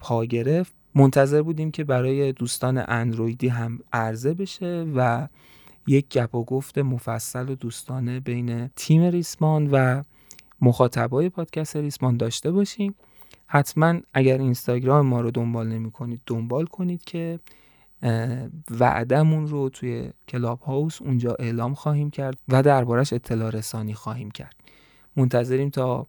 پا 0.00 0.24
گرفت. 0.24 0.77
منتظر 0.98 1.42
بودیم 1.42 1.70
که 1.70 1.84
برای 1.84 2.32
دوستان 2.32 2.84
اندرویدی 2.88 3.48
هم 3.48 3.78
عرضه 3.92 4.34
بشه 4.34 4.86
و 4.96 5.28
یک 5.86 6.08
گپ 6.08 6.34
و 6.34 6.44
گفت 6.44 6.78
مفصل 6.78 7.48
و 7.48 7.54
دوستانه 7.54 8.20
بین 8.20 8.70
تیم 8.76 9.02
ریسمان 9.02 9.68
و 9.72 10.02
مخاطبای 10.60 11.28
پادکست 11.28 11.76
ریسمان 11.76 12.16
داشته 12.16 12.50
باشیم. 12.50 12.94
حتما 13.46 13.94
اگر 14.14 14.38
اینستاگرام 14.38 15.06
ما 15.06 15.20
رو 15.20 15.30
دنبال 15.30 15.68
نمی 15.68 15.90
کنید 15.90 16.20
دنبال 16.26 16.66
کنید 16.66 17.04
که 17.04 17.40
وعدمون 18.70 19.46
رو 19.46 19.68
توی 19.68 20.10
کلاب 20.28 20.60
هاوس 20.60 21.02
اونجا 21.02 21.36
اعلام 21.38 21.74
خواهیم 21.74 22.10
کرد 22.10 22.38
و 22.48 22.62
دربارش 22.62 23.12
اطلاع 23.12 23.50
رسانی 23.50 23.94
خواهیم 23.94 24.30
کرد. 24.30 24.56
منتظریم 25.16 25.70
تا 25.70 26.06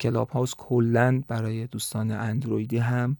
کلاب 0.00 0.30
هاوس 0.30 0.54
کلا 0.58 1.22
برای 1.28 1.66
دوستان 1.66 2.10
اندرویدی 2.10 2.78
هم 2.78 3.16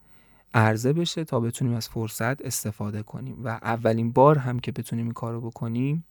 عرضه 0.55 0.92
بشه 0.92 1.24
تا 1.24 1.40
بتونیم 1.40 1.74
از 1.74 1.88
فرصت 1.88 2.42
استفاده 2.42 3.03
کنیم. 3.03 3.44
و 3.44 3.48
اولین 3.48 4.12
بار 4.12 4.38
هم 4.38 4.59
که 4.59 4.72
بتونیم 4.72 5.05
این 5.05 5.14
کارو 5.14 5.40
بکنیم 5.40 6.05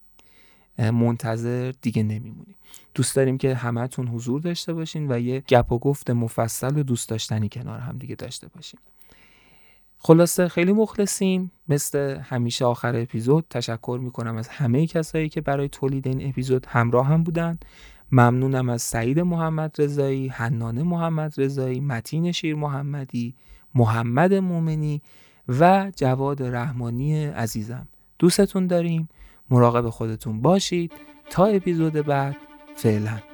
منتظر 0.77 1.73
دیگه 1.81 2.03
نمیمونیم. 2.03 2.55
دوست 2.95 3.15
داریم 3.15 3.37
که 3.37 3.55
همتون 3.55 4.07
حضور 4.07 4.41
داشته 4.41 4.73
باشین 4.73 5.11
و 5.11 5.19
یه 5.19 5.39
گپ 5.39 5.71
و 5.71 5.79
گفت 5.79 6.09
مفصل 6.09 6.77
و 6.77 6.83
دوست 6.83 7.09
داشتنی 7.09 7.49
کنار 7.49 7.79
هم 7.79 7.97
دیگه 7.97 8.15
داشته 8.15 8.47
باشیم 8.47 8.79
خلاصه 9.97 10.47
خیلی 10.47 10.73
مخلصیم. 10.73 11.51
مثل 11.67 12.19
همیشه 12.19 12.65
آخر 12.65 12.95
اپیزود 12.95 13.45
تشکر 13.49 13.99
می‌کنم 14.03 14.35
از 14.35 14.47
همه 14.47 14.87
کسایی 14.87 15.29
که 15.29 15.41
برای 15.41 15.69
تولید 15.69 16.07
این 16.07 16.29
اپیزود 16.29 16.65
همراه 16.65 17.07
هم 17.07 17.23
بودن. 17.23 17.59
ممنونم 18.11 18.69
از 18.69 18.81
سعید 18.81 19.19
محمد 19.19 19.81
رضایی، 19.81 20.27
حنانه 20.27 20.83
محمد 20.83 21.33
رضایی، 21.37 21.79
متین 21.79 22.31
شیر 22.31 22.55
محمدی، 22.55 23.35
محمد 23.75 24.33
مومنی 24.33 25.01
و 25.47 25.91
جواد 25.95 26.43
رحمانی 26.43 27.25
عزیزم. 27.25 27.87
دوستتون 28.19 28.67
داریم. 28.67 29.09
مراقب 29.49 29.89
خودتون 29.89 30.41
باشید. 30.41 30.91
تا 31.29 31.45
اپیزود 31.45 31.93
بعد 31.93 32.37
فعلا. 32.75 33.30